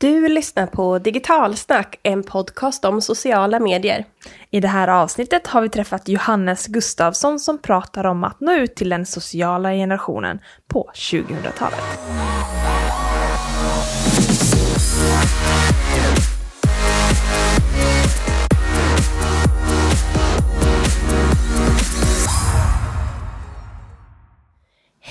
Du 0.00 0.28
lyssnar 0.28 0.66
på 0.66 0.98
Digitalsnack, 0.98 1.98
en 2.02 2.22
podcast 2.22 2.84
om 2.84 3.02
sociala 3.02 3.60
medier. 3.60 4.04
I 4.50 4.60
det 4.60 4.68
här 4.68 4.88
avsnittet 4.88 5.46
har 5.46 5.62
vi 5.62 5.68
träffat 5.68 6.08
Johannes 6.08 6.66
Gustafsson 6.66 7.38
som 7.38 7.58
pratar 7.58 8.04
om 8.04 8.24
att 8.24 8.40
nå 8.40 8.52
ut 8.52 8.74
till 8.74 8.88
den 8.88 9.06
sociala 9.06 9.72
generationen 9.72 10.38
på 10.68 10.90
2000-talet. 10.94 12.00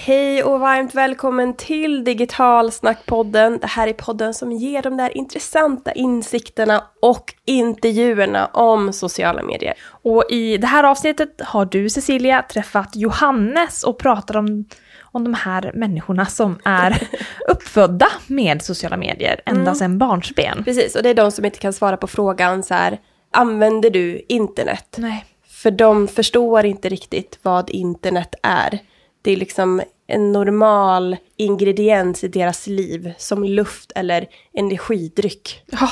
Hej 0.10 0.44
och 0.44 0.60
varmt 0.60 0.96
välkommen 0.96 1.54
till 1.54 2.04
Digitalsnackpodden. 2.04 3.60
Det 3.60 3.68
här 3.68 3.88
är 3.88 3.94
podden 3.94 4.34
som 4.34 4.52
ger 4.52 4.82
de 4.82 4.98
där 4.98 5.18
intressanta 5.18 5.92
insikterna 5.92 6.84
och 7.02 7.34
intervjuerna 7.46 8.46
om 8.46 8.94
sociala 8.94 9.44
medier. 9.44 9.74
Och 9.90 10.24
i 10.30 10.58
det 10.58 10.68
här 10.68 10.84
avsnittet 10.84 11.42
har 11.42 11.66
du 11.66 11.90
Cecilia 11.90 12.42
träffat 12.42 12.96
Johannes 12.96 13.84
och 13.84 14.00
pratar 14.00 14.38
om, 14.38 14.66
om 15.02 15.24
de 15.24 15.34
här 15.34 15.72
människorna 15.74 16.26
som 16.26 16.60
är 16.66 17.08
uppfödda 17.48 18.08
med 18.28 18.62
sociala 18.62 18.98
medier 18.98 19.42
ända 19.46 19.62
Mm. 19.62 19.76
sedan 19.76 19.98
barnsben. 19.98 20.64
Precis, 20.64 20.96
och 20.96 21.04
det 21.04 21.10
är 21.10 21.14
de 21.16 21.32
som 21.32 21.46
inte 21.46 21.60
kan 21.60 21.74
svara 21.74 21.98
på 21.98 22.08
frågan 22.08 22.64
så 22.64 22.74
här, 22.74 23.00
använder 23.32 23.90
du 23.90 24.26
internet? 24.30 24.96
Nej. 24.98 25.26
För 25.50 25.72
de 25.72 26.08
förstår 26.08 26.66
inte 26.66 26.90
riktigt 26.90 27.40
vad 27.42 27.70
internet 27.70 28.36
är. 28.44 28.80
Det 29.22 29.32
är 29.32 29.38
liksom 29.38 29.82
en 30.10 30.32
normal 30.32 31.18
ingrediens 31.38 32.24
i 32.24 32.28
deras 32.28 32.68
liv, 32.68 33.14
som 33.18 33.44
luft 33.44 33.92
eller 33.96 34.28
energidryck. 34.54 35.64
Ja, 35.66 35.90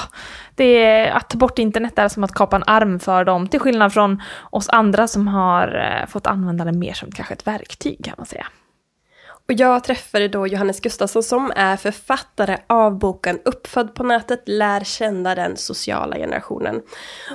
det 0.56 0.84
är, 0.84 1.12
att 1.12 1.30
ta 1.30 1.38
bort 1.38 1.60
internet 1.60 2.00
är 2.00 2.08
som 2.08 2.24
att 2.24 2.32
kapa 2.32 2.56
en 2.56 2.64
arm 2.68 3.00
för 3.00 3.26
dem, 3.26 3.48
till 3.48 3.60
skillnad 3.60 3.94
från 3.94 4.22
oss 4.52 4.70
andra 4.70 5.08
som 5.08 5.28
har 5.28 5.68
eh, 5.68 6.08
fått 6.08 6.28
använda 6.28 6.66
det 6.66 6.72
mer 6.72 6.94
som 6.94 7.12
kanske 7.12 7.34
ett 7.34 7.48
verktyg 7.48 8.06
kan 8.06 8.14
man 8.18 8.26
säga. 8.26 8.48
Och 9.48 9.54
jag 9.54 9.84
träffade 9.84 10.28
då 10.28 10.48
Johannes 10.48 10.80
Gustafsson 10.80 11.24
som 11.24 11.52
är 11.56 11.78
författare 11.78 12.58
av 12.68 13.00
boken 13.00 13.40
Uppfödd 13.46 13.96
på 13.96 14.04
nätet, 14.04 14.44
lär 14.46 14.84
känna 14.84 15.36
den 15.36 15.58
sociala 15.58 16.16
generationen. 16.16 16.82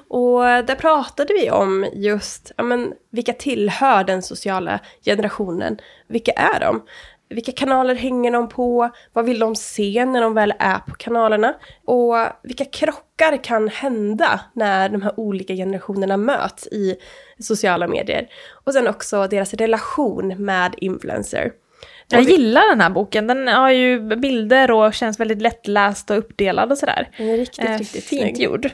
Och 0.09 0.41
där 0.41 0.75
pratade 0.75 1.35
vi 1.35 1.51
om 1.51 1.87
just, 1.93 2.53
ja 2.57 2.65
men, 2.65 2.93
vilka 3.11 3.33
tillhör 3.33 4.05
den 4.05 4.23
sociala 4.23 4.81
generationen? 5.05 5.79
Vilka 6.09 6.33
är 6.33 6.61
de? 6.61 6.83
Vilka 7.29 7.53
kanaler 7.53 7.95
hänger 7.95 8.31
de 8.31 8.49
på? 8.49 8.91
Vad 9.13 9.25
vill 9.25 9.39
de 9.39 9.57
se 9.57 10.05
när 10.05 10.21
de 10.21 10.35
väl 10.35 10.55
är 10.59 10.79
på 10.79 10.95
kanalerna? 10.95 11.55
Och 11.85 12.15
vilka 12.43 12.65
krockar 12.65 13.45
kan 13.45 13.69
hända 13.69 14.41
när 14.55 14.89
de 14.89 15.03
här 15.03 15.21
olika 15.21 15.55
generationerna 15.55 16.17
möts 16.17 16.67
i 16.67 16.97
sociala 17.39 17.89
medier? 17.89 18.29
Och 18.65 18.73
sen 18.73 18.89
också 18.89 19.27
deras 19.27 19.55
relation 19.55 20.29
med 20.39 20.75
influencer. 20.77 21.53
Jag 22.08 22.22
gillar 22.22 22.69
den 22.69 22.81
här 22.81 22.91
boken, 22.91 23.27
den 23.27 23.48
har 23.48 23.70
ju 23.70 24.17
bilder 24.17 24.70
och 24.70 24.95
känns 24.95 25.20
väldigt 25.20 25.42
lättläst 25.42 26.11
och 26.11 26.19
uppdelad 26.19 26.72
och 26.72 26.78
sådär. 26.78 27.08
Den 27.19 27.28
är 27.28 27.36
riktigt, 27.36 27.64
Eh, 27.64 27.78
riktigt 27.78 28.05
fint 28.05 28.20
snygg. 28.36 28.39
gjord. 28.41 28.70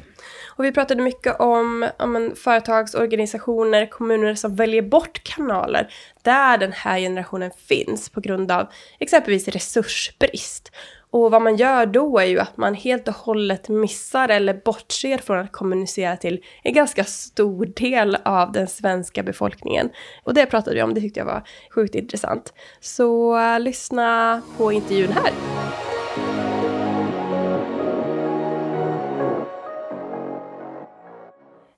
Och 0.59 0.65
vi 0.65 0.73
pratade 0.73 1.03
mycket 1.03 1.41
om 1.41 1.89
ja, 1.99 2.07
men, 2.07 2.37
företagsorganisationer, 2.37 3.87
kommuner 3.87 4.35
som 4.35 4.57
väljer 4.57 4.83
bort 4.83 5.23
kanaler 5.25 5.89
där 6.23 6.59
den 6.59 6.73
här 6.73 6.99
generationen 6.99 7.51
finns 7.69 8.09
på 8.11 8.21
grund 8.21 8.53
av 8.53 8.67
exempelvis 8.99 9.49
resursbrist. 9.49 10.73
Och 11.11 11.31
vad 11.31 11.43
man 11.43 11.57
gör 11.57 11.87
då 11.87 12.19
är 12.19 12.25
ju 12.25 12.39
att 12.39 12.57
man 12.57 12.75
helt 12.75 13.09
och 13.09 13.15
hållet 13.15 13.69
missar 13.69 14.29
eller 14.29 14.55
bortser 14.65 15.19
från 15.19 15.39
att 15.39 15.53
kommunicera 15.53 16.17
till 16.17 16.45
en 16.63 16.75
ganska 16.75 17.05
stor 17.05 17.67
del 17.67 18.17
av 18.25 18.53
den 18.53 18.67
svenska 18.67 19.23
befolkningen. 19.23 19.91
Och 20.25 20.35
det 20.35 20.47
pratade 20.47 20.77
vi 20.77 20.83
om, 20.83 20.95
det 20.95 21.01
tyckte 21.01 21.21
jag 21.21 21.25
var 21.25 21.43
sjukt 21.75 21.95
intressant. 21.95 22.53
Så 22.81 23.39
eh, 23.39 23.61
lyssna 23.61 24.43
på 24.57 24.73
intervjun 24.73 25.13
här. 25.13 25.33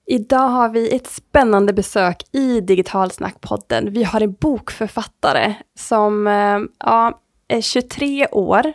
Idag 0.07 0.49
har 0.49 0.69
vi 0.69 0.97
ett 0.97 1.07
spännande 1.07 1.73
besök 1.73 2.23
i 2.33 2.61
Digitalsnackpodden. 2.61 3.93
Vi 3.93 4.05
har 4.05 4.21
en 4.21 4.33
bokförfattare 4.33 5.55
som 5.79 6.27
eh, 6.27 6.59
ja, 6.79 7.21
är 7.49 7.61
23 7.61 8.27
år. 8.27 8.73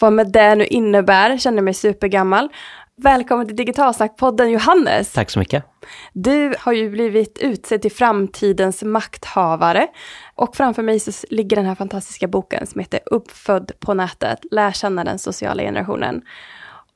Vad 0.00 0.12
med 0.12 0.32
det 0.32 0.54
nu 0.54 0.66
innebär, 0.66 1.38
känner 1.38 1.62
mig 1.62 1.74
supergammal. 1.74 2.48
Välkommen 2.96 3.46
till 3.46 3.56
Digitalsnackpodden 3.56 4.50
Johannes. 4.50 5.12
Tack 5.12 5.30
så 5.30 5.38
mycket. 5.38 5.64
Du 6.12 6.54
har 6.58 6.72
ju 6.72 6.90
blivit 6.90 7.38
utsedd 7.38 7.82
till 7.82 7.92
framtidens 7.92 8.82
makthavare. 8.82 9.88
Och 10.34 10.56
framför 10.56 10.82
mig 10.82 11.00
så 11.00 11.26
ligger 11.30 11.56
den 11.56 11.66
här 11.66 11.74
fantastiska 11.74 12.28
boken 12.28 12.66
som 12.66 12.80
heter 12.80 13.00
Uppfödd 13.06 13.72
på 13.80 13.94
nätet, 13.94 14.38
lär 14.50 14.72
känna 14.72 15.04
den 15.04 15.18
sociala 15.18 15.62
generationen. 15.62 16.22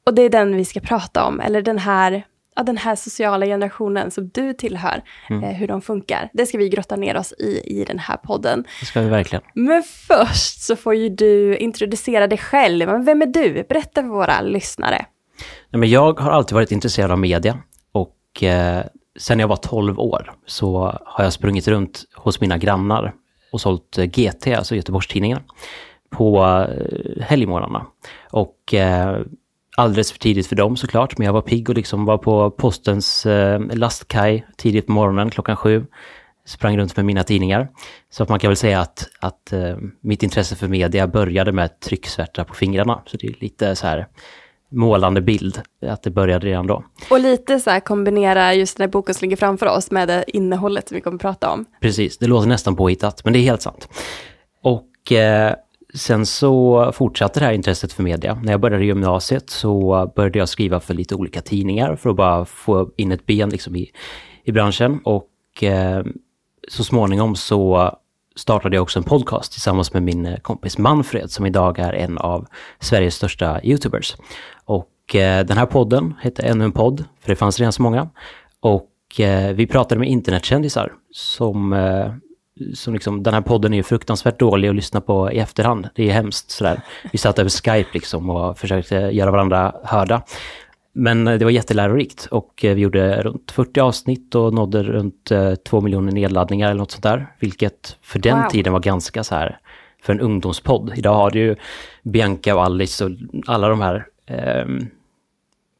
Och 0.06 0.14
det 0.14 0.22
är 0.22 0.30
den 0.30 0.56
vi 0.56 0.64
ska 0.64 0.80
prata 0.80 1.24
om, 1.24 1.40
eller 1.40 1.62
den 1.62 1.78
här, 1.78 2.24
ja, 2.56 2.62
den 2.62 2.76
här 2.76 2.96
sociala 2.96 3.46
generationen 3.46 4.10
som 4.10 4.28
du 4.28 4.52
tillhör, 4.52 5.02
eh, 5.30 5.38
hur 5.38 5.68
de 5.68 5.82
funkar. 5.82 6.30
Det 6.32 6.46
ska 6.46 6.58
vi 6.58 6.68
grotta 6.68 6.96
ner 6.96 7.16
oss 7.16 7.32
i, 7.38 7.80
i 7.80 7.84
den 7.84 7.98
här 7.98 8.16
podden. 8.16 8.64
Det 8.80 8.86
ska 8.86 9.00
vi 9.00 9.08
verkligen. 9.08 9.42
Men 9.54 9.82
först 9.82 10.60
så 10.60 10.76
får 10.76 10.94
ju 10.94 11.08
du 11.08 11.56
introducera 11.56 12.26
dig 12.26 12.38
själv. 12.38 12.88
Men 12.88 13.04
vem 13.04 13.22
är 13.22 13.26
du? 13.26 13.66
Berätta 13.68 14.02
för 14.02 14.08
våra 14.08 14.40
lyssnare. 14.40 15.06
Nej, 15.70 15.80
men 15.80 15.90
jag 15.90 16.20
har 16.20 16.30
alltid 16.30 16.54
varit 16.54 16.72
intresserad 16.72 17.10
av 17.10 17.18
media 17.18 17.58
och 17.92 18.42
eh, 18.42 18.84
sen 19.18 19.38
jag 19.38 19.48
var 19.48 19.56
12 19.56 19.98
år 19.98 20.32
så 20.46 20.98
har 21.04 21.24
jag 21.24 21.32
sprungit 21.32 21.68
runt 21.68 22.04
hos 22.14 22.40
mina 22.40 22.58
grannar 22.58 23.14
och 23.52 23.60
sålt 23.60 23.98
eh, 23.98 24.04
GT, 24.04 24.46
alltså 24.46 24.76
Göteborgstidningen, 24.76 25.40
på 26.10 26.44
eh, 26.44 27.22
helgmorgnarna. 27.22 27.86
Och 28.30 28.74
eh, 28.74 29.20
alldeles 29.76 30.12
för 30.12 30.18
tidigt 30.18 30.46
för 30.46 30.56
dem 30.56 30.76
såklart, 30.76 31.18
men 31.18 31.26
jag 31.26 31.32
var 31.32 31.42
pigg 31.42 31.68
och 31.68 31.74
liksom 31.74 32.04
var 32.04 32.18
på 32.18 32.50
postens 32.50 33.26
eh, 33.26 33.60
lastkaj 33.60 34.46
tidigt 34.56 34.86
på 34.86 34.92
morgonen 34.92 35.30
klockan 35.30 35.56
sju. 35.56 35.86
Sprang 36.46 36.78
runt 36.78 36.96
med 36.96 37.04
mina 37.04 37.24
tidningar. 37.24 37.68
Så 38.10 38.22
att 38.22 38.28
man 38.28 38.38
kan 38.38 38.48
väl 38.48 38.56
säga 38.56 38.80
att, 38.80 39.08
att 39.20 39.52
eh, 39.52 39.76
mitt 40.00 40.22
intresse 40.22 40.56
för 40.56 40.68
media 40.68 41.06
började 41.06 41.52
med 41.52 41.80
trycksvärta 41.80 42.44
på 42.44 42.54
fingrarna. 42.54 43.02
Så 43.06 43.16
det 43.16 43.26
är 43.26 43.34
lite 43.38 43.76
så 43.76 43.86
här 43.86 44.06
målande 44.68 45.20
bild, 45.20 45.60
att 45.86 46.02
det 46.02 46.10
började 46.10 46.46
redan 46.46 46.66
då. 46.66 46.84
Och 47.10 47.20
lite 47.20 47.60
så 47.60 47.70
här 47.70 47.80
kombinera 47.80 48.54
just 48.54 48.76
den 48.76 48.84
här 48.84 48.92
boken 48.92 49.14
som 49.14 49.24
ligger 49.26 49.36
framför 49.36 49.66
oss 49.66 49.90
med 49.90 50.08
det 50.08 50.24
innehållet 50.26 50.88
som 50.88 50.94
vi 50.94 51.00
kommer 51.00 51.16
att 51.16 51.22
prata 51.22 51.50
om. 51.50 51.64
Precis, 51.80 52.18
det 52.18 52.26
låter 52.26 52.48
nästan 52.48 52.76
påhittat, 52.76 53.24
men 53.24 53.32
det 53.32 53.38
är 53.38 53.42
helt 53.42 53.62
sant. 53.62 53.88
Och 54.62 55.12
eh, 55.12 55.54
sen 55.96 56.26
så 56.26 56.90
fortsatte 56.94 57.40
det 57.40 57.46
här 57.46 57.52
intresset 57.52 57.92
för 57.92 58.02
media. 58.02 58.40
När 58.42 58.52
jag 58.52 58.60
började 58.60 58.84
gymnasiet 58.84 59.50
så 59.50 60.12
började 60.16 60.38
jag 60.38 60.48
skriva 60.48 60.80
för 60.80 60.94
lite 60.94 61.14
olika 61.14 61.40
tidningar 61.40 61.96
för 61.96 62.10
att 62.10 62.16
bara 62.16 62.44
få 62.44 62.90
in 62.96 63.12
ett 63.12 63.26
ben 63.26 63.50
liksom 63.50 63.76
i, 63.76 63.90
i 64.44 64.52
branschen. 64.52 65.00
Och 65.04 65.62
eh, 65.62 66.04
så 66.68 66.84
småningom 66.84 67.36
så 67.36 67.90
startade 68.36 68.76
jag 68.76 68.82
också 68.82 68.98
en 68.98 69.04
podcast 69.04 69.52
tillsammans 69.52 69.92
med 69.92 70.02
min 70.02 70.26
eh, 70.26 70.36
kompis 70.36 70.78
Manfred 70.78 71.30
som 71.30 71.46
idag 71.46 71.78
är 71.78 71.92
en 71.92 72.18
av 72.18 72.46
Sveriges 72.80 73.14
största 73.14 73.60
YouTubers. 73.62 74.16
Och 74.64 75.14
eh, 75.14 75.46
den 75.46 75.58
här 75.58 75.66
podden 75.66 76.14
hette 76.20 76.42
ännu 76.42 76.64
en 76.64 76.72
podd, 76.72 77.04
för 77.20 77.28
det 77.28 77.36
fanns 77.36 77.58
redan 77.58 77.72
så 77.72 77.82
många. 77.82 78.08
Och 78.60 79.20
eh, 79.20 79.52
vi 79.52 79.66
pratade 79.66 79.98
med 79.98 80.08
internetkändisar 80.08 80.92
som, 81.10 81.72
eh, 81.72 82.12
som 82.74 82.94
liksom, 82.94 83.22
den 83.22 83.34
här 83.34 83.40
podden 83.40 83.72
är 83.72 83.76
ju 83.76 83.82
fruktansvärt 83.82 84.38
dålig 84.38 84.68
att 84.68 84.74
lyssna 84.74 85.00
på 85.00 85.32
i 85.32 85.38
efterhand. 85.38 85.88
Det 85.94 86.08
är 86.08 86.12
hemskt 86.12 86.50
sådär. 86.50 86.80
Vi 87.12 87.18
satt 87.18 87.38
över 87.38 87.50
Skype 87.50 87.90
liksom 87.92 88.30
och 88.30 88.58
försökte 88.58 88.94
göra 88.94 89.30
varandra 89.30 89.74
hörda. 89.84 90.22
Men 90.92 91.26
eh, 91.26 91.38
det 91.38 91.44
var 91.44 91.52
jättelärorikt 91.52 92.26
och 92.30 92.64
eh, 92.64 92.74
vi 92.74 92.80
gjorde 92.80 93.22
runt 93.22 93.50
40 93.50 93.80
avsnitt 93.80 94.34
och 94.34 94.54
nådde 94.54 94.82
runt 94.82 95.30
eh, 95.30 95.54
2 95.54 95.80
miljoner 95.80 96.12
nedladdningar 96.12 96.70
eller 96.70 96.78
något 96.78 96.90
sånt 96.90 97.02
där. 97.02 97.26
Vilket 97.40 97.96
för 98.02 98.18
den 98.18 98.42
Wow. 98.42 98.48
tiden 98.48 98.72
var 98.72 98.80
ganska 98.80 99.24
så 99.24 99.34
här 99.34 99.58
för 100.02 100.12
en 100.12 100.20
ungdomspodd. 100.20 100.92
Idag 100.96 101.14
har 101.14 101.30
du 101.30 101.38
ju 101.38 101.56
Bianca 102.02 102.54
och 102.54 102.62
Alice 102.64 103.04
och 103.04 103.10
alla 103.46 103.68
de 103.68 103.80
här 103.80 104.06
ehm, 104.26 104.86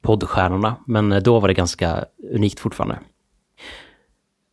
poddstjärnorna. 0.03 0.77
Men 0.87 1.13
eh, 1.13 1.23
då 1.23 1.41
var 1.41 1.49
det 1.49 1.55
ganska 1.55 2.05
unikt 2.33 2.61
fortfarande. 2.61 2.99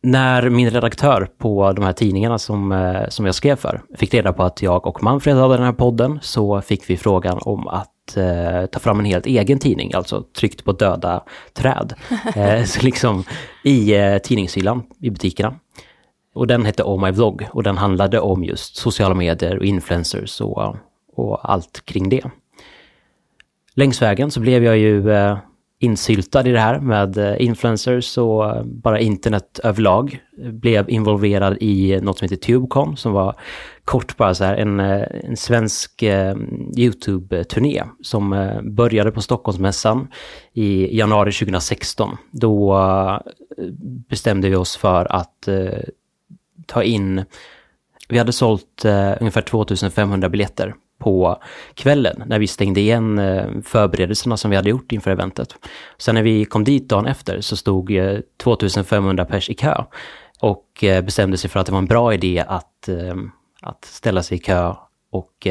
När 0.06 0.50
min 0.50 0.70
redaktör 0.70 1.28
på 1.38 1.72
de 1.72 1.84
här 1.84 1.92
tidningarna 1.92 2.38
som, 2.38 2.72
eh, 2.72 3.08
som 3.08 3.26
jag 3.26 3.34
skrev 3.34 3.56
för 3.56 3.82
fick 3.96 4.14
reda 4.14 4.32
på 4.32 4.42
att 4.42 4.62
jag 4.62 4.86
och 4.86 5.02
Manfred 5.02 5.36
hade 5.36 5.56
den 5.56 5.66
här 5.66 5.72
podden 5.72 6.18
så 6.22 6.60
fick 6.60 6.90
vi 6.90 6.96
frågan 6.96 7.38
om 7.42 7.68
att 7.68 8.16
eh, 8.16 8.66
ta 8.66 8.78
fram 8.78 8.98
en 8.98 9.04
helt 9.04 9.26
egen 9.26 9.58
tidning, 9.58 9.92
alltså 9.94 10.22
tryckt 10.22 10.64
på 10.64 10.72
döda 10.72 11.22
träd. 11.52 11.94
Eh, 12.36 12.64
så 12.64 12.82
liksom 12.82 13.24
i 13.62 13.94
eh, 13.94 14.18
tidningshyllan 14.18 14.82
i 15.00 15.10
butikerna. 15.10 15.54
Och 16.34 16.46
den 16.46 16.64
hette 16.64 16.82
Oh 16.82 17.04
My 17.04 17.10
Vlog 17.10 17.48
och 17.52 17.62
den 17.62 17.78
handlade 17.78 18.20
om 18.20 18.44
just 18.44 18.76
sociala 18.76 19.14
medier 19.14 19.58
och 19.58 19.64
influencers 19.64 20.40
och, 20.40 20.76
och 21.16 21.50
allt 21.50 21.82
kring 21.84 22.08
det. 22.08 22.24
längs 23.74 24.02
vägen 24.02 24.30
så 24.30 24.40
blev 24.40 24.64
jag 24.64 24.78
ju 24.78 25.12
eh, 25.12 25.38
insyltad 25.84 26.48
i 26.48 26.52
det 26.52 26.60
här 26.60 26.80
med 26.80 27.18
eh, 27.18 27.34
influencers 27.38 28.18
och 28.18 28.50
eh, 28.50 28.62
bara 28.64 29.00
internet 29.00 29.60
överlag. 29.64 30.18
Blev 30.36 30.90
involverad 30.90 31.56
i 31.60 32.00
något 32.02 32.18
som 32.18 32.24
heter 32.26 32.36
Tubecon 32.36 32.96
som 32.96 33.12
var 33.12 33.36
kort 33.84 34.16
bara 34.16 34.34
så 34.34 34.44
här 34.44 34.56
en, 34.56 34.80
eh, 34.80 35.02
en 35.24 35.36
svensk 35.36 36.02
eh, 36.02 36.36
YouTube-turné 36.76 37.82
som 38.02 38.32
eh, 38.32 38.62
började 38.62 39.10
på 39.10 39.22
Stockholmsmässan 39.22 40.08
i 40.52 40.98
januari 40.98 41.32
2016. 41.32 42.16
Då 42.30 42.76
eh, 42.76 43.64
bestämde 44.08 44.48
vi 44.48 44.56
oss 44.56 44.76
för 44.76 45.12
att 45.12 45.48
eh, 45.48 45.78
ta 46.66 46.82
in, 46.82 47.24
vi 48.08 48.18
hade 48.18 48.32
sålt 48.32 48.84
eh, 48.84 49.12
ungefär 49.20 49.42
2500 49.42 50.28
biljetter 50.28 50.74
på 51.04 51.42
kvällen 51.74 52.22
när 52.26 52.38
vi 52.38 52.46
stängde 52.46 52.80
igen 52.80 53.18
eh, 53.18 53.46
förberedelserna 53.64 54.36
som 54.36 54.50
vi 54.50 54.56
hade 54.56 54.70
gjort 54.70 54.92
inför 54.92 55.10
eventet. 55.10 55.54
Sen 55.98 56.14
när 56.14 56.22
vi 56.22 56.44
kom 56.44 56.64
dit 56.64 56.88
dagen 56.88 57.06
efter 57.06 57.40
så 57.40 57.56
stod 57.56 57.96
eh, 57.96 58.18
2500 58.42 59.24
pers 59.24 59.50
i 59.50 59.54
kö 59.54 59.84
och 60.40 60.84
eh, 60.84 61.04
bestämde 61.04 61.36
sig 61.36 61.50
för 61.50 61.60
att 61.60 61.66
det 61.66 61.72
var 61.72 61.78
en 61.78 61.86
bra 61.86 62.14
idé 62.14 62.44
att, 62.48 62.88
att 63.62 63.84
ställa 63.84 64.22
sig 64.22 64.38
i 64.38 64.40
kö 64.40 64.74
och 65.10 65.46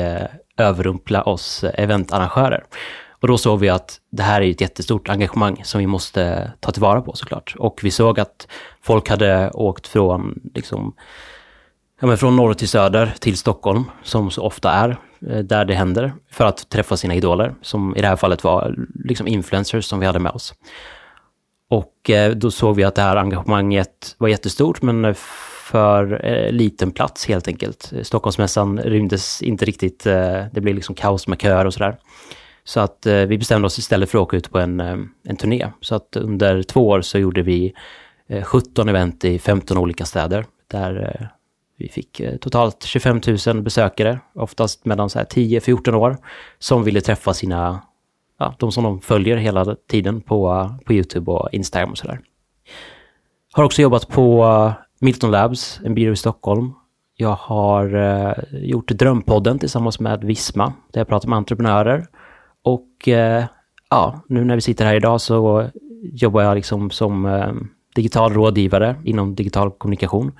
överrumpla 0.57 1.23
oss 1.23 1.63
eventarrangörer. 1.63 2.63
Och 3.09 3.27
då 3.27 3.38
såg 3.38 3.59
vi 3.59 3.69
att 3.69 4.00
det 4.11 4.23
här 4.23 4.41
är 4.41 4.51
ett 4.51 4.61
jättestort 4.61 5.09
engagemang 5.09 5.61
som 5.63 5.79
vi 5.79 5.88
måste 5.88 6.51
ta 6.59 6.71
tillvara 6.71 7.01
på 7.01 7.13
såklart. 7.15 7.55
Och 7.57 7.79
vi 7.83 7.91
såg 7.91 8.19
att 8.19 8.47
folk 8.81 9.09
hade 9.09 9.51
åkt 9.51 9.88
från, 9.88 10.39
liksom, 10.53 10.94
ja, 12.01 12.07
men 12.07 12.17
från 12.17 12.35
norr 12.35 12.53
till 12.53 12.67
söder 12.67 13.13
till 13.19 13.38
Stockholm, 13.38 13.83
som 14.03 14.31
så 14.31 14.41
ofta 14.41 14.71
är 14.71 14.97
Eh, 15.30 15.40
där 15.40 15.66
det 15.66 15.75
händer, 15.75 16.14
för 16.31 16.46
att 16.46 16.70
träffa 16.70 16.98
sina 16.98 17.16
idoler, 17.16 17.56
som 17.62 17.96
i 17.96 18.02
det 18.02 18.08
här 18.08 18.16
fallet 18.16 18.44
var 18.44 18.75
liksom 19.04 19.28
influencers 19.28 19.86
som 19.86 20.00
vi 20.00 20.06
hade 20.06 20.20
med 20.20 20.31
oss. 20.31 20.54
Och 21.70 22.10
eh, 22.10 22.31
då 22.31 22.52
såg 22.52 22.75
vi 22.75 22.84
att 22.84 22.96
det 22.96 23.02
här 23.02 23.16
engagemanget 23.16 24.16
var 24.18 24.28
jättestort, 24.28 24.81
men 24.81 25.16
för 25.66 26.25
eh, 26.25 26.52
liten 26.52 26.92
plats 26.92 27.28
helt 27.28 27.48
enkelt. 27.48 27.94
Stockholmsmässan 28.02 28.80
rymdes 28.80 29.42
inte 29.42 29.66
riktigt, 29.66 30.04
det 30.04 30.62
blev 30.62 30.75
liksom 30.75 30.96
kaos 30.96 31.28
med 31.28 31.42
köer 31.42 31.66
och 31.66 31.74
sådär. 31.74 31.98
Så 32.66 32.80
att 32.80 33.06
vi 33.06 33.38
bestämde 33.38 33.66
oss 33.66 33.80
istället 33.80 34.10
för 34.10 34.18
att 34.18 34.24
åka 34.24 34.38
ut 34.38 34.52
på 34.52 34.60
en, 34.60 34.80
en 35.28 35.36
turné. 35.38 35.68
Så 35.81 35.96
att 35.96 36.16
under 36.16 36.64
två 36.64 36.88
år 36.88 37.02
så 37.02 37.20
gjorde 37.20 37.42
vi 37.42 37.74
17 38.44 38.90
event 38.90 39.25
i 39.25 39.40
15 39.40 39.78
olika 39.78 40.06
städer. 40.06 40.46
Där 40.72 41.30
vi 41.78 41.90
fick 41.90 42.20
eh, 42.20 42.38
totalt 42.38 42.84
25 42.84 43.22
000 43.48 43.62
besökare, 43.62 44.20
oftast 44.34 44.86
mellan 44.86 45.08
10-14 45.08 45.94
år, 45.94 46.18
som 46.60 46.84
ville 46.84 47.02
träffa 47.02 47.34
sina, 47.34 47.81
ja, 48.40 48.56
de 48.60 48.72
som 48.72 48.84
de 48.84 49.02
följer 49.02 49.38
hela 49.38 49.75
tiden 49.75 50.22
på, 50.22 50.70
på 50.86 50.94
YouTube 50.94 51.31
och 51.31 51.50
Instagram 51.52 51.92
och 51.92 51.98
sådär. 51.98 52.20
Har 53.54 53.64
också 53.64 53.81
jobbat 53.81 54.08
på 54.08 54.44
eh, 54.44 54.74
Milton 55.02 55.31
Labs, 55.31 55.80
en 55.84 55.96
byrå 55.96 56.14
i 56.14 56.16
Stockholm. 56.16 56.74
Jag 57.16 57.36
har 57.36 57.96
eh, 57.96 58.34
gjort 58.52 58.88
Drömpodden 58.88 59.60
tillsammans 59.60 60.00
med 60.00 60.24
Visma, 60.24 60.74
där 60.92 61.00
jag 61.00 61.08
pratar 61.08 61.30
med 61.30 61.38
entreprenörer 61.38 62.08
och 62.64 63.08
eh, 63.08 63.46
ja, 63.90 64.22
nu 64.28 64.44
när 64.44 64.56
vi 64.56 64.62
sitter 64.62 64.86
här 64.86 64.96
idag 64.96 65.22
så 65.22 65.70
jobbar 66.02 66.42
jag 66.42 66.56
liksom 66.56 66.90
som 66.90 67.25
eh, 67.25 67.54
digital 67.96 68.34
rådgivare 68.34 68.96
inom 69.04 69.36
digital 69.36 69.72
kommunikation 69.72 70.31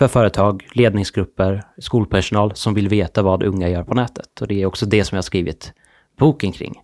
för 0.00 0.08
företag, 0.08 0.68
ledningsgrupper, 0.72 1.62
skolpersonal 1.78 2.54
som 2.54 2.74
vill 2.74 2.88
veta 2.88 3.22
vad 3.22 3.42
unga 3.42 3.68
gör 3.68 3.84
på 3.84 3.94
nätet. 3.94 4.40
Och 4.40 4.48
det 4.48 4.62
är 4.62 4.66
också 4.66 4.86
det 4.86 5.04
som 5.04 5.16
jag 5.16 5.18
har 5.18 5.22
skrivit 5.22 5.72
boken 6.18 6.52
kring. 6.52 6.74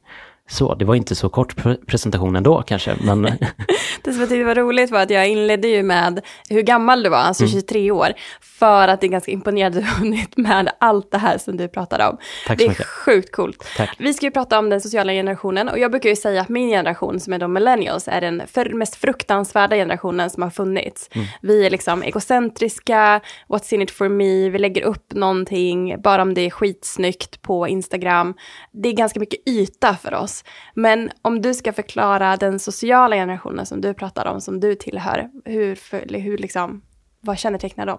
Så, 0.48 0.74
det 0.74 0.84
var 0.84 0.94
inte 0.94 1.14
så 1.14 1.28
kort 1.28 1.56
presentation 1.86 2.36
ändå 2.36 2.62
kanske, 2.62 2.96
men... 3.00 3.22
det 4.02 4.12
som 4.12 4.20
jag 4.20 4.28
tyckte 4.28 4.44
var 4.44 4.54
roligt 4.54 4.90
var 4.90 5.00
att 5.00 5.10
jag 5.10 5.28
inledde 5.28 5.68
ju 5.68 5.82
med 5.82 6.20
hur 6.48 6.62
gammal 6.62 7.02
du 7.02 7.10
var, 7.10 7.18
alltså 7.18 7.44
mm. 7.44 7.52
23 7.52 7.90
år, 7.90 8.12
för 8.40 8.88
att 8.88 9.00
det 9.00 9.06
är 9.06 9.08
ganska 9.08 9.30
imponerande 9.30 9.80
du 9.80 9.86
hunnit 9.86 10.36
med 10.36 10.70
allt 10.80 11.10
det 11.10 11.18
här 11.18 11.38
som 11.38 11.56
du 11.56 11.68
pratade 11.68 12.06
om. 12.06 12.16
Tack 12.46 12.58
så 12.60 12.64
det 12.64 12.64
är 12.64 12.68
mycket. 12.68 12.86
sjukt 12.86 13.32
coolt. 13.32 13.66
Tack. 13.76 13.96
Vi 13.98 14.14
ska 14.14 14.26
ju 14.26 14.30
prata 14.30 14.58
om 14.58 14.70
den 14.70 14.80
sociala 14.80 15.12
generationen 15.12 15.68
och 15.68 15.78
jag 15.78 15.90
brukar 15.90 16.10
ju 16.10 16.16
säga 16.16 16.40
att 16.40 16.48
min 16.48 16.68
generation, 16.68 17.20
som 17.20 17.32
är 17.32 17.38
de 17.38 17.52
millennials, 17.52 18.08
är 18.08 18.20
den 18.20 18.42
mest 18.72 18.96
fruktansvärda 18.96 19.76
generationen 19.76 20.30
som 20.30 20.42
har 20.42 20.50
funnits. 20.50 21.08
Mm. 21.12 21.26
Vi 21.42 21.66
är 21.66 21.70
liksom 21.70 22.02
egocentriska, 22.02 23.20
what's 23.48 23.74
in 23.74 23.82
it 23.82 23.90
for 23.90 24.08
me, 24.08 24.50
vi 24.50 24.58
lägger 24.58 24.82
upp 24.82 25.14
någonting, 25.14 26.02
bara 26.02 26.22
om 26.22 26.34
det 26.34 26.40
är 26.40 26.50
skitsnyggt 26.50 27.42
på 27.42 27.68
Instagram. 27.68 28.34
Det 28.72 28.88
är 28.88 28.92
ganska 28.92 29.20
mycket 29.20 29.48
yta 29.48 29.96
för 29.96 30.14
oss. 30.14 30.35
Men 30.74 31.10
om 31.22 31.42
du 31.42 31.54
ska 31.54 31.72
förklara 31.72 32.36
den 32.36 32.58
sociala 32.58 33.16
generationen 33.16 33.66
som 33.66 33.80
du 33.80 33.94
pratar 33.94 34.26
om, 34.26 34.40
som 34.40 34.60
du 34.60 34.74
tillhör, 34.74 35.28
hur, 35.44 35.78
hur 36.18 36.38
liksom, 36.38 36.82
vad 37.20 37.38
kännetecknar 37.38 37.86
dem? 37.86 37.98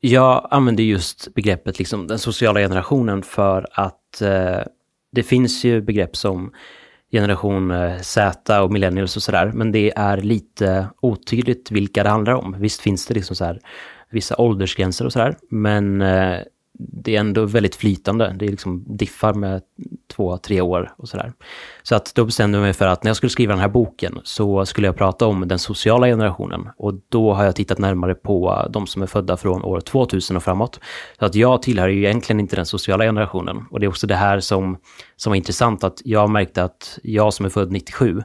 Jag 0.00 0.48
använder 0.50 0.84
just 0.84 1.34
begreppet 1.34 1.78
liksom 1.78 2.06
den 2.06 2.18
sociala 2.18 2.60
generationen 2.60 3.22
för 3.22 3.66
att 3.72 4.20
eh, 4.22 4.60
det 5.12 5.22
finns 5.22 5.64
ju 5.64 5.80
begrepp 5.80 6.16
som 6.16 6.52
generation 7.12 7.70
eh, 7.70 8.00
Z 8.00 8.62
och 8.62 8.72
millennials 8.72 9.16
och 9.16 9.22
sådär, 9.22 9.52
men 9.54 9.72
det 9.72 9.92
är 9.96 10.16
lite 10.16 10.86
otydligt 11.00 11.70
vilka 11.70 12.02
det 12.02 12.08
handlar 12.08 12.32
om. 12.32 12.56
Visst 12.58 12.80
finns 12.80 13.06
det 13.06 13.14
liksom 13.14 13.36
så 13.36 13.44
här, 13.44 13.60
vissa 14.10 14.36
åldersgränser 14.36 15.04
och 15.04 15.12
sådär, 15.12 15.36
men 15.50 16.02
eh, 16.02 16.38
det 16.78 17.16
är 17.16 17.20
ändå 17.20 17.44
väldigt 17.44 17.74
flytande. 17.74 18.36
Det 18.38 18.46
är 18.46 18.50
liksom 18.50 18.84
diffar 18.86 19.34
med 19.34 19.62
två, 20.12 20.38
tre 20.38 20.60
år 20.60 20.94
och 20.96 21.08
sådär. 21.08 21.32
Så 21.82 21.94
att 21.94 22.14
då 22.14 22.24
bestämde 22.24 22.58
jag 22.58 22.62
mig 22.62 22.72
för 22.72 22.86
att 22.86 23.04
när 23.04 23.08
jag 23.08 23.16
skulle 23.16 23.30
skriva 23.30 23.52
den 23.52 23.60
här 23.60 23.68
boken 23.68 24.20
så 24.24 24.66
skulle 24.66 24.86
jag 24.86 24.96
prata 24.96 25.26
om 25.26 25.48
den 25.48 25.58
sociala 25.58 26.06
generationen. 26.06 26.68
Och 26.76 26.94
då 27.08 27.32
har 27.32 27.44
jag 27.44 27.56
tittat 27.56 27.78
närmare 27.78 28.14
på 28.14 28.66
de 28.70 28.86
som 28.86 29.02
är 29.02 29.06
födda 29.06 29.36
från 29.36 29.64
år 29.64 29.80
2000 29.80 30.36
och 30.36 30.42
framåt. 30.42 30.80
Så 31.18 31.24
att 31.24 31.34
jag 31.34 31.62
tillhör 31.62 31.88
ju 31.88 31.98
egentligen 31.98 32.40
inte 32.40 32.56
den 32.56 32.66
sociala 32.66 33.04
generationen. 33.04 33.64
Och 33.70 33.80
det 33.80 33.86
är 33.86 33.88
också 33.88 34.06
det 34.06 34.14
här 34.14 34.40
som, 34.40 34.76
som 35.16 35.30
var 35.30 35.36
intressant, 35.36 35.84
att 35.84 36.00
jag 36.04 36.30
märkte 36.30 36.64
att 36.64 36.98
jag 37.02 37.34
som 37.34 37.46
är 37.46 37.50
född 37.50 37.72
97 37.72 38.22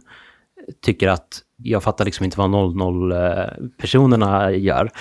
tycker 0.81 1.07
att 1.07 1.41
jag 1.57 1.83
fattar 1.83 2.05
liksom 2.05 2.25
inte 2.25 2.37
vad 2.37 2.49
00-personerna 2.49 4.51
eh, 4.51 4.61
gör. 4.61 4.91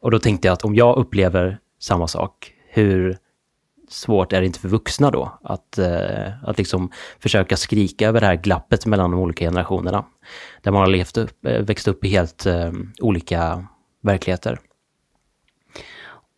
Och 0.00 0.10
då 0.10 0.18
tänkte 0.18 0.48
jag 0.48 0.52
att 0.52 0.64
om 0.64 0.74
jag 0.74 0.96
upplever 0.96 1.58
samma 1.80 2.08
sak 2.08 2.54
hur 2.74 3.16
svårt 3.88 4.32
är 4.32 4.40
det 4.40 4.46
inte 4.46 4.60
för 4.60 4.68
vuxna 4.68 5.10
då 5.10 5.38
att, 5.42 5.78
eh, 5.78 6.44
att 6.44 6.58
liksom 6.58 6.90
försöka 7.18 7.56
skrika 7.56 8.08
över 8.08 8.20
det 8.20 8.26
här 8.26 8.34
glappet 8.34 8.86
mellan 8.86 9.10
de 9.10 9.20
olika 9.20 9.44
generationerna. 9.44 10.04
Där 10.62 10.72
man 10.72 10.80
har 10.80 10.88
levt 10.88 11.16
upp, 11.16 11.46
eh, 11.46 11.60
växt 11.60 11.88
upp 11.88 12.04
i 12.04 12.08
helt 12.08 12.46
eh, 12.46 12.72
olika 13.00 13.66
verkligheter. 14.02 14.58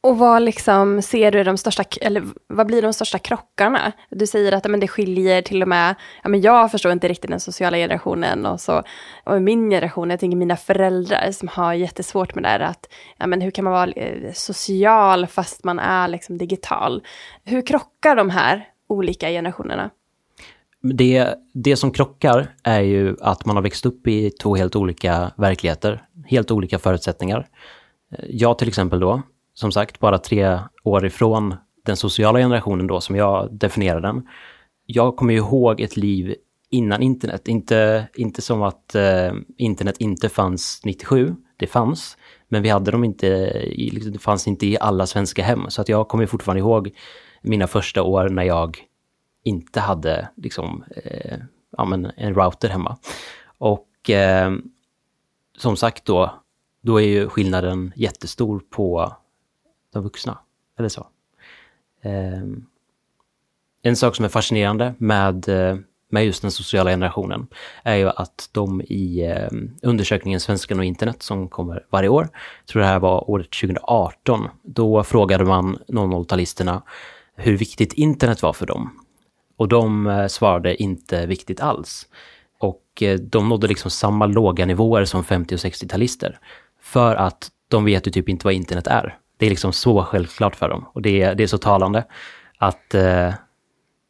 Och 0.07 0.19
vad 0.19 0.43
liksom 0.43 1.03
ser 1.03 1.33
du 1.33 1.45
de 1.45 1.57
största, 1.57 1.85
eller 2.01 2.25
vad 2.49 2.67
blir 2.67 2.83
de 2.83 2.93
största 2.93 3.19
krockarna? 3.19 3.93
Du 4.11 4.27
säger 4.27 4.53
att 4.53 4.71
men 4.71 4.81
det 4.81 4.89
skiljer 4.89 5.43
till 5.43 5.63
och 5.63 5.69
med, 5.69 5.95
ja, 6.23 6.29
men 6.29 6.41
jag 6.41 6.71
förstår 6.71 6.93
inte 6.93 7.09
riktigt 7.09 7.31
den 7.31 7.41
sociala 7.41 7.77
generationen 7.77 8.47
och 8.47 8.61
så, 8.61 8.83
och 9.25 9.43
min 9.43 9.71
generation, 9.71 10.11
jag 10.11 10.21
tänker 10.21 10.37
mina 10.37 10.57
föräldrar 10.57 11.31
som 11.33 11.49
har 11.49 11.75
jättesvårt 11.75 12.35
med 12.35 12.45
det 12.45 12.49
här 12.49 12.61
att, 12.61 12.89
ja 13.19 13.27
men 13.27 13.41
hur 13.41 13.51
kan 13.51 13.65
man 13.65 13.73
vara 13.73 13.91
eh, 13.91 14.33
social 14.33 15.27
fast 15.27 15.65
man 15.65 15.79
är 15.79 16.09
liksom 16.09 16.39
digital? 16.39 17.03
Hur 17.45 17.67
krockar 17.67 18.17
de 18.17 18.31
här 18.31 18.69
olika 18.89 19.29
generationerna? 19.29 19.91
Det, 20.83 21.35
det 21.55 21.77
som 21.77 21.91
krockar 21.91 22.49
är 22.63 22.81
ju 22.81 23.17
att 23.21 23.47
man 23.47 23.57
har 23.57 23.63
växt 23.63 23.87
upp 23.87 24.07
i 24.07 24.31
två 24.31 24.57
helt 24.57 24.77
olika 24.77 25.31
verkligheter, 25.37 26.03
helt 26.27 26.51
olika 26.51 26.79
förutsättningar. 26.79 27.49
Eh, 28.13 28.25
jag 28.29 28.59
till 28.59 28.69
exempel 28.69 29.01
då, 29.01 29.23
som 29.57 29.73
sagt 29.73 30.01
bara 30.01 30.19
tre 30.19 30.59
år 30.85 31.07
ifrån 31.07 31.55
den 31.85 31.97
sociala 31.97 32.39
generationen 32.39 32.87
då, 32.87 33.01
som 33.01 33.17
jag 33.17 33.49
definierar 33.53 34.01
den. 34.01 34.29
Jag 34.87 35.17
kommer 35.17 35.35
ihåg 35.35 35.81
ett 35.81 35.97
liv 35.97 36.35
innan 36.71 37.03
internet, 37.03 37.49
inte, 37.49 38.09
inte 38.15 38.43
som 38.43 38.63
att 38.63 38.95
eh, 38.95 39.33
internet 39.57 39.97
inte 39.99 40.29
fanns 40.29 40.81
97, 40.85 41.35
det 41.57 41.67
fanns, 41.67 42.17
men 42.49 42.63
vi 42.63 42.69
hade 42.69 42.91
dem 42.91 43.05
inte, 43.05 43.27
i, 43.27 43.91
liksom, 43.91 44.13
det 44.13 44.19
fanns 44.19 44.49
inte 44.49 44.67
i 44.67 44.79
alla 44.81 45.07
svenska 45.07 45.43
hem, 45.43 45.71
så 45.71 45.81
att 45.81 45.89
jag 45.89 46.09
kommer 46.09 46.27
fortfarande 46.27 46.61
ihåg 46.61 46.91
mina 47.43 47.67
första 47.67 48.03
år 48.03 48.29
när 48.29 48.43
jag 48.43 48.79
inte 49.45 49.81
hade 49.81 50.29
liksom, 50.37 50.85
eh, 51.05 51.39
ja, 51.77 51.85
men 51.85 52.11
en 52.17 52.35
router 52.35 52.69
hemma. 52.69 52.97
Och 53.59 54.11
eh, 54.11 54.53
som 55.59 55.77
sagt 55.77 56.05
då, 56.05 56.35
då 56.83 57.01
är 57.01 57.07
ju 57.07 57.29
skillnaden 57.29 57.93
jättestor 57.97 58.63
på 58.71 59.17
de 59.93 60.03
vuxna. 60.03 60.39
Eller 60.79 60.89
så. 60.89 61.07
Ehm, 62.03 62.67
en 63.83 63.97
sak 63.97 64.17
som 64.17 64.25
är 64.25 64.29
fascinerande 64.29 64.95
med, 64.99 65.49
eh, 65.49 65.77
med 66.09 66.27
just 66.27 66.43
den 66.43 66.51
sociala 66.51 66.91
generationen 66.91 67.47
är 67.83 67.95
ju 67.97 68.09
att 68.09 68.49
de 68.53 68.81
i 68.81 69.25
eh, 69.25 69.49
undersökningen 69.83 70.41
Svenskan 70.41 70.79
och 70.79 70.85
internet 70.85 71.23
som 71.23 71.49
kommer 71.49 71.87
varje 71.91 72.09
år, 72.09 72.29
jag 72.61 72.67
tror 72.67 72.83
det 72.83 72.89
här 72.89 72.99
var 72.99 73.31
året 73.31 73.51
2018, 73.51 74.49
då 74.63 75.05
frågade 75.05 75.45
man 75.45 75.79
00-talisterna 75.89 76.83
hur 77.37 77.57
viktigt 77.57 77.93
internet 77.93 78.43
var 78.43 78.53
för 78.53 78.67
dem. 78.67 79.07
Och 79.57 79.69
de 79.69 80.07
eh, 80.07 80.27
svarade 80.27 80.83
inte 80.83 81.27
viktigt 81.27 81.61
alls. 81.61 82.07
Och 82.59 83.03
de 83.21 83.49
nådde 83.49 83.67
liksom 83.67 83.91
samma 83.91 84.27
låga 84.27 84.67
nivåer 84.67 85.05
som 85.05 85.25
50 85.25 85.55
och 85.55 85.59
60-talister. 85.59 86.39
För 86.81 87.17
att 87.17 87.51
de 87.69 87.85
vet 87.85 88.07
ju 88.07 88.11
typ 88.11 88.29
inte 88.29 88.47
vad 88.47 88.55
internet 88.55 88.87
är. 88.87 89.19
Det 89.39 89.47
är 89.47 89.51
liksom 89.51 89.73
så 89.73 90.03
självklart 90.03 90.57
för 90.57 90.69
dem. 90.69 90.87
Och 90.93 91.03
det 91.03 91.23
är, 91.23 91.35
det 91.35 91.43
är 91.43 91.47
så 91.47 91.59
talande 91.59 92.05
att 92.59 92.95
eh, 92.95 93.33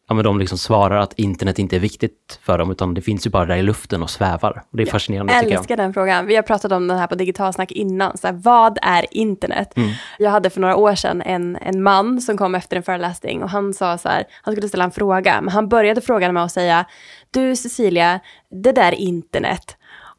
ja, 0.08 0.14
men 0.14 0.24
de 0.24 0.38
liksom 0.38 0.58
svarar 0.58 0.96
att 0.96 1.12
internet 1.12 1.58
inte 1.58 1.76
är 1.76 1.80
viktigt 1.80 2.38
för 2.42 2.58
dem, 2.58 2.70
utan 2.70 2.94
det 2.94 3.00
finns 3.00 3.26
ju 3.26 3.30
bara 3.30 3.46
där 3.46 3.56
i 3.56 3.62
luften 3.62 4.02
och 4.02 4.10
svävar. 4.10 4.62
Och 4.70 4.76
det 4.76 4.82
är 4.82 4.86
fascinerande 4.86 5.32
jag 5.32 5.40
tycker 5.40 5.52
jag. 5.52 5.60
älskar 5.60 5.76
den 5.76 5.94
frågan. 5.94 6.26
Vi 6.26 6.36
har 6.36 6.42
pratat 6.42 6.72
om 6.72 6.88
den 6.88 6.98
här 6.98 7.06
på 7.06 7.14
Digitalsnack 7.14 7.72
innan. 7.72 8.18
Så 8.18 8.26
här, 8.26 8.34
vad 8.34 8.78
är 8.82 9.06
internet? 9.10 9.76
Mm. 9.76 9.90
Jag 10.18 10.30
hade 10.30 10.50
för 10.50 10.60
några 10.60 10.76
år 10.76 10.94
sedan 10.94 11.22
en, 11.22 11.56
en 11.56 11.82
man 11.82 12.20
som 12.20 12.36
kom 12.36 12.54
efter 12.54 12.76
en 12.76 12.82
föreläsning 12.82 13.42
och 13.42 13.50
han 13.50 13.74
sa 13.74 13.98
så 13.98 14.08
här, 14.08 14.24
han 14.42 14.54
skulle 14.54 14.68
ställa 14.68 14.84
en 14.84 14.90
fråga, 14.90 15.40
men 15.40 15.52
han 15.52 15.68
började 15.68 16.00
frågan 16.00 16.34
med 16.34 16.44
att 16.44 16.52
säga, 16.52 16.84
du 17.30 17.56
Cecilia, 17.56 18.20
det 18.50 18.72
där 18.72 18.92
är 18.92 18.94
internet. 18.94 19.76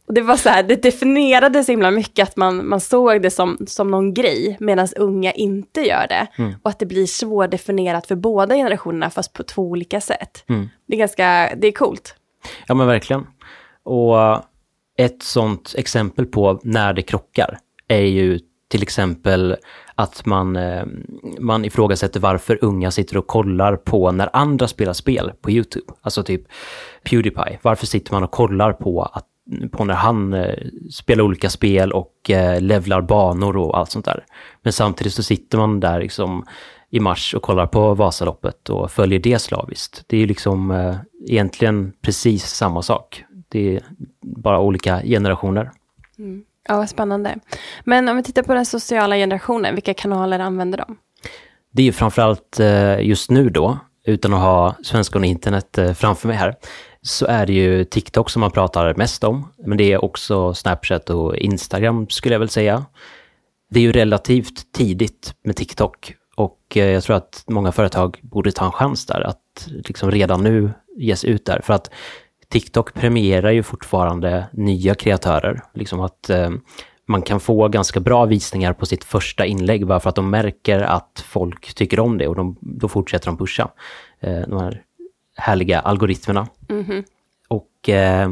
Och 0.08 0.14
det 0.14 0.22
var 0.22 0.38
så 0.38 0.50
här, 0.50 0.64
det 0.64 0.82
definierade 0.82 1.64
så 1.64 1.72
himla 1.72 1.92
mycket 1.92 2.30
att 2.30 2.38
man, 2.38 2.68
man 2.68 2.80
såg 2.80 3.22
det 3.22 3.32
som, 3.32 3.58
som 3.68 3.92
någon 3.92 4.14
grej, 4.14 4.58
medan 4.60 4.88
unga 4.98 5.32
inte 5.32 5.82
gör 5.82 6.08
det. 6.08 6.28
Mm. 6.38 6.54
Och 6.64 6.70
att 6.70 6.80
det 6.80 6.86
blir 6.86 7.06
svårdefinierat 7.06 8.08
för 8.08 8.16
båda 8.16 8.56
generationerna, 8.56 9.10
fast 9.10 9.34
på 9.34 9.44
två 9.44 9.62
olika 9.62 10.02
sätt. 10.02 10.44
Mm. 10.50 10.70
Det 10.88 10.94
är 10.94 10.98
ganska, 10.98 11.50
det 11.58 11.68
är 11.68 11.72
coolt. 11.72 12.16
Ja 12.68 12.76
men 12.76 12.88
verkligen. 12.88 13.28
Och 13.84 14.16
ett 14.98 15.24
sånt 15.24 15.74
exempel 15.78 16.26
på 16.26 16.60
när 16.64 16.94
det 16.94 17.02
krockar 17.02 17.58
är 17.88 18.06
ju 18.06 18.40
till 18.68 18.84
exempel 18.84 19.56
att 19.96 20.26
man, 20.26 20.56
eh, 20.56 20.86
man 21.40 21.66
ifrågasätter 21.66 22.20
varför 22.20 22.60
unga 22.62 22.92
sitter 22.92 23.18
och 23.18 23.28
kollar 23.28 23.76
på 23.76 24.12
när 24.12 24.30
andra 24.34 24.68
spelar 24.68 24.94
spel 24.94 25.32
på 25.42 25.52
YouTube. 25.52 25.94
Alltså 26.02 26.24
typ 26.24 26.42
Pewdiepie. 27.04 27.60
Varför 27.62 27.86
sitter 27.86 28.14
man 28.14 28.24
och 28.24 28.32
kollar 28.32 28.74
på, 28.74 29.04
att, 29.04 29.28
på 29.72 29.86
när 29.86 29.94
han 29.94 30.34
eh, 30.34 30.56
spelar 30.92 31.24
olika 31.24 31.50
spel 31.50 31.92
och 31.92 32.30
eh, 32.30 32.62
levlar 32.62 33.02
banor 33.02 33.58
och 33.58 33.78
allt 33.78 33.92
sånt 33.92 34.06
där. 34.06 34.26
Men 34.62 34.74
samtidigt 34.74 35.14
så 35.14 35.24
sitter 35.24 35.58
man 35.58 35.80
där 35.80 36.00
liksom 36.00 36.46
i 36.90 37.00
mars 37.00 37.34
och 37.34 37.42
kollar 37.42 37.68
på 37.68 37.94
Vasaloppet 37.94 38.70
och 38.70 38.92
följer 38.92 39.20
det 39.20 39.40
slaviskt. 39.40 40.04
Det 40.08 40.18
är 40.18 40.20
ju 40.22 40.28
liksom 40.28 40.72
eh, 40.72 40.96
egentligen 41.28 41.94
precis 42.02 42.46
samma 42.46 42.82
sak. 42.82 43.24
Det 43.50 43.76
är 43.76 43.84
bara 44.22 44.60
olika 44.60 45.02
generationer. 45.02 45.72
Ja, 46.68 46.78
vad 46.78 46.90
spännande. 46.90 47.36
Men 47.84 48.10
om 48.10 48.18
vi 48.18 48.24
tittar 48.24 48.44
på 48.44 48.54
den 48.54 48.66
sociala 48.66 49.16
generationen, 49.16 49.76
vilka 49.76 49.94
kanaler 49.94 50.40
använder 50.40 50.78
de? 50.78 50.98
Det 51.72 51.82
är 51.82 51.86
ju 51.86 51.92
framförallt 51.92 52.60
eh, 52.60 53.00
just 53.00 53.32
nu 53.32 53.50
då, 53.50 53.80
utan 54.06 54.34
att 54.34 54.40
ha 54.40 54.76
svenskan 54.84 55.22
och 55.22 55.28
internet 55.28 55.78
eh, 55.78 55.94
framför 55.94 56.28
mig 56.28 56.38
här, 56.38 56.56
så 57.08 57.26
är 57.26 57.46
det 57.46 57.54
ju 57.54 57.84
TikTok 57.84 58.30
som 58.30 58.40
man 58.40 58.52
pratar 58.52 58.94
mest 58.94 59.24
om. 59.24 59.54
Men 59.66 59.78
det 59.78 59.92
är 59.92 60.04
också 60.04 60.54
Snapchat 60.54 61.10
och 61.10 61.36
Instagram 61.36 62.10
skulle 62.10 62.36
jag 62.36 62.40
väl 62.40 62.50
säga. 62.50 62.86
Det 63.70 63.80
är 63.80 63.84
ju 63.84 63.92
relativt 63.92 64.74
tidigt 64.74 65.34
med 65.44 65.56
TikTok 65.56 66.14
och 66.36 66.60
eh, 66.76 66.86
jag 66.86 67.04
tror 67.04 67.16
att 67.16 67.44
många 67.48 67.72
företag 67.72 68.20
borde 68.22 68.52
ta 68.52 68.66
en 68.66 68.72
chans 68.72 69.06
där 69.06 69.22
att 69.22 69.68
liksom 69.68 70.12
redan 70.12 70.44
nu 70.44 70.72
ge 70.98 71.16
sig 71.16 71.30
ut 71.30 71.46
där. 71.46 71.62
För 71.64 71.74
att 71.74 71.92
TikTok 72.50 72.94
premierar 72.94 73.52
ju 73.52 73.64
fortfarande 73.64 74.48
nya 74.54 74.96
kreatörer. 74.96 75.62
Liksom 75.74 76.02
att 76.02 76.30
eh, 76.30 76.50
man 77.08 77.22
kan 77.22 77.40
få 77.40 77.68
ganska 77.68 78.00
bra 78.00 78.26
visningar 78.26 78.74
på 78.74 78.86
sitt 78.86 79.04
första 79.04 79.46
inlägg 79.46 79.88
bara 79.88 80.00
för 80.00 80.10
att 80.10 80.16
de 80.16 80.30
märker 80.30 80.80
att 80.80 81.24
folk 81.28 81.74
tycker 81.74 82.00
om 82.00 82.18
det 82.18 82.28
och 82.28 82.36
de, 82.36 82.58
då 82.62 82.88
fortsätter 82.88 83.26
de 83.26 83.38
pusha 83.38 83.70
eh, 84.20 84.42
de 84.48 84.60
här 84.60 84.84
härliga 85.38 85.80
algoritmerna. 85.80 86.48
Och 87.48 87.90
eh, 87.90 88.30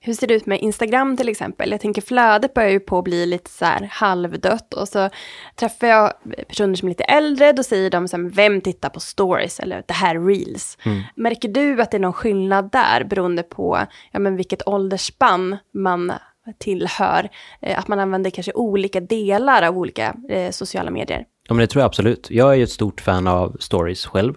Hur 0.00 0.14
ser 0.14 0.26
det 0.26 0.34
ut 0.34 0.46
med 0.46 0.60
Instagram 0.60 1.16
till 1.16 1.28
exempel? 1.28 1.70
Jag 1.70 1.80
tänker 1.80 2.02
flödet 2.02 2.54
börjar 2.54 2.70
ju 2.70 2.80
på 2.80 2.98
att 2.98 3.04
bli 3.04 3.26
lite 3.26 3.50
så 3.50 3.64
här 3.64 3.88
halvdött 3.92 4.74
och 4.74 4.88
så 4.88 5.10
träffar 5.56 5.86
jag 5.86 6.12
personer 6.48 6.74
som 6.74 6.88
är 6.88 6.90
lite 6.90 7.04
äldre, 7.04 7.52
då 7.52 7.62
säger 7.62 7.90
de 7.90 8.08
så 8.08 8.16
här, 8.16 8.24
vem 8.24 8.60
tittar 8.60 8.88
på 8.88 9.00
stories 9.00 9.60
eller 9.60 9.82
det 9.86 9.94
här 9.94 10.26
reels? 10.26 10.78
Märker 11.14 11.48
du 11.48 11.82
att 11.82 11.90
det 11.90 11.96
är 11.96 12.00
någon 12.00 12.12
skillnad 12.12 12.70
där 12.72 13.04
beroende 13.04 13.42
på 13.42 13.78
ja, 14.12 14.18
men 14.18 14.36
vilket 14.36 14.68
åldersspann 14.68 15.56
man 15.74 16.12
tillhör? 16.58 17.28
Eh, 17.62 17.78
Att 17.78 17.88
man 17.88 18.00
använder 18.00 18.30
kanske 18.30 18.52
olika 18.52 19.00
delar 19.00 19.62
av 19.62 19.78
olika 19.78 20.14
eh, 20.28 20.50
sociala 20.50 20.90
medier? 20.90 21.24
Ja, 21.48 21.54
men 21.54 21.60
det 21.60 21.66
tror 21.66 21.80
jag 21.80 21.86
absolut. 21.86 22.30
Jag 22.30 22.50
är 22.50 22.54
ju 22.54 22.62
ett 22.62 22.70
stort 22.70 23.00
fan 23.00 23.26
av 23.26 23.56
stories 23.60 24.06
själv. 24.06 24.34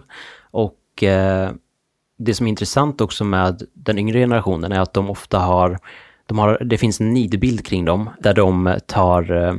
Och 0.50 0.74
eh, 1.02 1.50
det 2.18 2.34
som 2.34 2.46
är 2.46 2.50
intressant 2.50 3.00
också 3.00 3.24
med 3.24 3.62
den 3.74 3.98
yngre 3.98 4.18
generationen 4.18 4.72
är 4.72 4.80
att 4.80 4.94
de 4.94 5.10
ofta 5.10 5.38
har, 5.38 5.78
de 6.26 6.38
har 6.38 6.58
det 6.64 6.78
finns 6.78 7.00
en 7.00 7.14
nidbild 7.14 7.66
kring 7.66 7.84
dem, 7.84 8.10
där 8.20 8.34
de 8.34 8.78
tar 8.86 9.46
eh, 9.46 9.54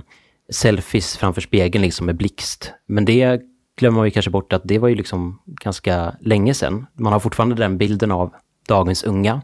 selfies 0.49 1.17
framför 1.17 1.41
spegeln 1.41 1.81
liksom 1.81 2.05
med 2.05 2.17
blixt. 2.17 2.73
Men 2.87 3.05
det 3.05 3.41
glömmer 3.77 3.97
man 3.97 4.07
ju 4.07 4.11
kanske 4.11 4.31
bort 4.31 4.53
att 4.53 4.61
det 4.65 4.79
var 4.79 4.87
ju 4.87 4.95
liksom 4.95 5.41
ganska 5.45 6.15
länge 6.21 6.53
sedan. 6.53 6.85
Man 6.93 7.13
har 7.13 7.19
fortfarande 7.19 7.55
den 7.55 7.77
bilden 7.77 8.11
av 8.11 8.33
dagens 8.67 9.03
unga. 9.03 9.41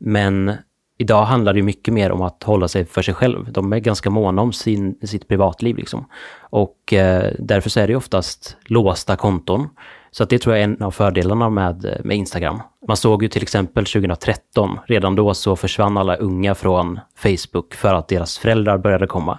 Men 0.00 0.52
idag 0.98 1.24
handlar 1.24 1.52
det 1.52 1.56
ju 1.56 1.62
mycket 1.62 1.94
mer 1.94 2.12
om 2.12 2.22
att 2.22 2.42
hålla 2.42 2.68
sig 2.68 2.84
för 2.84 3.02
sig 3.02 3.14
själv. 3.14 3.52
De 3.52 3.72
är 3.72 3.78
ganska 3.78 4.10
måna 4.10 4.42
om 4.42 4.52
sin, 4.52 4.98
sitt 5.02 5.28
privatliv 5.28 5.76
liksom. 5.76 6.06
Och 6.40 6.92
eh, 6.92 7.32
därför 7.38 7.70
så 7.70 7.80
är 7.80 7.88
det 7.88 7.96
oftast 7.96 8.56
låsta 8.64 9.16
konton. 9.16 9.68
Så 10.10 10.22
att 10.22 10.30
det 10.30 10.38
tror 10.38 10.54
jag 10.54 10.60
är 10.60 10.64
en 10.64 10.82
av 10.82 10.90
fördelarna 10.90 11.50
med, 11.50 12.00
med 12.04 12.16
Instagram. 12.16 12.62
Man 12.88 12.96
såg 12.96 13.22
ju 13.22 13.28
till 13.28 13.42
exempel 13.42 13.84
2013, 13.84 14.78
redan 14.86 15.14
då 15.14 15.34
så 15.34 15.56
försvann 15.56 15.96
alla 15.96 16.16
unga 16.16 16.54
från 16.54 17.00
Facebook 17.16 17.74
för 17.74 17.94
att 17.94 18.08
deras 18.08 18.38
föräldrar 18.38 18.78
började 18.78 19.06
komma. 19.06 19.38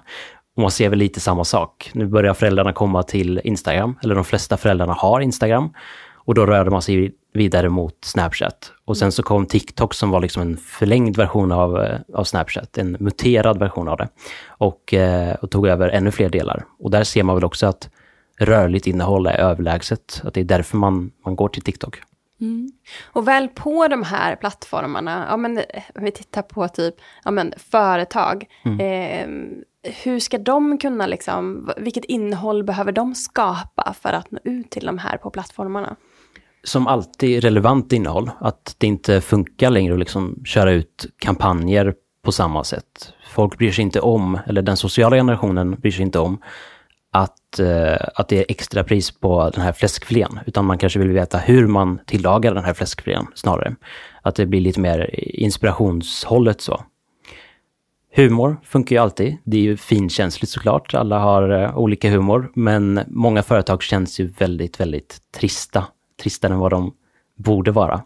Och 0.55 0.61
man 0.61 0.71
ser 0.71 0.89
väl 0.89 0.99
lite 0.99 1.19
samma 1.19 1.43
sak. 1.43 1.91
Nu 1.93 2.05
börjar 2.05 2.33
föräldrarna 2.33 2.73
komma 2.73 3.03
till 3.03 3.41
Instagram, 3.43 3.97
eller 4.03 4.15
de 4.15 4.23
flesta 4.23 4.57
föräldrarna 4.57 4.93
har 4.93 5.21
Instagram. 5.21 5.73
Och 6.23 6.33
då 6.33 6.45
rörde 6.45 6.71
man 6.71 6.81
sig 6.81 7.11
vidare 7.33 7.69
mot 7.69 7.97
Snapchat. 8.03 8.71
Och 8.85 8.97
sen 8.97 9.11
så 9.11 9.23
kom 9.23 9.45
TikTok 9.45 9.93
som 9.93 10.09
var 10.09 10.19
liksom 10.19 10.41
en 10.41 10.57
förlängd 10.57 11.17
version 11.17 11.51
av, 11.51 11.81
eh, 11.83 11.99
av 12.13 12.23
Snapchat, 12.23 12.77
en 12.77 12.97
muterad 12.99 13.59
version 13.59 13.87
av 13.87 13.97
det. 13.97 14.07
Och, 14.47 14.93
eh, 14.93 15.35
och 15.35 15.51
tog 15.51 15.67
över 15.67 15.89
ännu 15.89 16.11
fler 16.11 16.29
delar. 16.29 16.65
Och 16.79 16.91
där 16.91 17.03
ser 17.03 17.23
man 17.23 17.35
väl 17.35 17.45
också 17.45 17.67
att 17.67 17.89
rörligt 18.41 18.87
innehåll 18.87 19.27
är 19.27 19.37
överlägset. 19.37 20.21
Att 20.23 20.33
det 20.33 20.39
är 20.39 20.43
därför 20.43 20.77
man, 20.77 21.11
man 21.25 21.35
går 21.35 21.49
till 21.49 21.61
TikTok. 21.61 22.01
Och 23.03 23.27
väl 23.27 23.47
på 23.47 23.87
de 23.87 24.03
här 24.03 24.35
plattformarna, 24.35 25.25
ja 25.29 25.37
men 25.37 25.57
om 25.95 26.03
vi 26.03 26.11
tittar 26.11 26.41
på 26.41 26.67
typ, 26.67 26.95
ja 27.23 27.31
men 27.31 27.53
företag, 27.57 28.45
eh, 28.63 29.27
hur 30.03 30.19
ska 30.19 30.37
de 30.37 30.77
kunna 30.77 31.07
liksom, 31.07 31.71
vilket 31.77 32.05
innehåll 32.05 32.63
behöver 32.63 32.91
de 32.91 33.15
skapa 33.15 33.93
för 34.01 34.13
att 34.13 34.31
nå 34.31 34.39
ut 34.43 34.69
till 34.69 34.85
de 34.85 34.97
här 34.97 35.17
på 35.17 35.29
plattformarna? 35.29 35.95
som 36.63 36.87
alltid 36.87 37.43
relevant 37.43 37.93
innehåll. 37.93 38.31
Att 38.39 38.75
det 38.77 38.87
inte 38.87 39.21
funkar 39.21 39.69
längre 39.69 39.93
att 39.93 39.99
liksom 39.99 40.41
köra 40.45 40.71
ut 40.71 41.05
kampanjer 41.17 41.93
på 42.23 42.31
samma 42.31 42.63
sätt. 42.63 43.13
Folk 43.29 43.57
bryr 43.57 43.71
sig 43.71 43.81
inte 43.81 43.99
om, 43.99 44.39
eller 44.47 44.61
den 44.61 44.77
sociala 44.77 45.15
generationen 45.15 45.71
bryr 45.71 45.91
sig 45.91 46.01
inte 46.01 46.19
om, 46.19 46.41
att, 47.11 47.59
eh, 47.59 47.97
att 48.15 48.27
det 48.27 48.37
är 48.37 48.45
extra 48.49 48.83
pris 48.83 49.11
på 49.11 49.49
den 49.49 49.61
här 49.61 49.71
fläskfilén. 49.71 50.39
Utan 50.45 50.65
man 50.65 50.77
kanske 50.77 50.99
vill 50.99 51.09
veta 51.09 51.37
hur 51.37 51.67
man 51.67 51.99
tillagar 52.05 52.53
den 52.53 52.63
här 52.63 52.73
fläskfilén 52.73 53.27
snarare. 53.35 53.75
Att 54.21 54.35
det 54.35 54.45
blir 54.45 54.61
lite 54.61 54.79
mer 54.79 55.15
inspirationshållet 55.15 56.61
så. 56.61 56.83
Humor 58.15 58.57
funkar 58.63 58.95
ju 58.95 59.01
alltid. 59.01 59.37
Det 59.43 59.57
är 59.57 59.61
ju 59.61 59.77
finkänsligt 59.77 60.51
såklart. 60.51 60.93
Alla 60.93 61.19
har 61.19 61.49
eh, 61.49 61.77
olika 61.77 62.09
humor. 62.09 62.51
Men 62.55 62.99
många 63.07 63.43
företag 63.43 63.83
känns 63.83 64.19
ju 64.19 64.27
väldigt, 64.27 64.79
väldigt 64.79 65.17
trista. 65.37 65.87
Tristare 66.21 66.53
än 66.53 66.59
vad 66.59 66.71
de 66.71 66.93
borde 67.37 67.71
vara. 67.71 68.01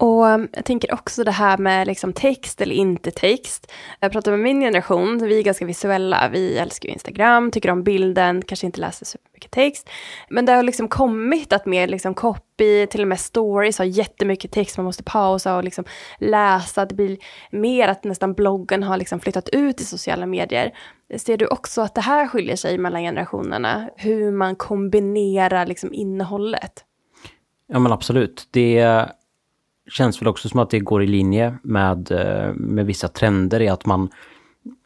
Och 0.00 0.26
jag 0.52 0.64
tänker 0.64 0.94
också 0.94 1.24
det 1.24 1.30
här 1.30 1.58
med 1.58 1.86
liksom 1.86 2.12
text 2.12 2.60
eller 2.60 2.74
inte 2.74 3.10
text. 3.10 3.72
Jag 4.00 4.12
pratar 4.12 4.30
med 4.30 4.40
min 4.40 4.60
generation, 4.60 5.18
vi 5.18 5.38
är 5.38 5.42
ganska 5.42 5.64
visuella, 5.64 6.28
vi 6.32 6.58
älskar 6.58 6.88
ju 6.88 6.92
Instagram, 6.92 7.50
tycker 7.50 7.70
om 7.70 7.82
bilden, 7.82 8.42
kanske 8.42 8.66
inte 8.66 8.80
läser 8.80 9.06
så 9.06 9.18
mycket 9.34 9.50
text. 9.50 9.88
Men 10.28 10.46
det 10.46 10.52
har 10.52 10.62
liksom 10.62 10.88
kommit 10.88 11.52
att 11.52 11.66
mer 11.66 11.88
liksom 11.88 12.14
copy, 12.14 12.86
till 12.86 13.02
och 13.02 13.08
med 13.08 13.20
stories 13.20 13.78
har 13.78 13.84
jättemycket 13.84 14.52
text, 14.52 14.76
man 14.76 14.84
måste 14.84 15.02
pausa 15.02 15.56
och 15.56 15.64
liksom 15.64 15.84
läsa. 16.18 16.86
Det 16.86 16.94
blir 16.94 17.18
mer 17.50 17.88
att 17.88 18.04
nästan 18.04 18.34
bloggen 18.34 18.82
har 18.82 18.96
liksom 18.96 19.20
flyttat 19.20 19.48
ut 19.48 19.80
i 19.80 19.84
sociala 19.84 20.26
medier. 20.26 20.72
Ser 21.16 21.36
du 21.36 21.46
också 21.46 21.82
att 21.82 21.94
det 21.94 22.00
här 22.00 22.26
skiljer 22.26 22.56
sig 22.56 22.78
mellan 22.78 23.02
generationerna? 23.02 23.88
Hur 23.96 24.32
man 24.32 24.56
kombinerar 24.56 25.66
liksom 25.66 25.94
innehållet? 25.94 26.84
Ja 27.72 27.78
men 27.78 27.92
absolut. 27.92 28.48
Det 28.50 29.06
känns 29.90 30.22
väl 30.22 30.28
också 30.28 30.48
som 30.48 30.60
att 30.60 30.70
det 30.70 30.80
går 30.80 31.02
i 31.02 31.06
linje 31.06 31.58
med, 31.62 32.10
eh, 32.10 32.54
med 32.54 32.86
vissa 32.86 33.08
trender 33.08 33.62
i 33.62 33.68
att 33.68 33.86
man, 33.86 34.08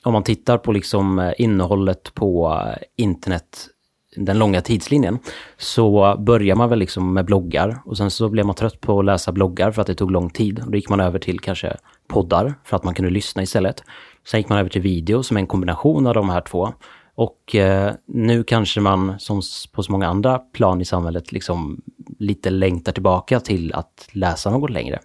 om 0.02 0.12
man 0.12 0.22
tittar 0.22 0.58
på 0.58 0.72
liksom 0.72 1.18
eh, 1.18 1.32
innehållet 1.38 2.14
på 2.14 2.60
eh, 2.66 2.82
internet 2.96 3.68
den 4.16 4.38
långa 4.38 4.60
tidslinjen, 4.60 5.18
så 5.56 6.16
börjar 6.18 6.56
man 6.56 6.68
väl 6.68 6.78
liksom 6.78 7.14
med 7.14 7.24
bloggar 7.24 7.78
och 7.84 7.96
sen 7.96 8.10
så 8.10 8.28
blev 8.28 8.46
man 8.46 8.54
trött 8.54 8.80
på 8.80 8.98
att 8.98 9.04
läsa 9.04 9.32
bloggar 9.32 9.70
för 9.70 9.80
att 9.80 9.86
det 9.86 9.94
tog 9.94 10.10
lång 10.10 10.30
tid. 10.30 10.62
Då 10.66 10.76
gick 10.76 10.88
man 10.88 11.00
över 11.00 11.18
till 11.18 11.40
kanske 11.40 11.76
poddar 12.08 12.54
för 12.64 12.76
att 12.76 12.84
man 12.84 12.94
kunde 12.94 13.10
lyssna 13.10 13.42
istället. 13.42 13.82
Sen 14.26 14.40
gick 14.40 14.48
man 14.48 14.58
över 14.58 14.70
till 14.70 14.82
video 14.82 15.22
som 15.22 15.36
är 15.36 15.40
en 15.40 15.46
kombination 15.46 16.06
av 16.06 16.14
de 16.14 16.28
här 16.28 16.40
två. 16.40 16.72
Och 17.14 17.54
eh, 17.54 17.94
nu 18.06 18.44
kanske 18.44 18.80
man, 18.80 19.18
som 19.18 19.42
på 19.72 19.82
så 19.82 19.92
många 19.92 20.06
andra 20.06 20.38
plan 20.38 20.80
i 20.80 20.84
samhället, 20.84 21.32
liksom 21.32 21.82
lite 22.18 22.50
längtar 22.50 22.92
tillbaka 22.92 23.40
till 23.40 23.74
att 23.74 24.08
läsa 24.12 24.50
något 24.50 24.70
längre. 24.70 25.00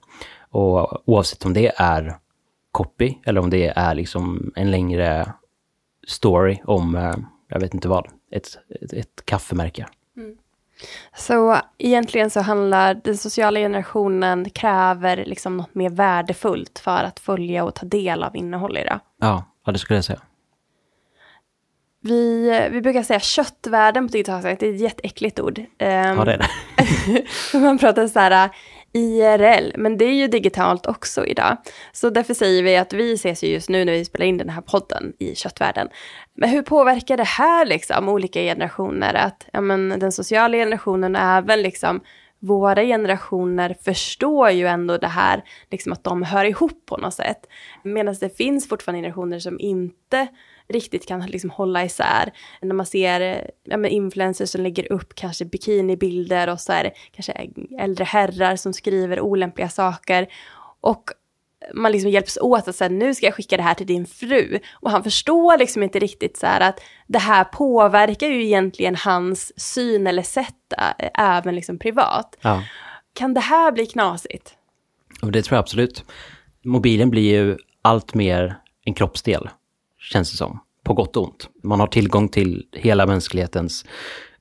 Och 0.52 1.10
oavsett 1.10 1.46
om 1.46 1.54
det 1.54 1.72
är 1.76 2.18
copy 2.72 3.14
eller 3.26 3.42
om 3.42 3.50
det 3.50 3.68
är 3.76 3.96
liksom 3.96 4.52
en 4.56 4.72
längre 4.72 5.34
story 6.08 6.58
om, 6.66 6.96
eh, 6.96 7.16
jag 7.48 7.60
vet 7.60 7.74
inte 7.74 7.88
vad, 7.88 8.08
ett, 8.32 8.48
ett, 8.82 8.94
ett 8.94 9.26
kaffemärke. 9.26 9.86
Så 11.16 11.58
egentligen 11.78 12.30
så 12.30 12.42
handlar 12.42 12.94
den 12.94 13.18
sociala 13.18 13.60
generationen 13.60 14.50
kräver 14.50 15.26
liksom 15.26 15.58
något 15.58 15.76
mer 15.76 15.90
värdefullt 15.90 16.80
för 16.80 17.04
att 17.04 17.20
följa 17.20 17.64
och 17.64 17.76
ta 17.76 17.86
del 17.86 18.24
av 18.24 18.36
innehåll 18.36 18.78
i 18.78 18.84
det. 18.84 19.00
Ja, 19.20 19.44
ja 19.66 19.72
det 19.72 19.80
skulle 19.80 19.98
jag 19.98 20.06
säga. 20.06 20.22
Vi, 22.10 22.70
vi 22.72 22.82
brukar 22.82 23.04
säga 23.04 23.20
köttvärlden 23.20 24.08
på 24.08 24.12
digitalt 24.12 24.44
det 24.44 24.64
är 24.64 24.74
ett 24.74 24.82
jätteäckligt 24.82 25.40
ord. 25.40 25.60
Ehm, 25.78 26.18
Ja, 26.18 26.26
det 26.26 26.34
är 26.34 26.38
det. 26.38 27.60
Man 27.60 27.78
pratar 27.78 28.08
så 28.08 28.20
här 28.20 28.50
IRL, 28.94 29.74
men 29.78 29.98
det 29.98 30.06
är 30.06 30.14
ju 30.14 30.28
digitalt 30.28 30.86
också 30.86 31.26
idag. 31.26 31.58
Så 31.92 32.10
därför 32.10 32.34
säger 32.34 32.64
vi 32.64 32.78
att 32.78 32.94
vi 32.94 33.14
ses 33.14 33.44
ju 33.44 33.48
just 33.48 33.70
nu 33.70 33.86
när 33.86 33.94
vi 33.94 34.06
spelar 34.06 34.26
in 34.26 34.38
den 34.38 34.50
här 34.50 34.62
podden 34.62 35.14
i 35.20 35.36
köttvärlden. 35.36 35.88
Men 36.34 36.50
hur 36.50 36.62
påverkar 36.62 37.18
det 37.18 37.28
här 37.28 37.66
liksom 37.66 38.10
olika 38.10 38.40
generationer? 38.40 39.14
Att 39.14 39.46
ja, 39.54 39.62
men, 39.62 39.90
den 39.90 40.12
sociala 40.12 40.58
generationen 40.58 41.16
och 41.16 41.22
även 41.22 41.62
liksom 41.62 42.02
våra 42.40 42.84
generationer 42.84 43.76
förstår 43.84 44.50
ju 44.50 44.68
ändå 44.68 44.98
det 44.98 45.08
här, 45.08 45.44
liksom 45.72 45.94
att 45.94 46.04
de 46.04 46.24
hör 46.24 46.46
ihop 46.46 46.86
på 46.86 46.98
något 46.98 47.14
sätt. 47.14 47.46
Medan 47.84 48.16
det 48.20 48.38
finns 48.38 48.70
fortfarande 48.70 49.02
generationer 49.02 49.40
som 49.40 49.60
inte 49.60 50.28
riktigt 50.70 51.08
kan 51.08 51.22
liksom 51.22 51.50
hålla 51.50 51.86
isär. 51.86 52.34
När 52.62 52.76
man 52.76 52.86
ser 52.86 53.52
ja, 53.64 53.78
men 53.78 53.92
influencers 53.92 54.50
som 54.50 54.62
lägger 54.62 54.92
upp 54.92 55.16
kanske 55.16 55.46
bikinibilder 55.46 56.50
och 56.50 56.60
så 56.60 56.72
är 56.74 56.84
det 56.84 56.92
kanske 57.12 57.50
äldre 57.80 58.04
herrar 58.04 58.56
som 58.56 58.74
skriver 58.74 59.20
olämpliga 59.20 59.70
saker. 59.70 60.28
Och 60.82 61.04
man 61.74 61.92
liksom 61.92 62.12
hjälps 62.12 62.38
åt 62.42 62.68
att 62.68 62.76
säga 62.76 62.90
nu 62.90 63.16
ska 63.16 63.26
jag 63.26 63.36
skicka 63.36 63.58
det 63.58 63.64
här 63.64 63.74
till 63.74 63.88
din 63.88 64.06
fru. 64.06 64.60
Och 64.74 64.92
han 64.92 65.04
förstår 65.04 65.58
liksom 65.58 65.84
inte 65.84 66.00
riktigt 66.00 66.38
så 66.38 66.46
här 66.46 66.62
att 66.62 66.80
det 67.08 67.20
här 67.20 67.44
påverkar 67.44 68.28
ju 68.28 68.44
egentligen 68.46 68.96
hans 68.96 69.60
syn 69.74 70.08
eller 70.08 70.24
sätt 70.24 70.74
ä- 70.78 71.10
även 71.14 71.56
liksom 71.56 71.80
privat. 71.80 72.38
Ja. 72.42 72.64
Kan 73.14 73.34
det 73.34 73.40
här 73.40 73.72
bli 73.72 73.86
knasigt? 73.86 74.54
Det 75.22 75.42
tror 75.42 75.56
jag 75.56 75.62
absolut. 75.62 76.06
Mobilen 76.64 77.10
blir 77.10 77.32
ju 77.32 77.58
allt 77.82 78.14
mer 78.14 78.58
en 78.86 78.94
kroppsdel, 78.94 79.50
känns 80.00 80.32
det 80.32 80.38
som. 80.38 80.60
På 80.84 80.94
gott 80.94 81.18
och 81.18 81.24
ont. 81.24 81.50
Man 81.64 81.80
har 81.80 81.88
tillgång 81.88 82.30
till 82.30 82.66
hela 82.74 83.06
mänsklighetens 83.06 83.86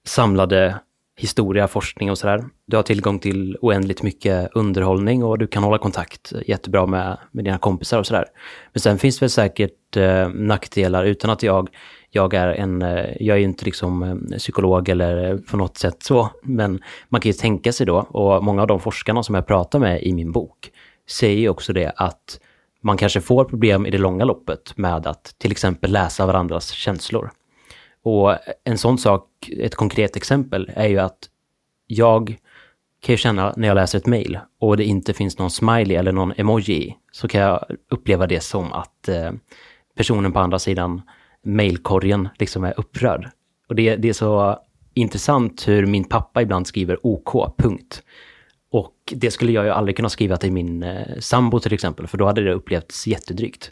samlade 0.05 0.81
historia, 1.19 1.69
forskning 1.69 2.11
och 2.11 2.19
sådär. 2.19 2.45
Du 2.67 2.77
har 2.77 2.83
tillgång 2.83 3.19
till 3.19 3.57
oändligt 3.61 4.03
mycket 4.03 4.49
underhållning 4.55 5.25
och 5.25 5.39
du 5.39 5.47
kan 5.47 5.63
hålla 5.63 5.79
kontakt 5.79 6.33
jättebra 6.47 6.87
med, 6.87 7.19
med 7.33 7.45
dina 7.45 7.59
kompisar 7.59 7.99
och 7.99 8.07
sådär. 8.07 8.25
Men 8.73 8.81
sen 8.81 8.99
finns 8.99 9.19
det 9.19 9.23
väl 9.23 9.31
säkert 9.31 9.97
eh, 9.97 10.29
nackdelar 10.29 11.05
utan 11.05 11.31
att 11.31 11.43
jag, 11.43 11.69
jag 12.11 12.35
är 12.35 12.49
en, 12.49 12.83
eh, 12.83 13.07
jag 13.21 13.35
är 13.35 13.39
ju 13.39 13.45
inte 13.45 13.65
liksom 13.65 14.03
eh, 14.03 14.39
psykolog 14.39 14.89
eller 14.89 15.39
på 15.39 15.57
något 15.57 15.77
sätt 15.77 16.03
så, 16.03 16.31
men 16.43 16.83
man 17.09 17.21
kan 17.21 17.29
ju 17.29 17.33
tänka 17.33 17.73
sig 17.73 17.87
då, 17.87 17.99
och 17.99 18.45
många 18.45 18.63
av 18.63 18.69
de 18.69 18.81
forskarna 18.81 19.23
som 19.23 19.35
jag 19.35 19.47
pratar 19.47 19.79
med 19.79 20.03
i 20.03 20.13
min 20.13 20.33
bok 20.33 20.71
säger 21.11 21.39
ju 21.39 21.49
också 21.49 21.73
det 21.73 21.93
att 21.97 22.41
man 22.83 22.97
kanske 22.97 23.21
får 23.21 23.45
problem 23.45 23.87
i 23.87 23.91
det 23.91 23.99
långa 23.99 24.25
loppet 24.25 24.77
med 24.77 25.07
att 25.07 25.35
till 25.39 25.53
exempel 25.53 25.93
läsa 25.93 26.27
varandras 26.27 26.71
känslor. 26.71 27.31
Och 28.03 28.37
en 28.65 28.79
sån 28.79 28.99
sak, 28.99 29.51
ett 29.59 29.75
konkret 29.75 30.17
exempel, 30.17 30.71
är 30.75 30.89
ju 30.89 30.99
att 30.99 31.19
jag 31.87 32.37
kan 33.01 33.13
ju 33.13 33.17
känna 33.17 33.55
när 33.57 33.69
jag 33.69 33.75
läser 33.75 33.99
ett 33.99 34.07
mail 34.07 34.39
och 34.61 34.77
det 34.77 34.85
inte 34.85 35.13
finns 35.13 35.39
någon 35.39 35.51
smiley 35.51 35.97
eller 35.97 36.13
någon 36.13 36.33
emoji 36.37 36.73
i, 36.73 36.97
så 37.13 37.29
kan 37.29 37.41
jag 37.41 37.65
uppleva 37.91 38.27
det 38.27 38.41
som 38.41 38.73
att 38.73 39.09
eh, 39.09 39.33
personen 39.97 40.33
på 40.33 40.39
andra 40.39 40.59
sidan 40.59 41.03
mailkorgen 41.45 42.29
liksom 42.39 42.65
är 42.65 42.81
upprörd. 42.81 43.31
Och 43.69 43.75
det, 43.75 43.97
det 43.97 44.09
är 44.09 44.13
så 44.13 44.59
intressant 44.95 45.69
hur 45.69 45.87
min 45.87 46.05
pappa 46.05 46.43
ibland 46.43 46.67
skriver 46.67 47.07
OK, 47.07 47.57
punkt. 47.59 48.03
Och 48.71 48.95
det 49.17 49.31
skulle 49.31 49.53
jag 49.53 49.65
ju 49.65 49.71
aldrig 49.71 49.97
kunna 49.97 50.09
skriva 50.09 50.37
till 50.37 50.53
min 50.53 50.83
eh, 50.83 51.19
sambo 51.19 51.61
till 51.61 51.73
exempel, 51.75 52.07
för 52.07 52.19
då 52.19 52.27
hade 52.27 52.45
det 52.45 52.53
upplevts 52.53 53.07
jättedrygt. 53.07 53.71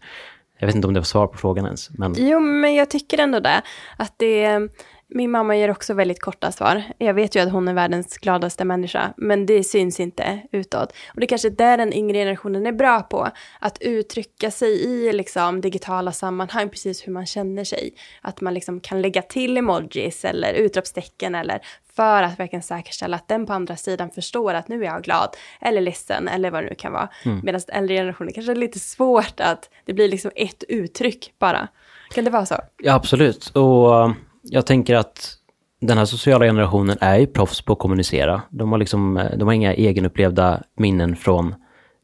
Jag 0.59 0.67
vet 0.67 0.77
inte 0.77 0.89
om 0.89 0.95
det 0.95 1.01
var 1.01 1.05
svar 1.05 1.27
på 1.27 1.39
frågan 1.39 1.65
ens, 1.65 1.91
men 1.91 2.15
Jo, 2.19 2.41
men 2.41 2.75
jag 2.75 2.91
tycker 2.91 3.19
ändå 3.19 3.41
det. 3.41 3.63
Att 3.97 4.15
det 4.17 4.69
min 5.09 5.31
mamma 5.31 5.57
ger 5.57 5.71
också 5.71 5.95
väldigt 5.95 6.21
korta 6.21 6.53
svar. 6.53 6.83
Jag 6.99 7.15
vet 7.15 7.35
ju 7.37 7.41
att 7.41 7.53
hon 7.53 7.69
är 7.69 7.75
världens 7.75 8.19
gladaste 8.19 8.65
människa, 8.65 9.15
men 9.17 9.47
det 9.47 9.65
syns 9.65 10.01
inte 10.01 10.43
utåt. 10.53 10.93
Och 11.09 11.21
det 11.21 11.25
är 11.25 11.29
kanske 11.29 11.51
där 11.51 11.77
den 11.77 11.93
yngre 11.93 12.19
generationen 12.19 12.67
är 12.67 12.73
bra 12.73 13.03
på, 13.03 13.29
att 13.61 13.79
uttrycka 13.81 14.51
sig 14.51 14.85
i 14.85 15.13
liksom, 15.13 15.61
digitala 15.61 16.13
sammanhang, 16.13 16.69
precis 16.69 17.07
hur 17.07 17.13
man 17.13 17.27
känner 17.27 17.65
sig. 17.65 17.95
Att 18.23 18.41
man 18.41 18.55
liksom 18.55 18.81
kan 18.81 19.03
lägga 19.03 19.23
till 19.23 19.57
emojis 19.57 20.25
eller 20.25 20.55
utropstecken 20.55 21.35
eller 21.35 21.61
för 21.97 22.23
att 22.23 22.41
verkligen 22.41 22.63
säkerställa 22.63 23.17
att 23.17 23.29
den 23.29 23.47
på 23.47 23.53
andra 23.53 23.77
sidan 23.77 24.11
förstår 24.11 24.55
att 24.55 24.69
nu 24.69 24.83
är 24.83 24.87
jag 24.87 25.03
glad 25.03 25.29
eller 25.61 25.81
ledsen 25.81 26.29
eller 26.29 26.51
vad 26.51 26.63
det 26.63 26.69
nu 26.69 26.75
kan 26.75 26.93
vara. 26.93 27.09
Medan 27.43 27.61
äldre 27.69 27.97
generationer 27.97 28.33
kanske 28.33 28.53
är 28.53 28.57
lite 28.57 28.79
svårt 28.79 29.41
att 29.41 29.71
det 29.85 29.93
blir 29.93 30.09
liksom 30.09 30.31
ett 30.37 30.65
uttryck 30.69 31.33
bara. 31.39 31.69
Kan 32.15 32.25
det 32.25 32.31
vara 32.31 32.47
så? 32.47 32.57
Ja, 32.83 32.95
absolut. 32.95 33.49
Och 33.49 34.01
eh, 34.01 34.13
jag 34.43 34.67
tänker 34.67 34.95
att 34.95 35.37
den 35.81 35.99
här 35.99 36.05
sociala 36.05 36.45
generationen 36.45 36.99
är 37.01 37.19
ju 37.19 37.27
proffs 37.27 37.63
på 37.63 37.73
att 37.73 37.79
kommunicera. 37.79 38.43
De 38.51 38.73
har, 38.73 38.79
liksom, 38.79 39.17
eh, 39.17 39.39
de 39.39 39.45
har 39.45 39.55
inga 39.55 39.75
egenupplevda 39.75 40.63
minnen 40.77 41.17
från 41.17 41.55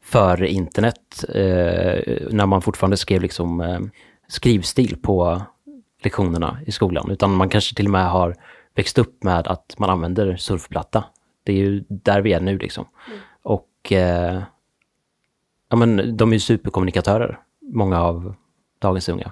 före 0.03 0.49
internet, 0.49 1.25
eh, 1.29 2.29
när 2.31 2.45
man 2.45 2.61
fortfarande 2.61 2.97
skrev 2.97 3.21
liksom, 3.21 3.61
eh, 3.61 3.79
skrivstil 4.27 4.97
på 5.01 5.41
lektionerna 6.03 6.57
i 6.65 6.71
skolan. 6.71 7.11
Utan 7.11 7.35
man 7.35 7.49
kanske 7.49 7.75
till 7.75 7.85
och 7.85 7.91
med 7.91 8.09
har 8.09 8.35
växt 8.75 8.97
upp 8.97 9.23
med 9.23 9.47
att 9.47 9.75
man 9.79 9.89
använder 9.89 10.35
surfplatta. 10.35 11.03
Det 11.43 11.51
är 11.51 11.57
ju 11.57 11.83
där 11.87 12.21
vi 12.21 12.33
är 12.33 12.39
nu 12.39 12.57
liksom. 12.57 12.85
Och 13.43 13.91
eh, 13.91 14.43
ja, 15.69 15.75
men 15.75 16.17
de 16.17 16.29
är 16.29 16.33
ju 16.33 16.39
superkommunikatörer, 16.39 17.39
många 17.61 18.01
av 18.01 18.35
dagens 18.79 19.09
unga. 19.09 19.31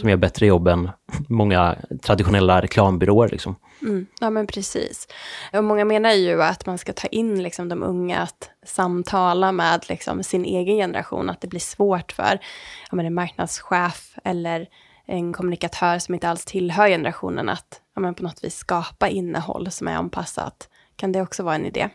Som 0.00 0.08
gör 0.08 0.16
bättre 0.16 0.46
jobb 0.46 0.68
än 0.68 0.90
många 1.28 1.76
traditionella 2.02 2.62
reklambyråer. 2.62 3.28
Liksom. 3.28 3.56
Mm, 3.82 4.06
ja 4.20 4.30
men 4.30 4.46
precis. 4.46 5.08
Och 5.52 5.64
många 5.64 5.84
menar 5.84 6.12
ju 6.12 6.42
att 6.42 6.66
man 6.66 6.78
ska 6.78 6.92
ta 6.92 7.08
in 7.08 7.42
liksom, 7.42 7.68
de 7.68 7.82
unga 7.82 8.18
att 8.18 8.50
samtala 8.66 9.52
med 9.52 9.84
liksom, 9.88 10.22
sin 10.22 10.44
egen 10.44 10.76
generation, 10.76 11.30
att 11.30 11.40
det 11.40 11.48
blir 11.48 11.60
svårt 11.60 12.12
för 12.12 12.38
ja, 12.90 12.96
men 12.96 13.06
en 13.06 13.14
marknadschef 13.14 14.14
eller 14.24 14.68
en 15.06 15.32
kommunikatör 15.32 15.98
som 15.98 16.14
inte 16.14 16.28
alls 16.28 16.44
tillhör 16.44 16.88
generationen 16.88 17.48
att 17.48 17.80
ja, 17.94 18.00
men 18.00 18.14
på 18.14 18.22
något 18.22 18.44
vis 18.44 18.56
skapa 18.56 19.08
innehåll 19.08 19.70
som 19.70 19.88
är 19.88 19.94
anpassat. 19.94 20.68
Kan 20.96 21.12
det 21.12 21.22
också 21.22 21.42
vara 21.42 21.54
en 21.54 21.66
idé? 21.66 21.88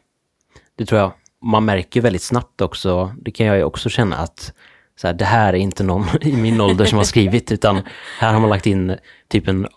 Det 0.76 0.86
tror 0.86 1.02
jag. 1.02 1.12
Man 1.42 1.66
märker 1.66 2.02
väldigt 2.02 2.22
snabbt 2.22 2.62
också, 2.62 3.14
det 3.22 3.32
kan 3.32 3.46
jag 3.46 3.58
ju 3.58 3.64
också 3.64 3.90
känna 3.90 4.18
att 4.18 4.54
så 4.96 5.08
här, 5.08 5.14
det 5.14 5.26
här 5.26 5.54
är 5.54 5.58
inte 5.58 5.84
någon 5.84 6.06
i 6.22 6.36
min 6.36 6.62
ålder 6.62 6.86
som 6.86 6.98
har 6.98 7.06
skrivit, 7.06 7.52
utan 7.52 7.82
här 8.20 8.34
har 8.34 8.40
man 8.40 8.50
lagt 8.50 8.66
in 8.66 8.98
typ 9.28 9.48
en 9.48 9.68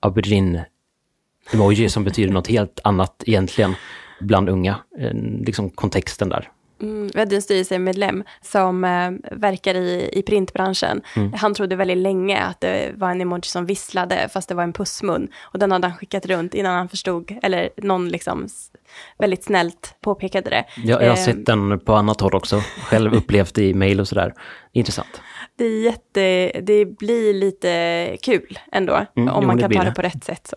aubergine-emoji 0.00 1.88
som 1.88 2.04
betyder 2.04 2.32
något 2.32 2.46
helt 2.46 2.80
annat 2.84 3.22
egentligen 3.26 3.74
bland 4.20 4.48
unga. 4.48 4.78
Eh, 4.98 5.14
liksom 5.46 5.70
kontexten 5.70 6.28
där. 6.28 6.50
Mm, 6.82 7.10
vi 7.14 7.18
hade 7.18 7.36
en 7.36 7.42
styrelsemedlem 7.42 8.24
som 8.42 8.84
eh, 8.84 9.10
verkar 9.38 9.74
i, 9.74 10.10
i 10.12 10.22
printbranschen. 10.22 11.02
Han 11.36 11.54
trodde 11.54 11.76
väldigt 11.76 11.98
länge 11.98 12.38
att 12.40 12.60
det 12.60 12.92
var 12.94 13.10
en 13.10 13.20
emoji 13.20 13.42
som 13.42 13.66
visslade, 13.66 14.28
fast 14.32 14.48
det 14.48 14.54
var 14.54 14.62
en 14.62 14.72
pussmun. 14.72 15.28
Och 15.42 15.58
den 15.58 15.72
hade 15.72 15.86
han 15.88 15.96
skickat 15.96 16.26
runt 16.26 16.54
innan 16.54 16.74
han 16.74 16.88
förstod, 16.88 17.38
eller 17.42 17.68
någon 17.76 18.08
liksom 18.08 18.46
väldigt 19.18 19.44
snällt 19.44 19.94
påpekade 20.00 20.50
det. 20.50 20.64
Jag, 20.76 21.02
jag 21.02 21.08
har 21.10 21.16
Eh, 21.16 21.24
sett 21.24 21.46
den 21.46 21.80
på 21.80 21.94
annat 21.94 22.20
håll 22.20 22.34
också, 22.34 22.60
själv 22.84 23.14
upplevt 23.14 23.58
i 23.58 23.74
mail 23.74 24.00
och 24.00 24.08
sådär. 24.08 24.34
Intressant. 24.72 25.20
Det, 25.58 25.64
är 25.64 25.82
jätte, 25.84 26.20
det 26.60 26.84
blir 26.84 27.34
lite 27.34 28.16
kul 28.22 28.58
ändå, 28.72 29.06
Mm, 29.16 29.28
om 29.34 29.42
jo, 29.42 29.46
man 29.46 29.58
kan 29.58 29.72
ta 29.72 29.78
det 29.82 29.88
det. 29.88 29.94
på 29.94 30.02
rätt 30.02 30.24
sätt. 30.24 30.46
Så. 30.46 30.56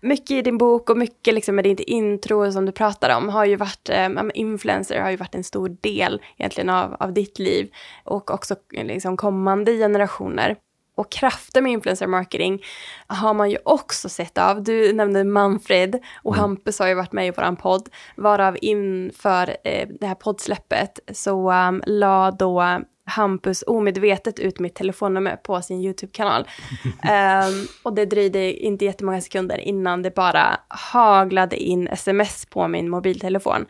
Mycket 0.00 0.30
i 0.30 0.42
din 0.42 0.58
bok 0.58 0.90
och 0.90 0.96
mycket 0.96 1.34
liksom 1.34 1.54
med 1.54 1.64
ditt 1.64 1.80
intro 1.80 2.52
som 2.52 2.66
du 2.66 2.72
pratar 2.72 3.16
om 3.16 3.28
har 3.28 3.44
ju 3.44 3.56
varit, 3.56 3.88
eh, 3.88 4.08
influencer 4.34 5.00
har 5.00 5.10
ju 5.10 5.16
varit 5.16 5.34
en 5.34 5.44
stor 5.44 5.76
del 5.80 6.22
egentligen 6.36 6.70
av, 6.70 6.96
av 7.00 7.12
ditt 7.12 7.38
liv 7.38 7.70
och 8.04 8.30
också 8.30 8.56
liksom 8.70 9.16
kommande 9.16 9.72
generationer. 9.72 10.56
Och 10.96 11.10
krafter 11.10 11.62
med 11.62 11.72
influencer 11.72 12.06
marketing 12.06 12.62
har 13.06 13.34
man 13.34 13.50
ju 13.50 13.58
också 13.64 14.08
sett 14.08 14.38
av. 14.38 14.62
Du 14.62 14.92
nämnde 14.92 15.24
Manfred 15.24 16.00
och 16.22 16.34
mm. 16.34 16.40
Hampus 16.40 16.78
har 16.78 16.86
ju 16.86 16.94
varit 16.94 17.12
med 17.12 17.26
i 17.26 17.30
våran 17.30 17.56
podd. 17.56 17.88
Varav 18.16 18.56
inför 18.60 19.56
eh, 19.64 19.88
det 20.00 20.06
här 20.06 20.14
poddsläppet 20.14 20.98
så 21.12 21.52
um, 21.52 21.82
la 21.86 22.30
då 22.30 22.80
Hampus 23.06 23.64
omedvetet 23.66 24.38
ut 24.38 24.60
mitt 24.60 24.74
telefonnummer 24.74 25.36
på 25.36 25.62
sin 25.62 25.80
YouTube-kanal. 25.80 26.48
um, 26.84 27.66
och 27.82 27.94
det 27.94 28.04
dröjde 28.04 28.52
inte 28.52 28.84
jättemånga 28.84 29.20
sekunder 29.20 29.58
innan 29.58 30.02
det 30.02 30.14
bara 30.14 30.60
haglade 30.68 31.56
in 31.56 31.88
sms 31.88 32.46
på 32.46 32.68
min 32.68 32.88
mobiltelefon 32.88 33.66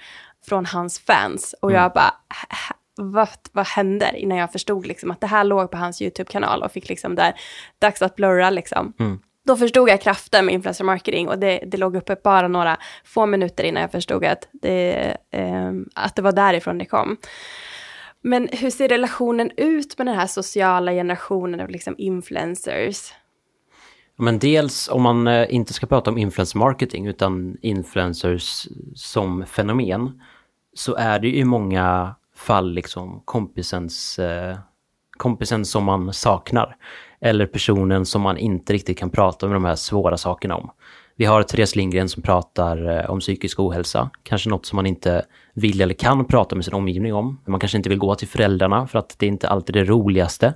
från 0.47 0.67
hans 0.67 0.99
fans. 0.99 1.55
Och 1.61 1.71
mm. 1.71 1.83
jag 1.83 1.93
bara, 1.93 2.15
vad, 2.97 3.29
vad 3.53 3.67
händer? 3.67 4.17
Innan 4.17 4.39
jag 4.39 4.53
förstod 4.53 4.87
liksom 4.87 5.11
att 5.11 5.21
det 5.21 5.27
här 5.27 5.45
låg 5.45 5.71
på 5.71 5.77
hans 5.77 6.03
YouTube-kanal 6.03 6.63
och 6.63 6.73
fick 6.73 6.89
liksom 6.89 7.15
där, 7.15 7.35
dags 7.79 8.03
att 8.03 8.17
blurra 8.17 8.51
liksom. 8.51 8.93
Mm. 8.99 9.19
Då 9.47 9.57
förstod 9.57 9.89
jag 9.89 10.01
kraften 10.01 10.45
med 10.45 10.55
influencer 10.55 10.85
marketing 10.85 11.29
och 11.29 11.39
det, 11.39 11.61
det 11.67 11.77
låg 11.77 11.97
uppe 11.97 12.17
bara 12.25 12.49
några 12.49 12.77
få 13.05 13.27
minuter 13.27 13.65
innan 13.65 13.83
jag 13.83 13.93
förstod 13.93 14.25
att 14.25 14.49
det, 14.53 15.17
eh, 15.31 15.73
att 15.95 16.17
det 16.17 16.23
var 16.23 16.33
därifrån 16.33 16.79
det 16.79 16.85
kom. 16.85 17.17
Men 18.27 18.49
hur 18.53 18.71
ser 18.71 18.89
relationen 18.89 19.51
ut 19.57 19.99
med 19.99 20.07
den 20.07 20.17
här 20.17 20.27
sociala 20.27 20.93
generationen 20.93 21.61
av 21.61 21.69
liksom 21.69 21.95
influencers? 21.99 23.13
Men 24.17 24.39
dels 24.39 24.89
om 24.89 25.03
man 25.03 25.27
eh, 25.27 25.55
inte 25.55 25.73
ska 25.73 25.87
prata 25.87 26.11
om 26.11 26.19
influencer 26.19 26.59
marketing 26.59 27.07
utan 27.07 27.57
influencers 27.63 28.69
som 28.95 29.47
fenomen 29.47 30.23
så 30.75 30.95
är 30.95 31.19
det 31.19 31.29
ju 31.29 31.37
i 31.37 31.45
många 31.45 32.15
fall 32.37 32.73
liksom 32.73 33.23
kompisens, 33.25 34.19
eh, 34.19 34.57
kompisen 35.11 35.65
som 35.65 35.85
man 35.85 36.13
saknar. 36.13 36.77
Eller 37.21 37.47
personen 37.47 38.07
som 38.07 38.23
man 38.23 38.39
inte 38.39 38.73
riktigt 38.73 38.99
kan 38.99 39.11
prata 39.11 39.47
med 39.47 39.57
de 39.57 39.65
här 39.65 39.77
svåra 39.77 40.17
sakerna 40.17 40.57
om. 40.57 40.71
Vi 41.17 41.25
har 41.25 41.43
Therese 41.43 41.77
Lindgren 41.77 42.09
som 42.09 42.23
pratar 42.23 42.99
eh, 42.99 43.11
om 43.11 43.21
psykisk 43.21 43.61
ohälsa, 43.61 44.11
kanske 44.23 44.51
något 44.51 44.67
som 44.67 44.77
man 44.77 44.87
inte 44.87 45.25
vill 45.55 45.81
eller 45.81 45.95
kan 45.95 46.25
prata 46.25 46.57
med 46.57 46.65
sin 46.65 46.75
omgivning 46.75 47.15
om. 47.15 47.41
Man 47.47 47.61
kanske 47.61 47.77
inte 47.77 47.89
vill 47.89 47.99
gå 47.99 48.15
till 48.15 48.29
föräldrarna 48.29 48.87
för 48.87 48.99
att 48.99 49.19
det 49.19 49.27
är 49.27 49.29
inte 49.29 49.49
alltid 49.49 49.75
det 49.75 49.85
roligaste 49.85 50.55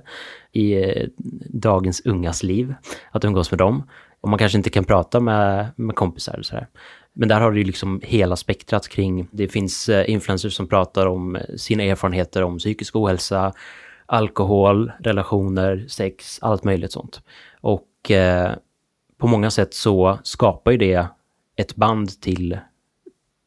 i 0.51 0.73
eh, 0.73 1.07
dagens 1.49 2.05
ungas 2.05 2.43
liv 2.43 2.73
att 3.11 3.25
umgås 3.25 3.51
med 3.51 3.57
dem. 3.57 3.83
Och 4.21 4.29
man 4.29 4.39
kanske 4.39 4.57
inte 4.57 4.69
kan 4.69 4.83
prata 4.83 5.19
med, 5.19 5.67
med 5.75 5.95
kompisar 5.95 6.37
och 6.39 6.45
sådär. 6.45 6.67
Men 7.13 7.29
där 7.29 7.39
har 7.39 7.51
du 7.51 7.57
ju 7.57 7.63
liksom 7.63 8.01
hela 8.03 8.35
spektrat 8.35 8.87
kring, 8.87 9.27
det 9.31 9.47
finns 9.47 9.89
eh, 9.89 10.09
influencers 10.11 10.53
som 10.53 10.67
pratar 10.67 11.05
om 11.05 11.37
sina 11.57 11.83
erfarenheter 11.83 12.43
om 12.43 12.57
psykisk 12.57 12.95
ohälsa, 12.95 13.53
alkohol, 14.05 14.91
relationer, 14.99 15.85
sex, 15.87 16.39
allt 16.41 16.63
möjligt 16.63 16.91
sånt. 16.91 17.21
Och 17.61 18.11
eh, 18.11 18.53
på 19.19 19.27
många 19.27 19.51
sätt 19.51 19.73
så 19.73 20.19
skapar 20.23 20.71
ju 20.71 20.77
det 20.77 21.07
ett 21.55 21.75
band 21.75 22.21
till, 22.21 22.59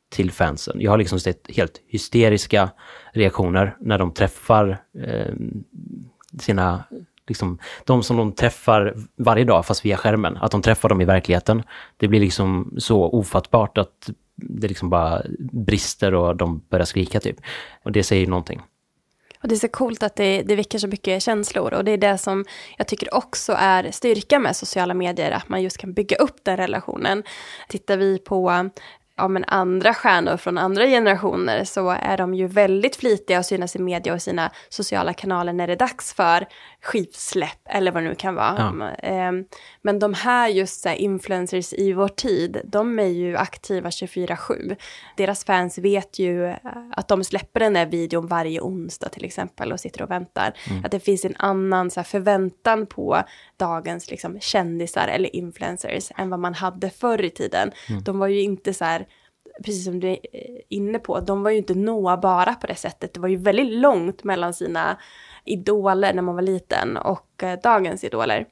till 0.09 0.31
fansen. 0.31 0.81
Jag 0.81 0.91
har 0.91 0.99
liksom 0.99 1.21
sett 1.21 1.51
helt 1.57 1.83
hysteriska 1.87 2.71
reaktioner 3.13 3.77
när 3.81 3.99
de 3.99 4.13
träffar 4.13 4.83
eh, 4.99 5.35
sina 6.41 6.85
liksom, 7.29 7.59
de 7.85 8.03
som 8.03 8.17
de 8.17 8.33
träffar 8.33 8.95
varje 9.17 9.45
dag 9.45 9.67
fast 9.67 9.85
via 9.85 9.97
skärmen, 9.97 10.37
att 10.37 10.51
de 10.51 10.63
träffar 10.63 10.89
dem 10.89 11.01
i 11.01 11.05
verkligheten. 11.05 11.63
Det 11.97 12.09
blir 12.09 12.21
liksom 12.21 12.75
så 12.79 13.05
ofattbart 13.05 13.79
att 13.79 14.11
det 14.37 14.69
liksom 14.69 14.91
bara 14.91 15.23
brister 15.53 16.15
och 16.15 16.37
de 16.37 16.63
börjar 16.69 16.85
skrika 16.85 17.21
typ. 17.21 17.37
Och 17.83 17.93
det 17.93 18.03
säger 18.03 18.27
någonting. 18.27 18.61
Och 19.43 19.49
det 19.49 19.55
är 19.55 19.57
så 19.57 19.69
coolt 19.69 20.03
att 20.03 20.17
det, 20.17 20.43
det 20.43 20.57
väcker 20.57 20.79
så 20.79 20.89
mycket 20.89 21.23
känslor 21.23 21.75
och 21.75 21.85
det 21.85 21.91
är 21.91 21.99
det 21.99 22.19
som 22.19 22.45
jag 22.79 22.89
tycker 22.89 23.15
också 23.15 23.55
är 23.59 23.91
styrka 23.91 24.39
med 24.39 24.57
sociala 24.57 24.95
medier, 24.95 25.31
att 25.31 25.49
man 25.49 25.63
just 25.63 25.79
kan 25.79 25.93
bygga 25.93 26.17
upp 26.17 26.37
den 26.43 26.57
relationen. 26.57 27.23
Tittar 27.69 27.97
vi 27.97 28.19
på 28.19 28.71
ja, 29.17 29.29
men 29.29 29.45
andra 29.45 29.95
stjärnor 29.95 30.37
från 30.37 30.59
andra 30.59 30.87
generationer 30.87 31.65
så 31.65 31.91
är 31.91 32.17
de 32.17 32.35
ju 32.35 32.47
väldigt 32.47 32.97
flitiga 32.97 33.39
att 33.39 33.47
synas 33.47 33.77
i 33.77 33.79
media 33.79 34.15
och 34.15 34.23
sina 34.23 34.51
sociala 34.69 35.13
kanaler 35.13 35.53
när 35.53 35.67
det 35.67 35.73
är 35.73 35.77
dags 35.77 36.15
för 36.15 36.47
skivsläpp 36.83 37.61
eller 37.65 37.93
vad 37.93 38.03
det 38.03 38.09
nu 38.09 38.15
kan 38.15 38.35
vara. 38.35 38.75
Ja. 38.79 38.89
Ehm, 39.09 39.45
men 39.83 39.99
de 39.99 40.15
här 40.15 40.49
just 40.49 40.85
här, 40.85 40.95
influencers 40.95 41.73
i 41.73 41.93
vår 41.93 42.09
tid, 42.09 42.61
de 42.65 42.99
är 42.99 43.07
ju 43.07 43.37
aktiva 43.37 43.91
24-7. 43.91 44.77
Deras 45.17 45.45
fans 45.45 45.79
vet 45.79 46.19
ju 46.19 46.47
eh, 46.47 46.57
att 46.97 47.09
de 47.09 47.25
släpper 47.25 47.61
den 47.61 47.73
där 47.73 47.87
videon 47.87 48.27
varje 48.27 48.61
onsdag 48.61 49.09
till 49.09 49.25
exempel 49.25 49.73
och 49.73 49.81
sitter 49.81 50.03
och 50.03 50.11
väntar. 50.11 50.53
Mm. 50.71 50.85
Att 50.85 50.91
det 50.91 51.01
finns 51.01 51.25
en 51.25 51.37
annan 51.39 51.91
här, 51.97 52.03
förväntan 52.03 52.87
på 52.87 53.23
dagens 53.57 54.11
liksom, 54.11 54.41
kändisar 54.41 55.09
eller 55.09 55.37
influencers 55.37 56.13
än 56.17 56.31
vad 56.31 56.41
man 56.41 56.55
hade 56.55 56.91
förr 56.91 57.23
i 57.23 57.31
tiden. 57.31 57.73
Mm. 57.89 58.03
De 58.03 58.19
var 58.19 58.29
ju 58.29 58.41
inte 58.41 58.75
så 58.75 58.85
här 58.85 59.07
precis 59.65 59.85
som 59.85 60.01
du 60.01 60.09
är 60.09 60.19
inne 60.69 60.99
på, 60.99 61.21
de 61.21 61.43
var 61.43 61.51
ju 61.51 61.57
inte 61.57 61.75
nåbara 61.75 62.55
på 62.55 62.67
det 62.67 62.75
sättet. 62.75 63.15
Det 63.15 63.21
var 63.21 63.29
ju 63.29 63.37
väldigt 63.37 63.73
långt 63.73 64.25
mellan 64.25 64.55
sina 64.55 64.99
idoler 65.45 66.15
när 66.15 66.23
man 66.23 66.35
var 66.35 66.43
liten 66.43 66.97
och 66.97 67.43
eh, 67.43 67.59
dagens 67.63 68.05
idoler. 68.05 68.47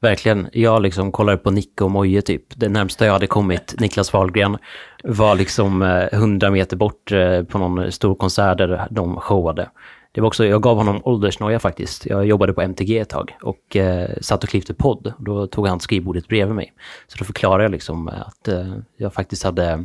Verkligen. 0.00 0.48
Jag 0.52 0.82
liksom 0.82 1.12
kollade 1.12 1.38
på 1.38 1.50
Nicke 1.50 1.84
och 1.84 1.90
Moje 1.90 2.22
typ. 2.22 2.44
Det 2.56 2.68
närmsta 2.68 3.06
jag 3.06 3.12
hade 3.12 3.26
kommit 3.26 3.74
Niklas 3.80 4.12
Wahlgren 4.12 4.58
var 5.04 5.34
liksom 5.34 5.82
eh, 5.82 6.18
hundra 6.18 6.50
meter 6.50 6.76
bort 6.76 7.12
eh, 7.12 7.42
på 7.42 7.58
någon 7.58 7.92
stor 7.92 8.14
konsert 8.14 8.58
där 8.58 8.86
de 8.90 9.20
showade. 9.20 9.70
Det 10.12 10.20
var 10.20 10.28
också, 10.28 10.44
jag 10.46 10.62
gav 10.62 10.76
honom 10.76 11.00
åldersnoja 11.04 11.58
faktiskt. 11.58 12.06
Jag 12.06 12.26
jobbade 12.26 12.52
på 12.52 12.60
MTG 12.62 12.98
ett 12.98 13.08
tag 13.08 13.36
och 13.42 13.76
eh, 13.76 14.10
satt 14.20 14.44
och 14.44 14.50
klippte 14.50 14.74
podd. 14.74 15.12
Då 15.18 15.46
tog 15.46 15.68
han 15.68 15.80
skrivbordet 15.80 16.28
bredvid 16.28 16.54
mig. 16.54 16.72
Så 17.06 17.18
då 17.18 17.24
förklarade 17.24 17.64
jag 17.64 17.72
liksom 17.72 18.08
att 18.08 18.48
eh, 18.48 18.74
jag 18.96 19.14
faktiskt 19.14 19.42
hade 19.42 19.84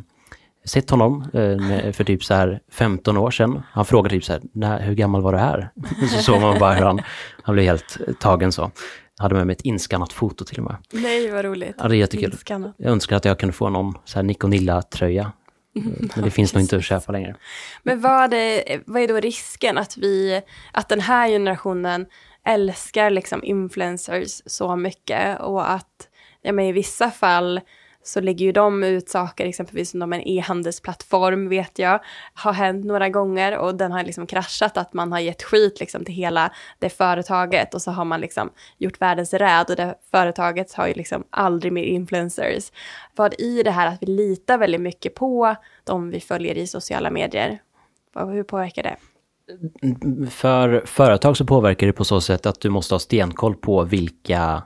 sett 0.66 0.90
honom 0.90 1.22
eh, 1.34 1.92
för 1.92 2.04
typ 2.04 2.24
så 2.24 2.34
här 2.34 2.60
15 2.72 3.18
år 3.18 3.32
sedan. 3.32 3.62
Han 3.72 3.86
frågade 3.86 4.16
typ 4.16 4.24
så 4.24 4.34
här, 4.34 4.42
när, 4.54 4.82
hur 4.82 4.96
gammal 4.96 5.22
var 5.22 5.32
du 5.32 5.38
här? 5.38 5.72
Så 6.12 6.22
såg 6.22 6.42
man 6.42 6.60
bara 6.60 6.74
hur 6.74 6.86
han, 6.86 7.02
han 7.44 7.54
blev 7.56 7.66
helt 7.66 7.98
tagen 8.20 8.52
så. 8.52 8.72
Jag 9.18 9.24
hade 9.24 9.36
med 9.36 9.48
mig 9.48 9.54
ett 9.54 9.62
inskannat 9.62 10.14
foto 10.14 10.46
till 10.46 10.58
och 10.58 10.64
med. 10.64 10.76
Nej, 10.94 11.32
vad 11.32 11.46
roligt. 11.46 11.76
Ja, 11.78 11.88
det 11.88 11.96
är 11.96 11.98
jättekul. 11.98 12.32
Inskannat. 12.32 12.76
Jag 12.78 12.92
önskar 12.92 13.18
att 13.18 13.26
jag 13.26 13.40
kunde 13.40 13.54
få 13.54 13.70
någon 13.70 13.94
så 14.06 14.16
här 14.16 14.24
Nikonilla-tröja. 14.24 15.32
Men 16.16 16.24
det 16.24 16.32
finns 16.32 16.54
nog 16.54 16.64
inte 16.64 16.78
att 16.78 16.84
köpa 16.84 17.12
längre. 17.12 17.36
Men 17.84 18.02
vad 18.02 18.34
är, 18.34 18.84
vad 18.86 19.02
är 19.02 19.08
då 19.08 19.16
risken 19.16 19.78
att 19.78 19.98
vi, 19.98 20.42
att 20.72 20.90
den 20.90 21.00
här 21.00 21.30
generationen 21.30 22.06
älskar 22.46 23.10
liksom 23.10 23.44
influencers 23.44 24.42
så 24.46 24.76
mycket 24.76 25.40
och 25.40 25.72
att, 25.72 26.08
ja 26.42 26.52
men 26.52 26.66
i 26.66 26.72
vissa 26.72 27.12
fall 27.12 27.62
så 28.10 28.22
lägger 28.22 28.46
ju 28.46 28.52
de 28.52 28.84
ut 28.84 29.10
saker, 29.10 29.46
exempelvis 29.46 29.92
som 29.92 30.00
de 30.00 30.14
en 30.14 30.28
e-handelsplattform 30.28 31.50
vet 31.50 31.80
jag, 31.80 32.00
har 32.34 32.54
hänt 32.54 32.86
några 32.86 33.10
gånger 33.10 33.58
och 33.58 33.76
den 33.76 33.92
har 33.92 34.04
liksom 34.04 34.28
kraschat, 34.28 34.78
att 34.78 34.94
man 34.94 35.12
har 35.12 35.20
gett 35.20 35.44
skit 35.44 35.80
liksom 35.80 36.06
till 36.06 36.14
hela 36.14 36.52
det 36.80 36.90
företaget 36.90 37.74
och 37.74 37.82
så 37.82 37.92
har 37.92 38.06
man 38.06 38.22
liksom 38.22 38.50
gjort 38.78 39.02
världens 39.02 39.34
räd 39.34 39.66
och 39.70 39.76
det 39.76 39.96
företaget 40.12 40.74
har 40.74 40.88
ju 40.88 40.94
liksom 40.94 41.24
aldrig 41.30 41.74
mer 41.74 41.84
influencers. 41.84 42.72
Vad 43.16 43.34
i 43.40 43.64
det 43.64 43.72
här 43.72 43.88
att 43.88 44.02
vi 44.02 44.06
litar 44.06 44.58
väldigt 44.58 44.82
mycket 44.82 45.16
på 45.16 45.56
de 45.84 46.10
vi 46.10 46.20
följer 46.20 46.58
i 46.58 46.68
sociala 46.68 47.12
medier, 47.12 47.60
hur 48.16 48.44
påverkar 48.44 48.84
det? 48.84 48.96
För 50.30 50.84
företag 50.86 51.38
så 51.38 51.46
påverkar 51.46 51.88
det 51.88 51.94
på 51.94 52.06
så 52.06 52.22
sätt 52.22 52.46
att 52.46 52.62
du 52.62 52.70
måste 52.70 52.94
ha 52.94 53.00
stenkoll 53.00 53.56
på 53.56 53.84
vilka 53.84 54.64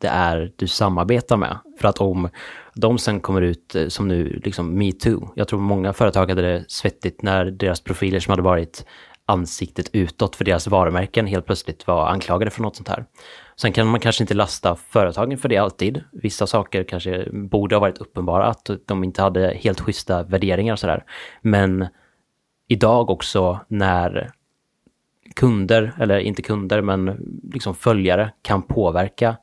det 0.00 0.08
är 0.08 0.52
du 0.56 0.68
samarbetar 0.68 1.36
med. 1.36 1.58
För 1.80 1.88
att 1.88 1.98
om 1.98 2.28
de 2.80 2.98
sen 2.98 3.20
kommer 3.20 3.42
ut 3.42 3.74
eh, 3.74 3.88
som 3.88 4.08
nu, 4.08 4.40
liksom 4.44 4.78
metoo. 4.78 5.32
Jag 5.34 5.48
tror 5.48 5.60
många 5.60 5.92
företag 5.92 6.28
hade 6.28 6.42
det 6.42 6.64
svettigt 6.68 7.22
när 7.22 7.44
deras 7.44 7.80
profiler 7.80 8.20
som 8.20 8.30
hade 8.30 8.42
varit 8.42 8.84
ansiktet 9.26 9.90
utåt 9.92 10.36
för 10.36 10.44
deras 10.44 10.66
varumärken 10.66 11.26
helt 11.26 11.46
plötsligt 11.46 11.86
var 11.86 12.08
anklagade 12.08 12.50
för 12.50 12.62
något 12.62 12.76
sånt 12.76 12.88
här. 12.88 13.04
Sen 13.56 13.72
kan 13.72 13.86
man 13.86 14.00
kanske 14.00 14.22
inte 14.22 14.34
lasta 14.34 14.76
företagen 14.76 15.38
för 15.38 15.48
det 15.48 15.56
alltid. 15.56 16.02
Vissa 16.12 16.46
saker 16.46 16.84
kanske 16.84 17.28
borde 17.32 17.74
ha 17.74 17.80
varit 17.80 17.98
uppenbara, 17.98 18.46
att 18.46 18.70
de 18.86 19.04
inte 19.04 19.22
hade 19.22 19.54
helt 19.54 19.80
schyssta 19.80 20.22
värderingar 20.22 20.72
och 20.72 20.78
sådär. 20.78 21.04
Men 21.42 21.86
idag 22.68 23.10
också 23.10 23.60
när 23.68 24.30
kunder, 25.36 25.92
eller 26.00 26.18
inte 26.18 26.42
kunder, 26.42 26.82
men 26.82 27.18
liksom 27.52 27.74
följare 27.74 28.32
kan 28.42 28.62
påverka 28.62 29.36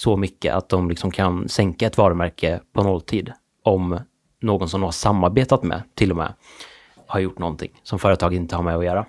så 0.00 0.16
mycket 0.16 0.54
att 0.54 0.68
de 0.68 0.88
liksom 0.88 1.10
kan 1.10 1.48
sänka 1.48 1.86
ett 1.86 1.98
varumärke 1.98 2.60
på 2.72 2.82
nolltid 2.82 3.32
om 3.64 3.98
någon 4.40 4.68
som 4.68 4.80
de 4.80 4.84
har 4.84 4.92
samarbetat 4.92 5.62
med 5.62 5.82
till 5.94 6.10
och 6.10 6.16
med 6.16 6.34
har 7.06 7.20
gjort 7.20 7.38
någonting 7.38 7.80
som 7.82 7.98
företag 7.98 8.34
inte 8.34 8.56
har 8.56 8.62
med 8.62 8.76
att 8.76 8.84
göra. 8.84 9.06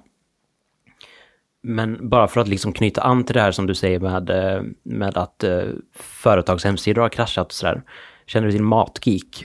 Men 1.63 2.10
bara 2.10 2.27
för 2.27 2.41
att 2.41 2.47
liksom 2.47 2.73
knyta 2.73 3.01
an 3.01 3.23
till 3.23 3.34
det 3.34 3.41
här 3.41 3.51
som 3.51 3.67
du 3.67 3.75
säger 3.75 3.99
med, 3.99 4.30
eh, 4.30 4.63
med 4.84 5.17
att 5.17 5.43
eh, 5.43 5.63
företags 5.95 6.63
hemsidor 6.63 7.01
har 7.01 7.10
kraschat 7.10 7.45
och 7.45 7.54
sådär. 7.54 7.82
Känner 8.25 8.47
du 8.47 8.51
till 8.51 8.63
Matgeek? 8.63 9.43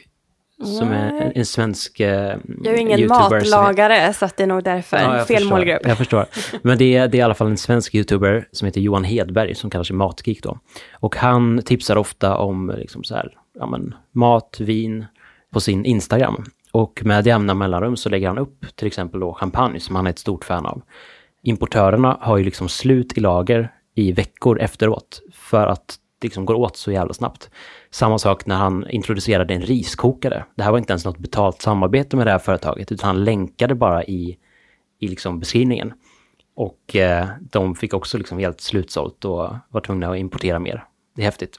Som 0.65 0.89
är 0.93 1.13
en, 1.23 1.33
en 1.35 1.47
svensk 1.47 2.01
eh, 2.01 2.09
Jag 2.09 2.67
är 2.67 2.73
ju 2.73 2.79
ingen 2.81 2.99
YouTuber 3.01 3.41
som 3.41 3.59
är- 3.59 3.63
matlagare, 3.63 4.13
så 4.13 4.25
att 4.25 4.37
det 4.37 4.43
är 4.43 4.47
nog 4.47 4.65
därför. 4.65 4.97
Ja, 4.97 5.25
Fel 5.25 5.37
förstår. 5.37 5.51
målgrupp. 5.51 5.81
Jag 5.85 5.99
förstår. 5.99 6.27
Men 6.63 6.79
det 6.79 6.97
är, 6.97 7.09
det 7.09 7.17
är 7.17 7.19
i 7.19 7.23
alla 7.23 7.35
fall 7.35 7.47
en 7.47 7.57
svensk 7.57 7.95
YouTuber 7.95 8.49
som 8.53 8.67
heter 8.67 8.81
Johan 8.81 9.05
Hedberg 9.05 9.55
som 9.55 9.71
kallar 9.71 9.85
sig 9.85 9.97
Matgeek 9.97 10.43
då. 10.43 10.59
Och 10.93 11.17
han 11.17 11.63
tipsar 11.65 11.97
ofta 11.97 12.37
om 12.37 12.75
liksom 12.79 13.05
så 13.05 13.15
här, 13.15 13.33
ja, 13.59 13.67
men, 13.67 13.95
mat, 14.13 14.57
vin 14.61 15.07
på 15.53 15.61
sin 15.61 15.85
Instagram. 15.85 16.45
Och 16.73 17.01
med 17.05 17.27
jämna 17.27 17.55
mellanrum 17.55 17.97
så 17.97 18.09
lägger 18.09 18.29
han 18.29 18.39
upp 18.39 18.67
till 18.77 18.87
exempel 18.87 19.21
då 19.21 19.35
champagne 19.35 19.81
som 19.81 19.97
han 19.97 20.07
är 20.07 20.11
ett 20.11 20.19
stort 20.19 20.45
fan 20.45 20.67
av. 20.67 20.83
Importörerna 21.43 22.19
har 22.21 22.37
ju 22.37 22.45
liksom 22.45 22.69
slut 22.69 23.19
i 23.19 23.21
lager 23.21 23.73
i 23.95 24.13
veckor 24.13 24.61
efteråt 24.61 25.21
för 25.33 25.67
att 25.67 25.97
liksom 26.27 26.45
går 26.45 26.55
åt 26.55 26.77
så 26.77 26.93
jävla 26.93 27.15
snabbt. 27.15 27.51
Samma 27.91 28.19
sak 28.19 28.47
när 28.47 28.57
han 28.57 28.91
introducerade 28.91 29.55
en 29.55 29.63
riskokare. 29.63 30.45
Det 30.55 30.63
här 30.63 30.71
var 30.71 30.79
inte 30.79 30.93
ens 30.93 31.05
något 31.05 31.19
betalt 31.19 31.63
samarbete 31.63 32.17
med 32.17 32.27
det 32.27 32.31
här 32.31 32.39
företaget 32.39 32.93
utan 32.93 33.07
han 33.07 33.25
länkade 33.25 33.75
bara 33.75 34.05
i, 34.05 34.39
i 35.01 35.09
liksom 35.09 35.41
beskrivningen. 35.41 35.93
Och 36.57 36.97
eh, 36.97 37.27
de 37.41 37.75
fick 37.75 37.95
också 37.95 38.19
liksom 38.19 38.39
helt 38.39 38.61
slutsålt 38.61 39.25
och 39.25 39.55
var 39.69 39.81
tvungna 39.81 40.11
att 40.11 40.19
importera 40.19 40.59
mer. 40.59 40.85
Det 41.17 41.23
är 41.23 41.25
häftigt. 41.25 41.57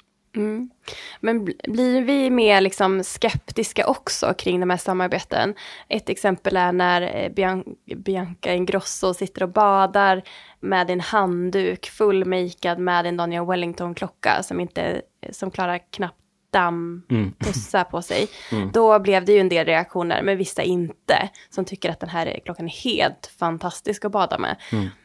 Men 1.20 1.48
bl- 1.48 1.72
blir 1.72 2.02
vi 2.02 2.30
mer 2.30 2.62
liksom 2.62 3.04
skeptiska 3.04 3.88
också 3.88 4.34
kring 4.38 4.60
de 4.60 4.70
här 4.70 4.78
samarbeten? 4.78 5.54
Ett 5.88 6.10
exempel 6.10 6.58
är 6.58 6.72
när 6.72 7.02
eh, 7.02 7.30
Bian- 7.30 7.76
Bianca 7.96 8.54
Ingrosso 8.54 9.14
sitter 9.14 9.44
och 9.44 9.50
badar 9.50 10.24
med 10.60 10.90
en 10.90 11.00
handduk 11.02 11.86
fullmakead 11.90 12.80
med 12.80 13.06
en 13.06 13.18
Daniel 13.18 13.46
Wellington-klocka 13.46 14.44
som, 14.44 14.60
inte, 14.60 15.02
som 15.32 15.52
klarar 15.52 15.80
knappt 15.92 16.18
dammpussa 16.52 17.84
på 17.84 18.02
sig. 18.02 18.28
Då 18.74 19.00
blev 19.00 19.26
det 19.26 19.32
ju 19.34 19.40
en 19.40 19.50
del 19.50 19.66
reaktioner, 19.66 20.22
men 20.24 20.38
vissa 20.38 20.64
inte, 20.64 21.30
som 21.50 21.66
tycker 21.66 21.90
att 21.90 22.00
den 22.00 22.10
här 22.10 22.40
klockan 22.46 22.66
är 22.66 22.84
helt 22.84 23.32
fantastisk 23.40 24.06
att 24.06 24.12
bada 24.12 24.38
med. 24.38 24.56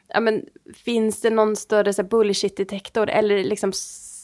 Ja, 0.09 0.21
men, 0.21 0.43
finns 0.85 1.21
det 1.21 1.31
någon 1.31 1.57
större 1.57 2.05
bullshit-detektor 2.05 3.11
eller 3.11 3.45
liksom 3.45 3.73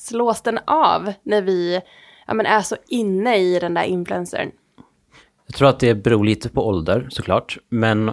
slås 0.09 0.43
den 0.43 0.59
av 0.67 1.13
när 1.23 1.43
vi 1.43 1.81
ja, 2.27 2.35
men, 2.35 2.47
är 2.47 2.61
så 2.61 2.77
inne 2.89 3.37
i 3.37 3.59
den 3.59 3.75
där 3.75 3.83
influencern? 3.83 4.51
Jag 5.47 5.55
tror 5.55 5.69
att 5.69 5.81
det 5.81 5.95
beror 5.95 6.25
lite 6.25 6.49
på 6.49 6.67
ålder 6.67 7.07
såklart, 7.11 7.59
men 7.69 8.13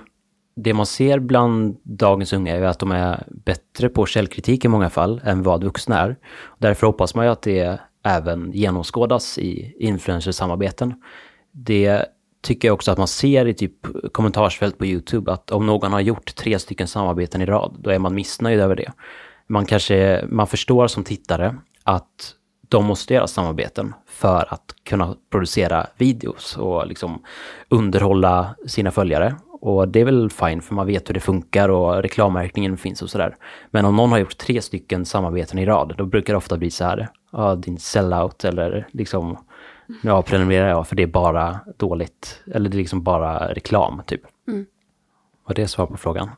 det 0.56 0.74
man 0.74 0.86
ser 0.86 1.20
bland 1.20 1.78
dagens 1.84 2.34
unga 2.34 2.56
är 2.56 2.62
att 2.62 2.80
de 2.80 2.92
är 2.92 3.24
bättre 3.28 3.90
på 3.90 4.06
källkritik 4.06 4.66
i 4.66 4.68
många 4.68 4.90
fall 4.90 5.22
än 5.24 5.44
vad 5.44 5.64
vuxna 5.64 6.00
är. 6.00 6.16
Därför 6.58 6.88
hoppas 6.88 7.16
man 7.16 7.26
ju 7.26 7.32
att 7.32 7.42
det 7.42 7.80
även 8.04 8.52
genomskådas 8.52 9.38
i 9.38 9.76
influencersamarbeten. 9.80 10.94
Det 11.52 12.06
tycker 12.44 12.68
jag 12.68 12.74
också 12.74 12.92
att 12.92 12.98
man 12.98 13.08
ser 13.08 13.48
i 13.48 13.54
typ 13.54 13.74
kommentarsfält 14.12 14.78
på 14.78 14.86
YouTube, 14.86 15.32
att 15.32 15.52
om 15.52 15.66
någon 15.66 15.94
har 15.94 16.00
gjort 16.00 16.36
tre 16.36 16.60
stycken 16.60 16.88
samarbeten 16.88 17.42
i 17.42 17.46
rad, 17.46 17.76
då 17.80 17.90
är 17.90 18.00
man 18.00 18.16
missnöjd 18.16 18.60
över 18.60 18.76
det. 18.76 18.92
Man 19.48 19.66
kanske, 19.66 20.26
man 20.30 20.48
förstår 20.48 20.88
som 20.88 21.04
tittare 21.04 21.56
att 21.86 22.36
de 22.70 22.86
måste 22.86 23.14
göra 23.14 23.28
samarbeten 23.28 23.94
för 24.06 24.54
att 24.54 24.76
kunna 24.84 25.16
producera 25.32 25.88
videos 25.98 26.58
och 26.58 26.88
liksom 26.88 27.24
underhålla 27.70 28.56
sina 28.68 28.92
följare. 28.92 29.36
Och 29.62 29.88
det 29.88 30.02
är 30.02 30.06
väl 30.06 30.30
fine 30.30 30.62
för 30.62 30.76
man 30.76 30.88
vet 30.88 31.10
hur 31.10 31.14
det 31.14 31.20
funkar 31.20 31.70
och 31.70 32.02
reklammärkningen 32.04 32.78
finns 32.78 33.02
och 33.02 33.10
sådär. 33.10 33.36
Men 33.72 33.86
om 33.86 33.96
någon 33.96 34.12
har 34.12 34.18
gjort 34.18 34.38
tre 34.38 34.62
stycken 34.62 35.06
samarbeten 35.06 35.60
i 35.60 35.66
rad, 35.66 35.96
då 35.98 36.06
brukar 36.06 36.34
det 36.34 36.38
ofta 36.38 36.58
bli 36.58 36.72
så 36.72 36.84
här, 36.84 37.10
ja 37.32 37.56
din 37.56 37.78
sellout 37.78 38.44
eller 38.44 38.88
liksom, 38.92 39.38
ja 40.02 40.22
prenumererar 40.22 40.70
jag 40.70 40.88
för 40.88 40.96
det 40.96 41.04
är 41.04 41.08
bara 41.08 41.60
dåligt, 41.78 42.42
eller 42.54 42.70
det 42.70 42.76
är 42.76 42.80
liksom 42.80 43.04
bara 43.04 43.54
reklam 43.54 44.02
typ. 44.06 44.22
Var 45.48 45.56
det 45.56 45.68
svar 45.68 45.86
på 45.86 45.98
frågan? 45.98 46.30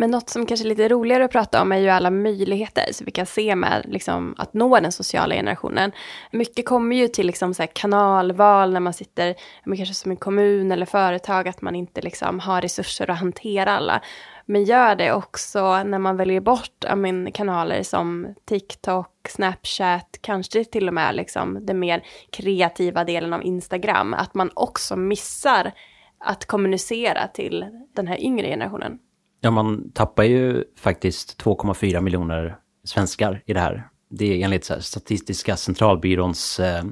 Men 0.00 0.10
något 0.10 0.30
som 0.30 0.46
kanske 0.46 0.66
är 0.66 0.68
lite 0.68 0.88
roligare 0.88 1.24
att 1.24 1.30
prata 1.30 1.62
om 1.62 1.72
är 1.72 1.76
ju 1.76 1.88
alla 1.88 2.10
möjligheter 2.10 2.92
som 2.92 3.04
vi 3.04 3.10
kan 3.10 3.26
se 3.26 3.56
med 3.56 3.86
liksom, 3.88 4.34
att 4.38 4.54
nå 4.54 4.80
den 4.80 4.92
sociala 4.92 5.34
generationen. 5.34 5.92
Mycket 6.30 6.66
kommer 6.66 6.96
ju 6.96 7.08
till 7.08 7.26
liksom, 7.26 7.54
så 7.54 7.62
här, 7.62 7.70
kanalval 7.72 8.72
när 8.72 8.80
man 8.80 8.92
sitter, 8.92 9.34
men 9.64 9.76
kanske 9.76 9.94
som 9.94 10.10
en 10.10 10.16
kommun 10.16 10.72
eller 10.72 10.86
företag, 10.86 11.48
att 11.48 11.62
man 11.62 11.74
inte 11.74 12.00
liksom, 12.00 12.40
har 12.40 12.60
resurser 12.60 13.10
att 13.10 13.18
hantera 13.18 13.72
alla. 13.72 14.02
Men 14.46 14.64
gör 14.64 14.96
det 14.96 15.12
också 15.12 15.82
när 15.84 15.98
man 15.98 16.16
väljer 16.16 16.40
bort 16.40 16.84
men, 16.96 17.32
kanaler 17.32 17.82
som 17.82 18.34
TikTok, 18.44 19.28
Snapchat, 19.28 20.18
kanske 20.20 20.64
till 20.64 20.88
och 20.88 20.94
med 20.94 21.14
liksom, 21.14 21.66
den 21.66 21.78
mer 21.78 22.02
kreativa 22.30 23.04
delen 23.04 23.32
av 23.32 23.42
Instagram. 23.42 24.14
Att 24.14 24.34
man 24.34 24.50
också 24.54 24.96
missar 24.96 25.72
att 26.18 26.46
kommunicera 26.46 27.26
till 27.26 27.66
den 27.94 28.06
här 28.06 28.20
yngre 28.20 28.46
generationen. 28.46 28.98
Ja, 29.40 29.50
man 29.50 29.92
tappar 29.92 30.24
ju 30.24 30.64
faktiskt 30.76 31.42
2,4 31.42 32.00
miljoner 32.00 32.56
svenskar 32.84 33.42
i 33.46 33.52
det 33.52 33.60
här. 33.60 33.88
Det 34.10 34.24
är 34.24 34.44
enligt 34.44 34.64
så 34.64 34.74
här, 34.74 34.80
Statistiska 34.80 35.56
centralbyråns 35.56 36.60
eh, 36.60 36.84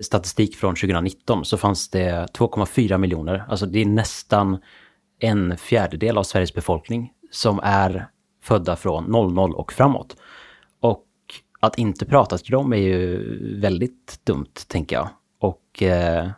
statistik 0.00 0.56
från 0.56 0.74
2019 0.74 1.44
så 1.44 1.56
fanns 1.56 1.88
det 1.88 2.26
2,4 2.38 2.98
miljoner, 2.98 3.44
alltså 3.48 3.66
det 3.66 3.78
är 3.80 3.86
nästan 3.86 4.58
en 5.20 5.56
fjärdedel 5.56 6.18
av 6.18 6.22
Sveriges 6.22 6.54
befolkning 6.54 7.12
som 7.30 7.60
är 7.62 8.06
födda 8.42 8.76
från 8.76 9.04
00 9.04 9.54
och 9.54 9.72
framåt. 9.72 10.16
Och 10.80 11.06
att 11.60 11.78
inte 11.78 12.06
prata 12.06 12.38
till 12.38 12.52
dem 12.52 12.72
är 12.72 12.76
ju 12.76 13.24
väldigt 13.60 14.20
dumt, 14.24 14.54
tänker 14.68 14.96
jag. 14.96 15.08
Och 15.38 15.82
eh, 15.82 16.30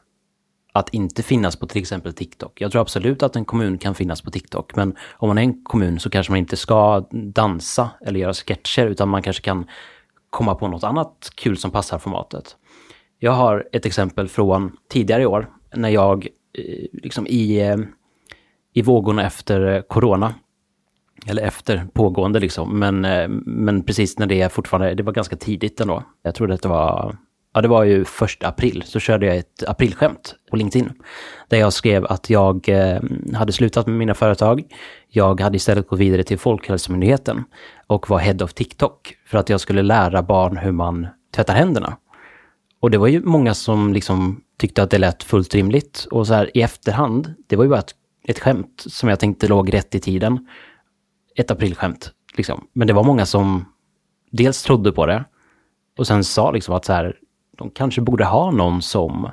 att 0.72 0.88
inte 0.88 1.22
finnas 1.22 1.56
på 1.56 1.66
till 1.66 1.80
exempel 1.80 2.12
TikTok. 2.12 2.60
Jag 2.60 2.72
tror 2.72 2.82
absolut 2.82 3.22
att 3.22 3.36
en 3.36 3.44
kommun 3.44 3.78
kan 3.78 3.94
finnas 3.94 4.22
på 4.22 4.30
TikTok, 4.30 4.76
men 4.76 4.96
om 5.12 5.28
man 5.28 5.38
är 5.38 5.42
en 5.42 5.64
kommun 5.64 6.00
så 6.00 6.10
kanske 6.10 6.32
man 6.32 6.38
inte 6.38 6.56
ska 6.56 7.06
dansa 7.10 7.90
eller 8.06 8.20
göra 8.20 8.34
sketcher, 8.34 8.86
utan 8.86 9.08
man 9.08 9.22
kanske 9.22 9.42
kan 9.42 9.66
komma 10.30 10.54
på 10.54 10.68
något 10.68 10.84
annat 10.84 11.30
kul 11.34 11.56
som 11.56 11.70
passar 11.70 11.98
formatet. 11.98 12.56
Jag 13.18 13.32
har 13.32 13.68
ett 13.72 13.86
exempel 13.86 14.28
från 14.28 14.76
tidigare 14.88 15.22
i 15.22 15.26
år, 15.26 15.50
när 15.74 15.88
jag 15.88 16.26
eh, 16.58 16.86
liksom 16.92 17.26
i, 17.26 17.60
eh, 17.60 17.76
i 18.72 18.82
vågorna 18.82 19.26
efter 19.26 19.74
eh, 19.74 19.82
corona, 19.82 20.34
eller 21.26 21.42
efter 21.42 21.86
pågående 21.92 22.40
liksom, 22.40 22.78
men, 22.78 23.00
men 23.44 23.82
precis 23.82 24.18
när 24.18 24.26
det 24.26 24.52
fortfarande, 24.52 24.94
det 24.94 25.02
var 25.02 25.12
ganska 25.12 25.36
tidigt 25.36 25.80
ändå. 25.80 26.02
Jag 26.22 26.34
tror 26.34 26.50
att 26.50 26.62
det 26.62 26.68
var, 26.68 27.16
ja 27.54 27.60
det 27.60 27.68
var 27.68 27.84
ju 27.84 28.04
första 28.04 28.48
april, 28.48 28.82
så 28.86 29.00
körde 29.00 29.26
jag 29.26 29.36
ett 29.36 29.62
aprilskämt 29.66 30.34
på 30.50 30.56
LinkedIn. 30.56 30.92
Där 31.48 31.58
jag 31.58 31.72
skrev 31.72 32.06
att 32.06 32.30
jag 32.30 32.68
eh, 32.68 33.00
hade 33.34 33.52
slutat 33.52 33.86
med 33.86 33.96
mina 33.96 34.14
företag. 34.14 34.62
Jag 35.08 35.40
hade 35.40 35.56
istället 35.56 35.88
gått 35.88 35.98
vidare 35.98 36.22
till 36.22 36.38
Folkhälsomyndigheten 36.38 37.44
och 37.86 38.10
var 38.10 38.18
head 38.18 38.44
of 38.44 38.54
TikTok 38.54 39.16
för 39.26 39.38
att 39.38 39.48
jag 39.48 39.60
skulle 39.60 39.82
lära 39.82 40.22
barn 40.22 40.56
hur 40.56 40.72
man 40.72 41.06
tvättar 41.34 41.54
händerna. 41.54 41.96
Och 42.80 42.90
det 42.90 42.98
var 42.98 43.06
ju 43.06 43.22
många 43.22 43.54
som 43.54 43.92
liksom 43.92 44.42
tyckte 44.58 44.82
att 44.82 44.90
det 44.90 44.98
lät 44.98 45.22
fullt 45.22 45.54
rimligt. 45.54 46.06
Och 46.10 46.26
så 46.26 46.34
här 46.34 46.56
i 46.56 46.62
efterhand, 46.62 47.34
det 47.46 47.56
var 47.56 47.64
ju 47.64 47.70
bara 47.70 47.80
ett, 47.80 47.94
ett 48.28 48.38
skämt 48.38 48.84
som 48.86 49.08
jag 49.08 49.20
tänkte 49.20 49.48
låg 49.48 49.74
rätt 49.74 49.94
i 49.94 50.00
tiden. 50.00 50.48
Ett 51.36 51.50
aprilskämt, 51.50 52.10
liksom. 52.36 52.66
Men 52.72 52.86
det 52.86 52.92
var 52.92 53.04
många 53.04 53.26
som 53.26 53.64
dels 54.30 54.62
trodde 54.62 54.92
på 54.92 55.06
det 55.06 55.24
och 55.98 56.06
sen 56.06 56.24
sa 56.24 56.50
liksom 56.50 56.74
att 56.74 56.84
så 56.84 56.92
här, 56.92 57.16
de 57.62 57.70
kanske 57.70 58.00
borde 58.00 58.24
ha 58.24 58.50
någon 58.50 58.82
som 58.82 59.30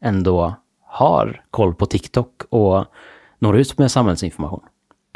ändå 0.00 0.54
har 0.84 1.44
koll 1.50 1.74
på 1.74 1.86
TikTok 1.86 2.42
och 2.50 2.84
når 3.38 3.58
ut 3.58 3.78
med 3.78 3.90
samhällsinformation. 3.90 4.64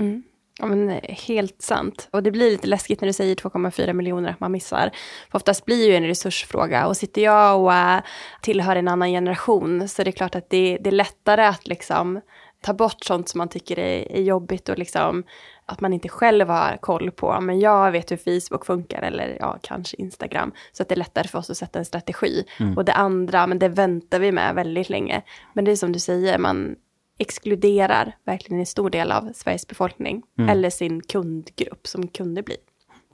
Mm. 0.00 0.22
Ja, 0.58 0.66
men 0.66 0.90
eh, 0.90 1.16
helt 1.26 1.62
sant. 1.62 2.08
Och 2.12 2.22
det 2.22 2.30
blir 2.30 2.50
lite 2.50 2.66
läskigt 2.66 3.00
när 3.00 3.06
du 3.06 3.12
säger 3.12 3.34
2,4 3.34 3.92
miljoner 3.92 4.30
att 4.30 4.40
man 4.40 4.52
missar. 4.52 4.90
För 5.30 5.38
oftast 5.38 5.64
blir 5.64 5.88
ju 5.88 5.96
en 5.96 6.06
resursfråga. 6.06 6.86
Och 6.86 6.96
sitter 6.96 7.22
jag 7.22 7.60
och 7.60 7.74
äh, 7.74 8.00
tillhör 8.42 8.76
en 8.76 8.88
annan 8.88 9.10
generation 9.10 9.88
så 9.88 10.02
är 10.02 10.04
det 10.04 10.12
klart 10.12 10.34
att 10.34 10.50
det, 10.50 10.78
det 10.80 10.90
är 10.90 10.92
lättare 10.92 11.44
att 11.44 11.66
liksom 11.66 12.20
ta 12.66 12.74
bort 12.74 13.04
sånt 13.04 13.28
som 13.28 13.38
man 13.38 13.48
tycker 13.48 13.78
är, 13.78 14.12
är 14.12 14.22
jobbigt 14.22 14.68
och 14.68 14.78
liksom 14.78 15.24
att 15.66 15.80
man 15.80 15.92
inte 15.92 16.08
själv 16.08 16.48
har 16.48 16.76
koll 16.76 17.10
på. 17.10 17.40
Men 17.40 17.60
jag 17.60 17.92
vet 17.92 18.10
hur 18.10 18.16
Facebook 18.16 18.66
funkar 18.66 19.02
eller 19.02 19.36
ja, 19.40 19.58
kanske 19.62 19.96
Instagram. 19.96 20.52
Så 20.72 20.82
att 20.82 20.88
det 20.88 20.94
är 20.94 20.98
lättare 20.98 21.28
för 21.28 21.38
oss 21.38 21.50
att 21.50 21.56
sätta 21.56 21.78
en 21.78 21.84
strategi. 21.84 22.44
Och 22.76 22.84
det 22.84 22.92
andra, 22.92 23.46
men 23.46 23.58
det 23.58 23.68
väntar 23.68 24.20
vi 24.20 24.32
med 24.32 24.54
väldigt 24.54 24.90
länge. 24.90 25.22
Men 25.52 25.64
det 25.64 25.70
är 25.70 25.76
som 25.76 25.92
du 25.92 25.98
säger, 25.98 26.38
man 26.38 26.76
exkluderar 27.18 28.16
verkligen 28.24 28.60
en 28.60 28.66
stor 28.66 28.90
del 28.90 29.12
av 29.12 29.32
Sveriges 29.34 29.66
befolkning. 29.66 30.22
Eller 30.48 30.70
sin 30.70 31.02
kundgrupp 31.02 31.86
som 31.86 32.08
kunder 32.08 32.42
blir. 32.42 32.56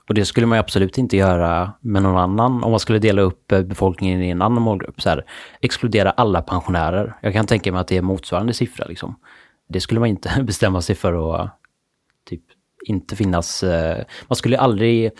Och 0.07 0.13
det 0.13 0.25
skulle 0.25 0.47
man 0.47 0.59
absolut 0.59 0.97
inte 0.97 1.17
göra 1.17 1.73
med 1.81 2.03
någon 2.03 2.17
annan 2.17 2.63
om 2.63 2.71
man 2.71 2.79
skulle 2.79 2.99
dela 2.99 3.21
upp 3.21 3.51
eh, 3.51 3.61
befolkningen 3.61 4.23
i 4.23 4.29
en 4.29 4.41
annan 4.41 4.63
målgrupp. 4.63 5.01
Så 5.01 5.09
här, 5.09 5.25
exkludera 5.61 6.11
alla 6.11 6.41
pensionärer. 6.41 7.15
Jag 7.21 7.33
kan 7.33 7.45
tänka 7.45 7.71
mig 7.71 7.81
att 7.81 7.87
det 7.87 7.97
är 7.97 8.01
motsvarande 8.01 8.53
siffra. 8.53 8.85
Liksom. 8.85 9.15
Det 9.73 9.81
skulle 9.81 9.99
man 9.99 10.09
inte 10.09 10.43
bestämma 10.43 10.81
sig 10.81 10.95
för 10.95 11.35
att 11.43 11.49
typ 12.29 12.41
inte 12.85 13.15
finnas... 13.15 13.63
eh, 13.63 14.05
Man 14.27 14.35
skulle 14.35 14.57
aldrig 14.59 15.11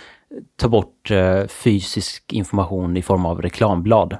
ta 0.55 0.67
bort 0.69 1.11
eh, 1.11 1.47
fysisk 1.47 2.33
information 2.33 2.97
i 2.97 3.01
form 3.01 3.25
av 3.25 3.41
reklamblad 3.41 4.17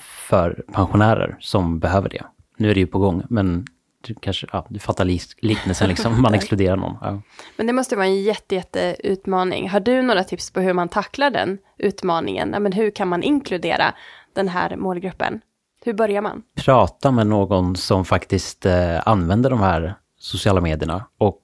för 0.00 0.62
pensionärer 0.72 1.36
som 1.40 1.78
behöver 1.78 2.08
det. 2.08 2.22
Nu 2.56 2.70
är 2.70 2.74
det 2.74 2.80
ju 2.80 2.86
på 2.86 2.98
gång, 2.98 3.22
men 3.30 3.66
du 4.00 4.14
kanske, 4.14 4.46
ja, 4.52 4.66
du 4.70 4.78
fattar 4.78 5.04
liknelsen 5.44 5.88
liksom, 5.88 6.22
man 6.22 6.34
exkluderar 6.34 6.76
någon. 6.76 6.96
Ja. 7.00 7.20
Men 7.56 7.66
det 7.66 7.72
måste 7.72 7.96
vara 7.96 8.06
en 8.06 8.22
jätte, 8.22 8.54
jätte 8.54 8.96
utmaning. 9.04 9.68
Har 9.68 9.80
du 9.80 10.02
några 10.02 10.24
tips 10.24 10.50
på 10.50 10.60
hur 10.60 10.72
man 10.72 10.88
tacklar 10.88 11.30
den 11.30 11.58
utmaningen? 11.78 12.50
Ja, 12.52 12.58
men 12.60 12.72
hur 12.72 12.90
kan 12.90 13.08
man 13.08 13.22
inkludera 13.22 13.94
den 14.32 14.48
här 14.48 14.76
målgruppen? 14.76 15.40
Hur 15.86 15.94
börjar 15.94 16.22
man? 16.22 16.42
Prata 16.54 17.10
med 17.10 17.26
någon 17.26 17.76
som 17.76 18.04
faktiskt 18.04 18.66
eh, 18.66 19.08
använder 19.08 19.50
de 19.50 19.60
här 19.60 19.94
sociala 20.18 20.60
medierna 20.60 21.06
och 21.18 21.42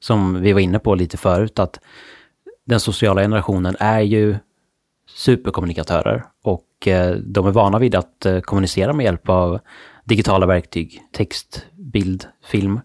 som 0.00 0.42
vi 0.42 0.52
var 0.52 0.60
inne 0.60 0.78
på 0.78 0.94
lite 0.94 1.16
förut 1.16 1.58
att 1.58 1.80
den 2.64 2.80
sociala 2.80 3.20
generationen 3.22 3.76
är 3.78 4.00
ju 4.00 4.36
superkommunikatörer 5.08 6.24
och 6.44 6.88
eh, 6.88 7.16
de 7.16 7.46
är 7.46 7.50
vana 7.50 7.78
vid 7.78 7.94
att 7.94 8.26
eh, 8.26 8.40
kommunicera 8.40 8.92
med 8.92 9.04
hjälp 9.04 9.28
av 9.28 9.58
digitala 10.04 10.46
verktyg, 10.46 11.02
text, 11.12 11.66
bild, 11.72 12.26
film. 12.44 12.80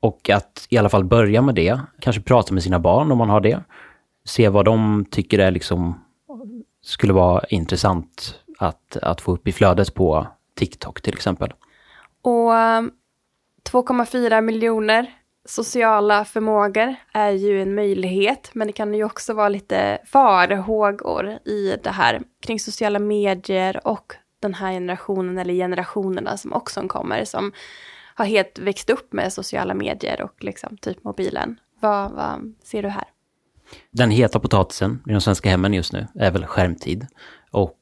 Och 0.00 0.30
att 0.30 0.66
i 0.68 0.78
alla 0.78 0.88
fall 0.88 1.04
börja 1.04 1.42
med 1.42 1.54
det, 1.54 1.80
kanske 2.00 2.22
prata 2.22 2.54
med 2.54 2.62
sina 2.62 2.78
barn 2.78 3.12
om 3.12 3.18
man 3.18 3.30
har 3.30 3.40
det. 3.40 3.60
Se 4.24 4.48
vad 4.48 4.64
de 4.64 5.04
tycker 5.10 5.38
är 5.38 5.50
liksom, 5.50 6.00
skulle 6.82 7.12
vara 7.12 7.44
intressant 7.48 8.40
att, 8.62 8.96
att 8.96 9.20
få 9.20 9.32
upp 9.32 9.48
i 9.48 9.52
flödet 9.52 9.94
på 9.94 10.26
TikTok 10.54 11.02
till 11.02 11.14
exempel. 11.14 11.52
Och 12.22 12.52
2,4 12.52 14.38
um, 14.38 14.44
miljoner 14.44 15.14
sociala 15.44 16.24
förmågor 16.24 16.94
är 17.12 17.30
ju 17.30 17.62
en 17.62 17.74
möjlighet, 17.74 18.50
men 18.52 18.66
det 18.66 18.72
kan 18.72 18.94
ju 18.94 19.04
också 19.04 19.34
vara 19.34 19.48
lite 19.48 19.98
farhågor 20.06 21.38
i 21.44 21.76
det 21.82 21.90
här 21.90 22.22
kring 22.40 22.60
sociala 22.60 22.98
medier 22.98 23.86
och 23.86 24.14
den 24.40 24.54
här 24.54 24.72
generationen 24.72 25.38
eller 25.38 25.54
generationerna 25.54 26.36
som 26.36 26.52
också 26.52 26.88
kommer 26.88 27.24
som 27.24 27.52
har 28.14 28.24
helt 28.24 28.58
växt 28.58 28.90
upp 28.90 29.12
med 29.12 29.32
sociala 29.32 29.74
medier 29.74 30.22
och 30.22 30.44
liksom 30.44 30.76
typ 30.76 31.04
mobilen. 31.04 31.60
Vad, 31.80 32.12
vad 32.12 32.54
ser 32.64 32.82
du 32.82 32.88
här? 32.88 33.04
Den 33.90 34.10
heta 34.10 34.40
potatisen 34.40 35.02
i 35.06 35.12
de 35.12 35.20
svenska 35.20 35.50
hemmen 35.50 35.74
just 35.74 35.92
nu 35.92 36.06
är 36.14 36.30
väl 36.30 36.46
skärmtid. 36.46 37.06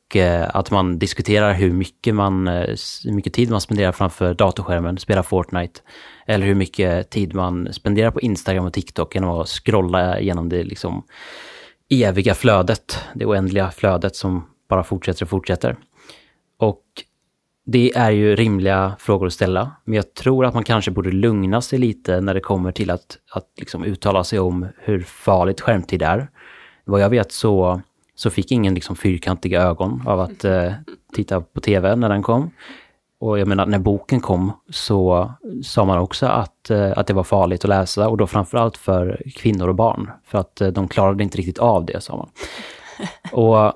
Och 0.09 0.17
eh, 0.17 0.51
att 0.55 0.71
man 0.71 0.99
diskuterar 0.99 1.53
hur 1.53 1.73
mycket, 1.73 2.15
man, 2.15 2.49
eh, 2.49 2.77
hur 3.05 3.13
mycket 3.13 3.33
tid 3.33 3.51
man 3.51 3.61
spenderar 3.61 3.93
framför 3.93 4.35
datorskärmen, 4.35 4.99
spelar 4.99 5.23
Fortnite. 5.23 5.81
Eller 6.27 6.47
hur 6.47 6.55
mycket 6.55 7.11
tid 7.11 7.35
man 7.35 7.73
spenderar 7.73 8.11
på 8.11 8.21
Instagram 8.21 8.65
och 8.65 8.73
TikTok 8.73 9.15
genom 9.15 9.31
att 9.31 9.49
scrolla 9.49 10.21
genom 10.21 10.49
det 10.49 10.65
liksom 10.65 11.03
eviga 11.91 12.35
flödet, 12.35 12.99
det 13.15 13.27
oändliga 13.27 13.71
flödet 13.71 14.17
som 14.17 14.47
bara 14.69 14.85
fortsätter 14.85 15.25
och 15.25 15.31
fortsätter. 15.31 15.77
Och 16.59 16.83
det 17.67 17.97
är 17.97 18.11
ju 18.11 18.37
rimliga 18.37 18.97
frågor 18.99 19.27
att 19.27 19.33
ställa, 19.33 19.73
men 19.85 19.95
jag 19.95 20.15
tror 20.15 20.45
att 20.45 20.55
man 20.55 20.65
kanske 20.65 20.91
borde 20.91 21.11
lugna 21.11 21.61
sig 21.61 21.79
lite 21.79 22.21
när 22.21 22.35
det 22.35 22.41
kommer 22.41 22.73
till 22.73 22.91
att, 22.91 23.19
att 23.33 23.53
liksom 23.57 23.85
uttala 23.85 24.25
sig 24.25 24.39
om 24.39 24.67
hur 24.79 25.01
farligt 25.01 25.61
skärmtid 25.61 26.03
är. 26.03 26.29
Vad 26.85 27.01
jag 27.01 27.11
vet 27.11 27.33
så, 27.33 27.83
så 28.19 28.31
fick 28.31 28.53
ingen 28.53 28.75
liksom 28.75 28.97
fyrkantiga 28.97 29.63
ögon 29.63 30.03
av 30.07 30.21
att 30.21 30.45
eh, 30.45 30.73
titta 31.13 31.41
på 31.41 31.61
tv 31.61 31.97
när 31.97 32.09
den 32.09 32.23
kom. 32.23 32.51
Och 33.19 33.39
jag 33.39 33.49
menar, 33.49 33.67
när 33.67 33.79
boken 33.79 34.21
kom 34.21 34.53
så 34.71 35.33
sa 35.63 35.85
man 35.85 35.99
också 35.99 36.27
att, 36.27 36.71
eh, 36.71 36.93
att 36.97 37.07
det 37.07 37.15
var 37.15 37.23
farligt 37.25 37.65
att 37.65 37.69
läsa 37.69 38.09
och 38.09 38.17
då 38.17 38.27
framförallt 38.27 38.77
för 38.77 39.23
kvinnor 39.35 39.69
och 39.69 39.75
barn. 39.75 40.11
För 40.25 40.39
att 40.39 40.61
eh, 40.61 40.69
de 40.69 40.89
klarade 40.89 41.23
inte 41.23 41.39
riktigt 41.39 41.59
av 41.59 41.85
det, 41.85 42.01
sa 42.01 42.17
man. 42.17 42.31
Och 43.33 43.73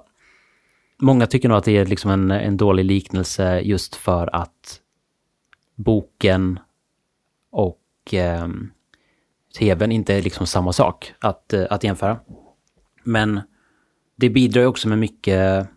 många 0.99 1.27
tycker 1.27 1.49
nog 1.49 1.59
att 1.59 1.65
det 1.65 1.77
är 1.77 1.87
liksom 1.87 2.11
en, 2.11 2.31
en 2.31 2.57
dålig 2.57 2.85
liknelse 2.85 3.61
just 3.61 3.95
för 3.95 4.35
att 4.35 4.81
boken 5.75 6.59
och 7.53 8.15
eh, 8.15 8.49
tvn 9.59 9.93
inte 9.93 10.15
är 10.15 10.23
liksom 10.23 10.47
samma 10.47 10.73
sak 10.73 11.15
att, 11.19 11.53
eh, 11.53 11.67
att 11.71 11.85
jämföra. 11.85 12.19
Men 13.05 13.41
det 14.23 14.31
bidrar 14.31 14.63
ju 14.63 14.69
också 14.69 14.89
med 14.89 14.99
mycket 14.99 15.69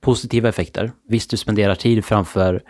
positiva 0.00 0.48
effekter. 0.48 0.92
Visst, 1.08 1.30
du 1.30 1.36
spenderar 1.36 1.74
tid 1.74 2.04
framför 2.04 2.62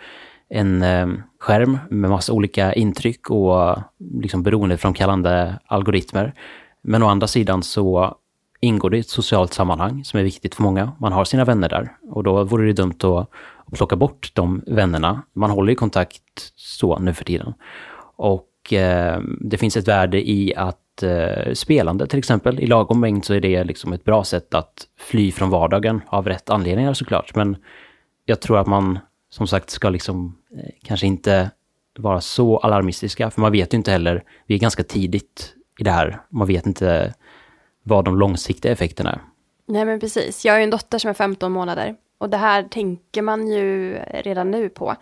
en 0.49 0.81
eh, 0.81 1.07
skärm 1.39 1.77
med 1.89 2.09
massa 2.09 2.33
olika 2.33 2.73
intryck 2.73 3.29
och 3.29 3.77
liksom 4.21 4.43
beroendeframkallande 4.43 5.59
algoritmer. 5.65 6.33
Men 6.81 7.03
å 7.03 7.07
andra 7.07 7.27
sidan 7.27 7.63
så 7.63 8.17
ingår 8.61 8.89
det 8.89 8.97
i 8.97 8.99
ett 8.99 9.09
socialt 9.09 9.53
sammanhang 9.53 10.03
som 10.03 10.19
är 10.19 10.23
viktigt 10.23 10.55
för 10.55 10.63
många. 10.63 10.91
Man 10.99 11.13
har 11.13 11.25
sina 11.25 11.45
vänner 11.45 11.69
där 11.69 11.91
och 12.11 12.23
då 12.23 12.43
vore 12.43 12.67
det 12.67 12.73
dumt 12.73 13.03
att, 13.03 13.29
plocka 13.77 13.95
bort 13.95 14.31
de 14.33 14.63
vännerna. 14.67 15.21
Man 15.33 15.51
håller 15.51 15.69
ju 15.69 15.75
kontakt 15.75 16.53
så 16.55 16.99
nu 16.99 17.13
för 17.13 17.25
tiden. 17.25 17.53
Och 18.15 18.48
eh, 18.73 19.19
det 19.41 19.57
finns 19.57 19.77
ett 19.77 19.87
värde 19.87 20.29
i 20.29 20.55
att 20.55 21.03
eh, 21.03 21.53
spelande 21.53 22.07
till 22.07 22.19
exempel, 22.19 22.59
i 22.59 22.67
lagom 22.67 22.99
mängd 22.99 23.25
så 23.25 23.33
är 23.33 23.39
det 23.39 23.63
liksom 23.63 23.93
ett 23.93 24.03
bra 24.03 24.23
sätt 24.23 24.53
att 24.53 24.87
fly 24.97 25.31
från 25.31 25.49
vardagen 25.49 26.01
av 26.07 26.27
rätt 26.27 26.49
anledningar 26.49 26.93
såklart. 26.93 27.35
Men 27.35 27.57
jag 28.25 28.39
tror 28.39 28.59
att 28.59 28.67
man 28.67 28.99
som 29.29 29.47
sagt 29.47 29.69
ska 29.69 29.89
liksom 29.89 30.37
eh, 30.57 30.69
kanske 30.83 31.07
inte 31.07 31.51
vara 31.99 32.21
så 32.21 32.57
alarmistiska, 32.57 33.31
för 33.31 33.41
man 33.41 33.51
vet 33.51 33.73
ju 33.73 33.77
inte 33.77 33.91
heller, 33.91 34.23
vi 34.45 34.55
är 34.55 34.59
ganska 34.59 34.83
tidigt 34.83 35.53
i 35.79 35.83
det 35.83 35.91
här, 35.91 36.21
man 36.29 36.47
vet 36.47 36.65
inte 36.65 37.13
vad 37.83 38.05
de 38.05 38.17
långsiktiga 38.17 38.71
effekterna 38.71 39.11
är. 39.11 39.21
Nej 39.67 39.85
men 39.85 39.99
precis, 39.99 40.45
jag 40.45 40.53
har 40.53 40.57
ju 40.57 40.63
en 40.63 40.69
dotter 40.69 40.97
som 40.97 41.09
är 41.09 41.13
15 41.13 41.51
månader 41.51 41.95
och 42.19 42.29
det 42.29 42.37
här 42.37 42.63
tänker 42.63 43.21
man 43.21 43.47
ju 43.47 43.99
redan 44.13 44.51
nu 44.51 44.69
på. 44.69 44.95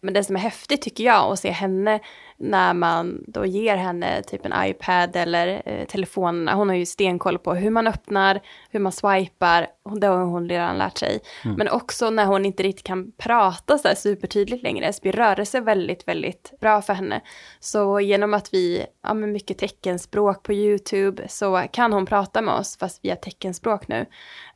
Men 0.00 0.14
det 0.14 0.24
som 0.24 0.36
är 0.36 0.40
häftigt 0.40 0.82
tycker 0.82 1.04
jag 1.04 1.32
att 1.32 1.38
se 1.38 1.50
henne 1.50 2.00
när 2.36 2.74
man 2.74 3.24
då 3.26 3.46
ger 3.46 3.76
henne 3.76 4.22
typ 4.22 4.46
en 4.46 4.66
iPad 4.66 5.16
eller 5.16 5.62
eh, 5.64 5.86
telefonerna. 5.86 6.54
Hon 6.54 6.68
har 6.68 6.76
ju 6.76 6.86
stenkoll 6.86 7.38
på 7.38 7.54
hur 7.54 7.70
man 7.70 7.86
öppnar, 7.86 8.40
hur 8.70 8.80
man 8.80 8.92
swipar. 8.92 9.66
Det 10.00 10.06
har 10.06 10.24
hon 10.24 10.48
redan 10.48 10.78
lärt 10.78 10.98
sig. 10.98 11.20
Mm. 11.44 11.56
Men 11.56 11.68
också 11.68 12.10
när 12.10 12.26
hon 12.26 12.46
inte 12.46 12.62
riktigt 12.62 12.86
kan 12.86 13.12
prata 13.12 13.78
så 13.78 13.88
här 13.88 13.94
supertydligt 13.94 14.62
längre 14.62 14.92
så 14.92 15.00
blir 15.02 15.12
rörelse 15.12 15.60
väldigt, 15.60 16.08
väldigt 16.08 16.52
bra 16.60 16.82
för 16.82 16.92
henne. 16.92 17.20
Så 17.60 18.00
genom 18.00 18.34
att 18.34 18.54
vi 18.54 18.86
ja, 19.02 19.14
mycket 19.14 19.58
teckenspråk 19.58 20.42
på 20.42 20.52
YouTube 20.52 21.28
så 21.28 21.62
kan 21.72 21.92
hon 21.92 22.06
prata 22.06 22.42
med 22.42 22.54
oss 22.54 22.78
fast 22.78 23.04
via 23.04 23.16
teckenspråk 23.16 23.88
nu. 23.88 24.06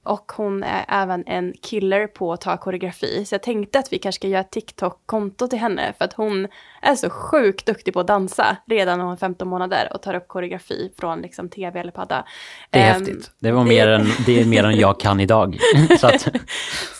Och 0.02 0.32
hon 0.36 0.62
är 0.62 0.84
även 0.88 1.24
en 1.26 1.54
killer 1.62 2.06
på 2.06 2.32
att 2.32 2.40
ta 2.40 2.56
koreografi. 2.56 3.24
Så 3.24 3.34
jag 3.34 3.42
tänkte 3.42 3.78
att 3.78 3.92
vi 3.92 3.98
kanske 3.98 4.18
ska 4.18 4.28
göra 4.28 4.40
ett 4.40 4.50
TikTok-konto 4.50 5.48
till 5.48 5.58
henne 5.58 5.92
för 5.98 6.04
att 6.04 6.12
hon 6.12 6.48
är 6.82 6.94
så 6.94 7.10
sjukt 7.10 7.66
duktig 7.66 7.94
på 7.94 8.00
att 8.00 8.06
dansa 8.06 8.56
redan 8.66 8.98
när 8.98 9.04
hon 9.04 9.14
är 9.14 9.18
15 9.18 9.48
månader 9.48 9.90
och 9.94 10.02
tar 10.02 10.14
upp 10.14 10.28
koreografi 10.28 10.92
från 10.98 11.22
liksom 11.22 11.48
tv 11.48 11.80
eller 11.80 11.92
padda. 11.92 12.24
Det 12.70 12.78
är 12.78 12.94
um, 12.96 13.06
häftigt. 13.06 13.30
Det, 13.38 13.52
var 13.52 13.64
mer 13.64 13.88
än, 13.88 14.06
det 14.26 14.40
är 14.40 14.44
mer 14.44 14.64
än 14.64 14.76
jag 14.76 15.00
kan 15.00 15.20
idag. 15.20 15.58
så, 16.00 16.06
att. 16.06 16.28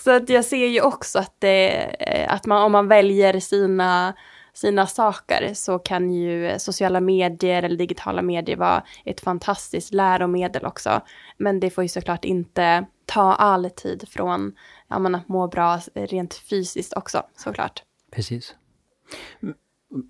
så 0.05 0.11
att 0.11 0.29
jag 0.29 0.45
ser 0.45 0.67
ju 0.67 0.81
också 0.81 1.19
att, 1.19 1.35
det, 1.39 1.69
eh, 2.01 2.35
att 2.35 2.47
man, 2.47 2.63
om 2.63 2.73
man 2.73 2.89
väljer 2.89 3.41
sina 3.41 4.15
sina 4.59 4.87
saker 4.87 5.55
så 5.55 5.79
kan 5.79 6.11
ju 6.11 6.59
sociala 6.59 7.01
medier 7.01 7.63
eller 7.63 7.77
digitala 7.77 8.23
medier 8.23 8.57
vara 8.57 8.85
ett 9.05 9.21
fantastiskt 9.21 9.93
läromedel 9.93 10.67
också. 10.67 11.01
Men 11.37 11.61
det 11.61 11.71
får 11.71 11.85
ju 11.85 11.89
såklart 11.89 12.25
inte 12.25 12.87
ta 13.07 13.33
all 13.33 13.71
tid 13.71 14.09
från 14.09 14.53
ja, 14.89 15.17
att 15.17 15.29
må 15.29 15.49
bra 15.49 15.81
rent 15.95 16.35
fysiskt 16.35 16.93
också 16.93 17.23
såklart. 17.37 17.83
Precis. 18.13 18.55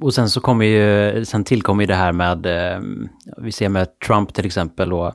Och 0.00 0.14
sen 0.14 0.30
så 0.30 0.40
kommer 0.40 0.64
ju, 0.64 1.24
sen 1.24 1.44
tillkommer 1.44 1.82
ju 1.82 1.86
det 1.86 1.94
här 1.94 2.12
med, 2.12 2.46
eh, 2.46 2.80
vi 3.36 3.52
ser 3.52 3.68
med 3.68 3.98
Trump 3.98 4.34
till 4.34 4.46
exempel 4.46 4.92
och 4.92 5.14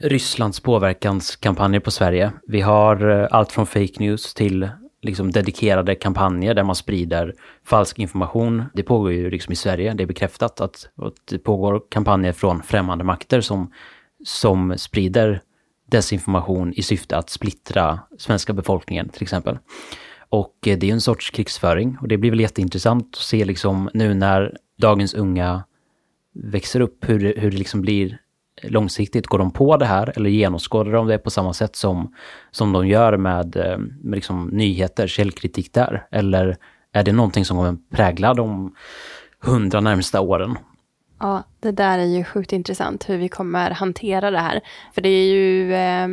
Rysslands 0.00 0.60
påverkanskampanjer 0.60 1.80
på 1.80 1.90
Sverige. 1.90 2.32
Vi 2.46 2.60
har 2.60 3.10
eh, 3.10 3.28
allt 3.30 3.52
från 3.52 3.66
fake 3.66 3.94
news 3.98 4.34
till 4.34 4.68
liksom 5.02 5.30
dedikerade 5.30 5.94
kampanjer 5.94 6.54
där 6.54 6.62
man 6.62 6.74
sprider 6.74 7.34
falsk 7.64 7.98
information. 7.98 8.64
Det 8.74 8.82
pågår 8.82 9.12
ju 9.12 9.30
liksom 9.30 9.52
i 9.52 9.56
Sverige, 9.56 9.94
det 9.94 10.02
är 10.02 10.06
bekräftat 10.06 10.60
att, 10.60 10.88
att 10.96 11.14
det 11.30 11.38
pågår 11.38 11.82
kampanjer 11.88 12.32
från 12.32 12.62
främmande 12.62 13.04
makter 13.04 13.40
som, 13.40 13.72
som 14.24 14.78
sprider 14.78 15.42
desinformation 15.90 16.72
i 16.72 16.82
syfte 16.82 17.16
att 17.16 17.30
splittra 17.30 18.00
svenska 18.18 18.52
befolkningen 18.52 19.08
till 19.08 19.22
exempel. 19.22 19.58
Och 20.28 20.54
eh, 20.66 20.78
det 20.78 20.88
är 20.88 20.92
en 20.92 21.00
sorts 21.00 21.30
krigsföring 21.30 21.98
och 22.00 22.08
det 22.08 22.16
blir 22.16 22.30
väl 22.30 22.40
jätteintressant 22.40 23.14
att 23.16 23.22
se 23.22 23.44
liksom 23.44 23.90
nu 23.94 24.14
när 24.14 24.56
dagens 24.78 25.14
unga 25.14 25.64
växer 26.34 26.80
upp 26.80 27.08
hur 27.08 27.18
det, 27.18 27.40
hur 27.40 27.50
det 27.50 27.56
liksom 27.56 27.80
blir 27.80 28.18
långsiktigt. 28.62 29.26
Går 29.26 29.38
de 29.38 29.50
på 29.50 29.76
det 29.76 29.86
här 29.86 30.12
eller 30.16 30.30
genomskådar 30.30 30.92
de 30.92 31.06
det 31.06 31.18
på 31.18 31.30
samma 31.30 31.52
sätt 31.52 31.76
som, 31.76 32.14
som 32.50 32.72
de 32.72 32.86
gör 32.86 33.16
med, 33.16 33.56
eh, 33.56 33.78
med 33.78 34.16
liksom 34.16 34.46
nyheter, 34.46 35.06
källkritik 35.06 35.72
där? 35.72 36.06
Eller 36.10 36.56
är 36.92 37.02
det 37.02 37.12
någonting 37.12 37.44
som 37.44 37.56
kommer 37.56 37.76
prägla 37.90 38.34
de 38.34 38.74
hundra 39.40 39.80
närmsta 39.80 40.20
åren? 40.20 40.58
Ja, 41.20 41.42
det 41.60 41.70
där 41.70 41.98
är 41.98 42.04
ju 42.04 42.24
sjukt 42.24 42.52
intressant 42.52 43.08
hur 43.08 43.18
vi 43.18 43.28
kommer 43.28 43.70
hantera 43.70 44.30
det 44.30 44.38
här. 44.38 44.60
För 44.94 45.02
det 45.02 45.08
är 45.08 45.32
ju 45.32 45.74
eh, 45.74 46.08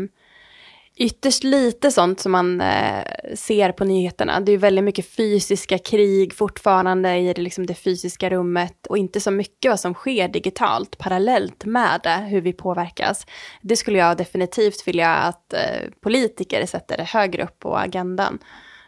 ytterst 0.96 1.44
lite 1.44 1.92
sånt 1.92 2.20
som 2.20 2.32
man 2.32 2.62
eh, 2.62 3.04
ser 3.36 3.72
på 3.72 3.86
nyheterna. 3.86 4.40
Det 4.40 4.52
är 4.52 4.58
väldigt 4.58 4.84
mycket 4.84 5.16
fysiska 5.16 5.78
krig 5.78 6.34
fortfarande 6.34 7.18
i 7.18 7.34
det, 7.34 7.42
liksom 7.42 7.66
det 7.66 7.74
fysiska 7.74 8.30
rummet 8.30 8.88
och 8.88 8.98
inte 8.98 9.20
så 9.20 9.32
mycket 9.32 9.70
vad 9.72 9.80
som 9.80 9.94
sker 9.94 10.28
digitalt 10.28 10.98
parallellt 10.98 11.66
med 11.66 12.00
det, 12.04 12.16
hur 12.30 12.42
vi 12.42 12.54
påverkas. 12.54 13.26
Det 13.62 13.76
skulle 13.76 13.98
jag 13.98 14.18
definitivt 14.18 14.88
vilja 14.88 15.10
att 15.10 15.54
eh, 15.54 15.90
politiker 16.02 16.66
sätter 16.66 16.98
det 16.98 17.04
högre 17.04 17.44
upp 17.44 17.60
på 17.60 17.78
agendan 17.78 18.40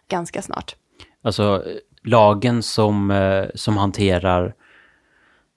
ganska 0.07 0.41
snart. 0.41 0.75
Alltså 1.23 1.63
lagen 2.03 2.63
som, 2.63 3.11
eh, 3.11 3.45
som 3.55 3.77
hanterar 3.77 4.53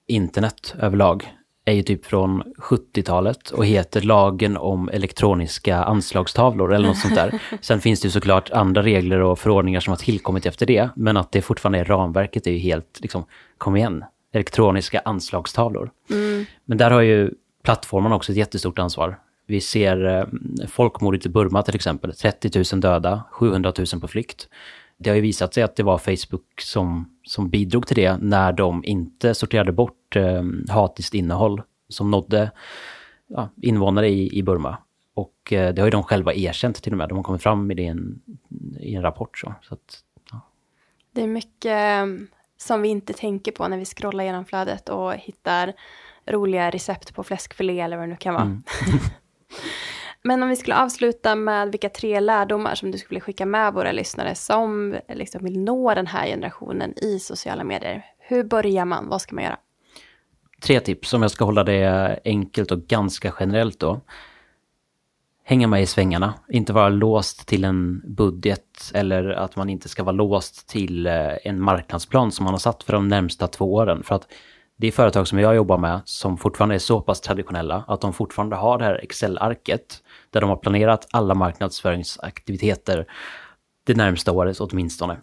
internet 0.07 0.75
överlag 0.79 1.33
är 1.69 1.73
ju 1.73 1.83
typ 1.83 2.05
från 2.05 2.43
70-talet 2.57 3.49
och 3.49 3.65
heter 3.65 4.01
lagen 4.01 4.57
om 4.57 4.89
elektroniska 4.89 5.83
anslagstavlor 5.83 6.73
eller 6.73 6.87
något 6.87 6.97
sånt 6.97 7.15
där. 7.15 7.41
Sen 7.61 7.81
finns 7.81 8.01
det 8.01 8.05
ju 8.05 8.11
såklart 8.11 8.51
andra 8.51 8.83
regler 8.83 9.19
och 9.19 9.39
förordningar 9.39 9.79
som 9.79 9.91
har 9.91 9.97
tillkommit 9.97 10.45
efter 10.45 10.65
det, 10.65 10.89
men 10.95 11.17
att 11.17 11.31
det 11.31 11.41
fortfarande 11.41 11.79
är 11.79 11.85
ramverket 11.85 12.47
är 12.47 12.51
ju 12.51 12.57
helt, 12.57 12.99
liksom, 13.01 13.25
kom 13.57 13.75
igen, 13.75 14.03
elektroniska 14.33 15.01
anslagstavlor. 15.05 15.91
Mm. 16.09 16.45
Men 16.65 16.77
där 16.77 16.91
har 16.91 17.01
ju 17.01 17.31
plattformarna 17.63 18.15
också 18.15 18.31
ett 18.31 18.37
jättestort 18.37 18.79
ansvar. 18.79 19.19
Vi 19.47 19.61
ser 19.61 20.05
eh, 20.05 20.25
folkmordet 20.67 21.25
i 21.25 21.29
Burma 21.29 21.63
till 21.63 21.75
exempel, 21.75 22.13
30 22.13 22.63
000 22.73 22.81
döda, 22.81 23.23
700 23.31 23.73
000 23.93 24.01
på 24.01 24.07
flykt. 24.07 24.47
Det 24.99 25.09
har 25.09 25.15
ju 25.15 25.21
visat 25.21 25.53
sig 25.53 25.63
att 25.63 25.75
det 25.75 25.83
var 25.83 25.97
Facebook 25.97 26.61
som, 26.61 27.17
som 27.23 27.49
bidrog 27.49 27.87
till 27.87 27.95
det 27.95 28.17
när 28.17 28.53
de 28.53 28.83
inte 28.85 29.33
sorterade 29.33 29.71
bort 29.71 30.15
eh, 30.15 30.43
hatiskt 30.69 31.13
innehåll 31.13 31.61
som 31.89 32.11
nådde 32.11 32.51
ja, 33.27 33.49
invånare 33.61 34.09
i, 34.09 34.37
i 34.37 34.43
Burma. 34.43 34.77
Och 35.13 35.53
eh, 35.53 35.73
det 35.73 35.81
har 35.81 35.87
ju 35.87 35.91
de 35.91 36.03
själva 36.03 36.33
erkänt 36.33 36.83
till 36.83 36.91
och 36.93 36.97
med. 36.97 37.09
De 37.09 37.17
har 37.17 37.23
kommit 37.23 37.43
fram 37.43 37.67
med 37.67 37.77
det 37.77 37.83
i 37.83 37.87
en, 37.87 38.21
i 38.79 38.95
en 38.95 39.01
rapport. 39.01 39.37
Så, 39.37 39.53
så 39.61 39.73
att, 39.73 40.03
ja. 40.31 40.41
Det 41.11 41.21
är 41.21 41.27
mycket 41.27 42.03
um, 42.03 42.27
som 42.57 42.81
vi 42.81 42.89
inte 42.89 43.13
tänker 43.13 43.51
på 43.51 43.67
när 43.67 43.77
vi 43.77 43.85
scrollar 43.85 44.23
genom 44.23 44.45
flödet 44.45 44.89
och 44.89 45.13
hittar 45.13 45.73
roliga 46.25 46.69
recept 46.69 47.15
på 47.15 47.23
fläskfilé 47.23 47.79
eller 47.79 47.97
vad 47.97 48.03
det 48.03 48.11
nu 48.11 48.17
kan 48.17 48.33
vara. 48.33 48.43
Mm. 48.43 48.63
Men 50.23 50.43
om 50.43 50.49
vi 50.49 50.55
skulle 50.55 50.75
avsluta 50.75 51.35
med 51.35 51.71
vilka 51.71 51.89
tre 51.89 52.19
lärdomar 52.19 52.75
som 52.75 52.91
du 52.91 52.97
skulle 52.97 53.19
skicka 53.19 53.45
med 53.45 53.73
våra 53.73 53.91
lyssnare 53.91 54.35
som 54.35 54.95
liksom 55.07 55.43
vill 55.43 55.59
nå 55.59 55.93
den 55.93 56.07
här 56.07 56.27
generationen 56.27 56.93
i 57.03 57.19
sociala 57.19 57.63
medier. 57.63 58.05
Hur 58.19 58.43
börjar 58.43 58.85
man? 58.85 59.09
Vad 59.09 59.21
ska 59.21 59.35
man 59.35 59.43
göra? 59.43 59.57
Tre 60.61 60.79
tips 60.79 61.13
om 61.13 61.21
jag 61.21 61.31
ska 61.31 61.45
hålla 61.45 61.63
det 61.63 62.19
enkelt 62.25 62.71
och 62.71 62.79
ganska 62.79 63.33
generellt 63.39 63.79
då. 63.79 64.01
Hänga 65.43 65.67
med 65.67 65.81
i 65.81 65.85
svängarna, 65.85 66.33
inte 66.49 66.73
vara 66.73 66.89
låst 66.89 67.47
till 67.47 67.63
en 67.63 68.01
budget 68.15 68.91
eller 68.93 69.29
att 69.29 69.55
man 69.55 69.69
inte 69.69 69.89
ska 69.89 70.03
vara 70.03 70.15
låst 70.15 70.69
till 70.69 71.07
eh, 71.07 71.37
en 71.43 71.61
marknadsplan 71.61 72.31
som 72.31 72.43
man 72.43 72.53
har 72.53 72.59
satt 72.59 72.83
för 72.83 72.93
de 72.93 73.07
närmsta 73.07 73.47
två 73.47 73.73
åren. 73.73 74.03
För 74.03 74.15
att 74.15 74.27
det 74.79 74.87
är 74.87 74.91
företag 74.91 75.27
som 75.27 75.39
jag 75.39 75.55
jobbar 75.55 75.77
med 75.77 76.01
som 76.05 76.37
fortfarande 76.37 76.75
är 76.75 76.79
så 76.79 77.01
pass 77.01 77.21
traditionella 77.21 77.83
att 77.87 78.01
de 78.01 78.13
fortfarande 78.13 78.55
har 78.55 78.77
det 78.77 78.85
här 78.85 78.95
Excel-arket 79.03 80.03
där 80.29 80.41
de 80.41 80.49
har 80.49 80.57
planerat 80.57 81.07
alla 81.11 81.35
marknadsföringsaktiviteter 81.35 83.05
det 83.83 83.93
närmsta 83.93 84.31
året 84.31 84.59
åtminstone. 84.59 85.17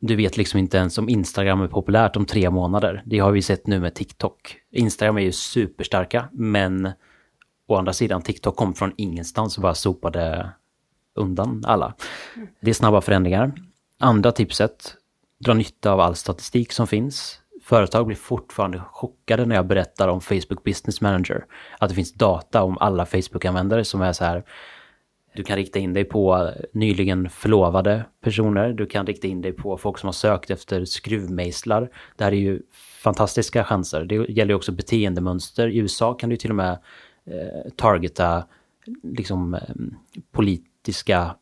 Du 0.00 0.16
vet 0.16 0.36
liksom 0.36 0.58
inte 0.58 0.76
ens 0.76 0.98
om 0.98 1.08
Instagram 1.08 1.60
är 1.60 1.68
populärt 1.68 2.16
om 2.16 2.26
tre 2.26 2.50
månader. 2.50 3.02
Det 3.06 3.18
har 3.18 3.32
vi 3.32 3.42
sett 3.42 3.66
nu 3.66 3.80
med 3.80 3.94
TikTok. 3.94 4.56
Instagram 4.70 5.18
är 5.18 5.22
ju 5.22 5.32
superstarka, 5.32 6.28
men 6.32 6.92
å 7.66 7.76
andra 7.76 7.92
sidan 7.92 8.22
TikTok 8.22 8.56
kom 8.56 8.74
från 8.74 8.92
ingenstans 8.96 9.56
och 9.56 9.62
bara 9.62 9.74
sopade 9.74 10.50
undan 11.14 11.64
alla. 11.66 11.94
Det 12.60 12.70
är 12.70 12.74
snabba 12.74 13.00
förändringar. 13.00 13.52
Andra 13.98 14.32
tipset, 14.32 14.94
dra 15.44 15.54
nytta 15.54 15.92
av 15.92 16.00
all 16.00 16.14
statistik 16.14 16.72
som 16.72 16.86
finns 16.86 17.41
företag 17.72 18.06
blir 18.06 18.16
fortfarande 18.16 18.82
chockade 18.90 19.46
när 19.46 19.56
jag 19.56 19.66
berättar 19.66 20.08
om 20.08 20.20
Facebook 20.20 20.64
Business 20.64 21.00
Manager. 21.00 21.44
Att 21.78 21.88
det 21.88 21.94
finns 21.94 22.12
data 22.12 22.62
om 22.62 22.78
alla 22.78 23.06
Facebook-användare 23.06 23.84
som 23.84 24.02
är 24.02 24.12
så 24.12 24.24
här. 24.24 24.44
Du 25.34 25.44
kan 25.44 25.56
rikta 25.56 25.78
in 25.78 25.92
dig 25.92 26.04
på 26.04 26.50
nyligen 26.72 27.30
förlovade 27.30 28.04
personer. 28.20 28.72
Du 28.72 28.86
kan 28.86 29.06
rikta 29.06 29.26
in 29.26 29.40
dig 29.40 29.52
på 29.52 29.78
folk 29.78 29.98
som 29.98 30.06
har 30.06 30.12
sökt 30.12 30.50
efter 30.50 30.84
skruvmejslar. 30.84 31.90
Det 32.16 32.24
här 32.24 32.32
är 32.32 32.36
ju 32.36 32.62
fantastiska 33.02 33.64
chanser. 33.64 34.04
Det 34.04 34.14
gäller 34.14 34.50
ju 34.50 34.56
också 34.56 34.72
beteendemönster. 34.72 35.68
I 35.68 35.78
USA 35.78 36.14
kan 36.14 36.30
du 36.30 36.36
till 36.36 36.50
och 36.50 36.56
med 36.56 36.78
eh, 37.24 37.70
targeta 37.76 38.44
liksom, 39.02 39.54
eh, 39.54 39.60
politiska 40.32 41.36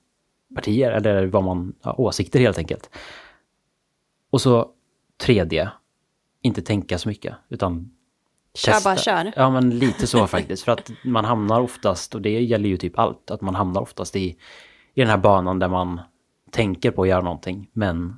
partier 0.55 0.93
eller 0.93 1.27
vad 1.27 1.45
man 1.45 1.75
har 1.81 2.01
åsikter 2.01 2.41
helt 2.41 2.59
enkelt. 2.59 2.91
Och 4.31 4.41
så 4.41 4.71
tredje, 5.21 5.71
inte 6.43 6.63
tänka 6.63 6.99
så 6.99 7.09
mycket, 7.09 7.35
utan 7.49 7.91
Kör 8.55 8.85
bara 8.85 8.97
kör. 8.97 9.33
Ja, 9.37 9.51
men 9.51 9.79
lite 9.79 10.07
så 10.07 10.27
faktiskt. 10.27 10.63
För 10.63 10.73
att 10.73 10.91
man 11.05 11.25
hamnar 11.25 11.61
oftast, 11.61 12.15
och 12.15 12.23
det 12.23 12.41
gäller 12.41 12.69
ju 12.69 12.77
typ 12.77 12.99
allt, 12.99 13.31
att 13.31 13.41
man 13.41 13.55
hamnar 13.55 13.81
oftast 13.81 14.17
i, 14.17 14.37
i 14.95 15.01
den 15.01 15.09
här 15.09 15.19
banan 15.19 15.59
där 15.59 15.69
man 15.69 16.01
tänker 16.51 16.91
på 16.91 17.03
att 17.03 17.09
göra 17.09 17.21
någonting, 17.21 17.71
men 17.73 18.17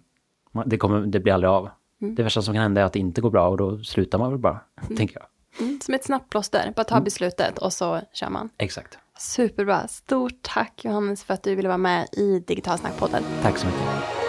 det, 0.66 0.76
kommer, 0.76 1.00
det 1.06 1.20
blir 1.20 1.32
aldrig 1.32 1.50
av. 1.50 1.70
Mm. 2.02 2.14
Det 2.14 2.22
värsta 2.22 2.42
som 2.42 2.54
kan 2.54 2.62
hända 2.62 2.80
är 2.80 2.84
att 2.84 2.92
det 2.92 2.98
inte 2.98 3.20
går 3.20 3.30
bra 3.30 3.48
och 3.48 3.56
då 3.56 3.78
slutar 3.78 4.18
man 4.18 4.30
väl 4.30 4.38
bara, 4.38 4.60
mm. 4.82 4.96
tänker 4.96 5.16
jag. 5.16 5.26
Mm, 5.66 5.80
som 5.80 5.94
ett 5.94 6.04
snabbplåster, 6.04 6.72
bara 6.76 6.84
ta 6.84 6.94
mm. 6.94 7.04
beslutet 7.04 7.58
och 7.58 7.72
så 7.72 8.00
kör 8.12 8.30
man. 8.30 8.48
Exakt. 8.58 8.98
Superbra. 9.18 9.88
Stort 9.88 10.42
tack 10.42 10.84
Johannes 10.84 11.24
för 11.24 11.34
att 11.34 11.42
du 11.42 11.54
ville 11.54 11.68
vara 11.68 11.78
med 11.78 12.08
i 12.12 12.38
Digitalsnackpodden. 12.38 13.22
Tack 13.42 13.58
så 13.58 13.66
mycket. 13.66 14.21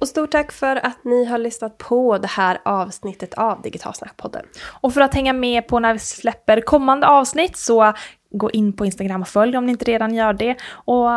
Och 0.00 0.08
stort 0.08 0.30
tack 0.30 0.52
för 0.52 0.86
att 0.86 1.04
ni 1.04 1.24
har 1.24 1.38
lyssnat 1.38 1.78
på 1.78 2.18
det 2.18 2.28
här 2.28 2.58
avsnittet 2.64 3.34
av 3.34 3.62
Digitalsnackpodden. 3.62 4.46
Och 4.80 4.94
för 4.94 5.00
att 5.00 5.14
hänga 5.14 5.32
med 5.32 5.68
på 5.68 5.78
när 5.78 5.92
vi 5.92 5.98
släpper 5.98 6.60
kommande 6.60 7.06
avsnitt 7.06 7.56
så 7.56 7.92
gå 8.30 8.50
in 8.50 8.72
på 8.72 8.86
Instagram 8.86 9.22
och 9.22 9.28
följ 9.28 9.56
om 9.56 9.66
ni 9.66 9.72
inte 9.72 9.84
redan 9.84 10.14
gör 10.14 10.32
det. 10.32 10.56
Och 10.70 11.10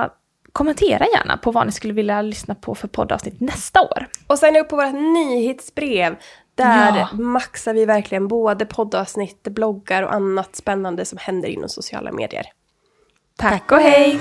kommentera 0.53 1.05
gärna 1.13 1.37
på 1.37 1.51
vad 1.51 1.65
ni 1.65 1.71
skulle 1.71 1.93
vilja 1.93 2.21
lyssna 2.21 2.55
på 2.55 2.75
för 2.75 2.87
poddavsnitt 2.87 3.39
nästa 3.39 3.81
år. 3.81 4.07
Och 4.27 4.39
signa 4.39 4.59
upp 4.59 4.69
på 4.69 4.75
vårt 4.75 4.93
nyhetsbrev. 4.93 6.15
Där 6.55 6.97
ja. 6.97 7.09
maxar 7.13 7.73
vi 7.73 7.85
verkligen 7.85 8.27
både 8.27 8.65
poddavsnitt, 8.65 9.43
bloggar 9.43 10.03
och 10.03 10.13
annat 10.13 10.55
spännande 10.55 11.05
som 11.05 11.17
händer 11.17 11.49
inom 11.49 11.69
sociala 11.69 12.11
medier. 12.11 12.45
Tack 13.37 13.71
och 13.71 13.77
hej! 13.77 14.19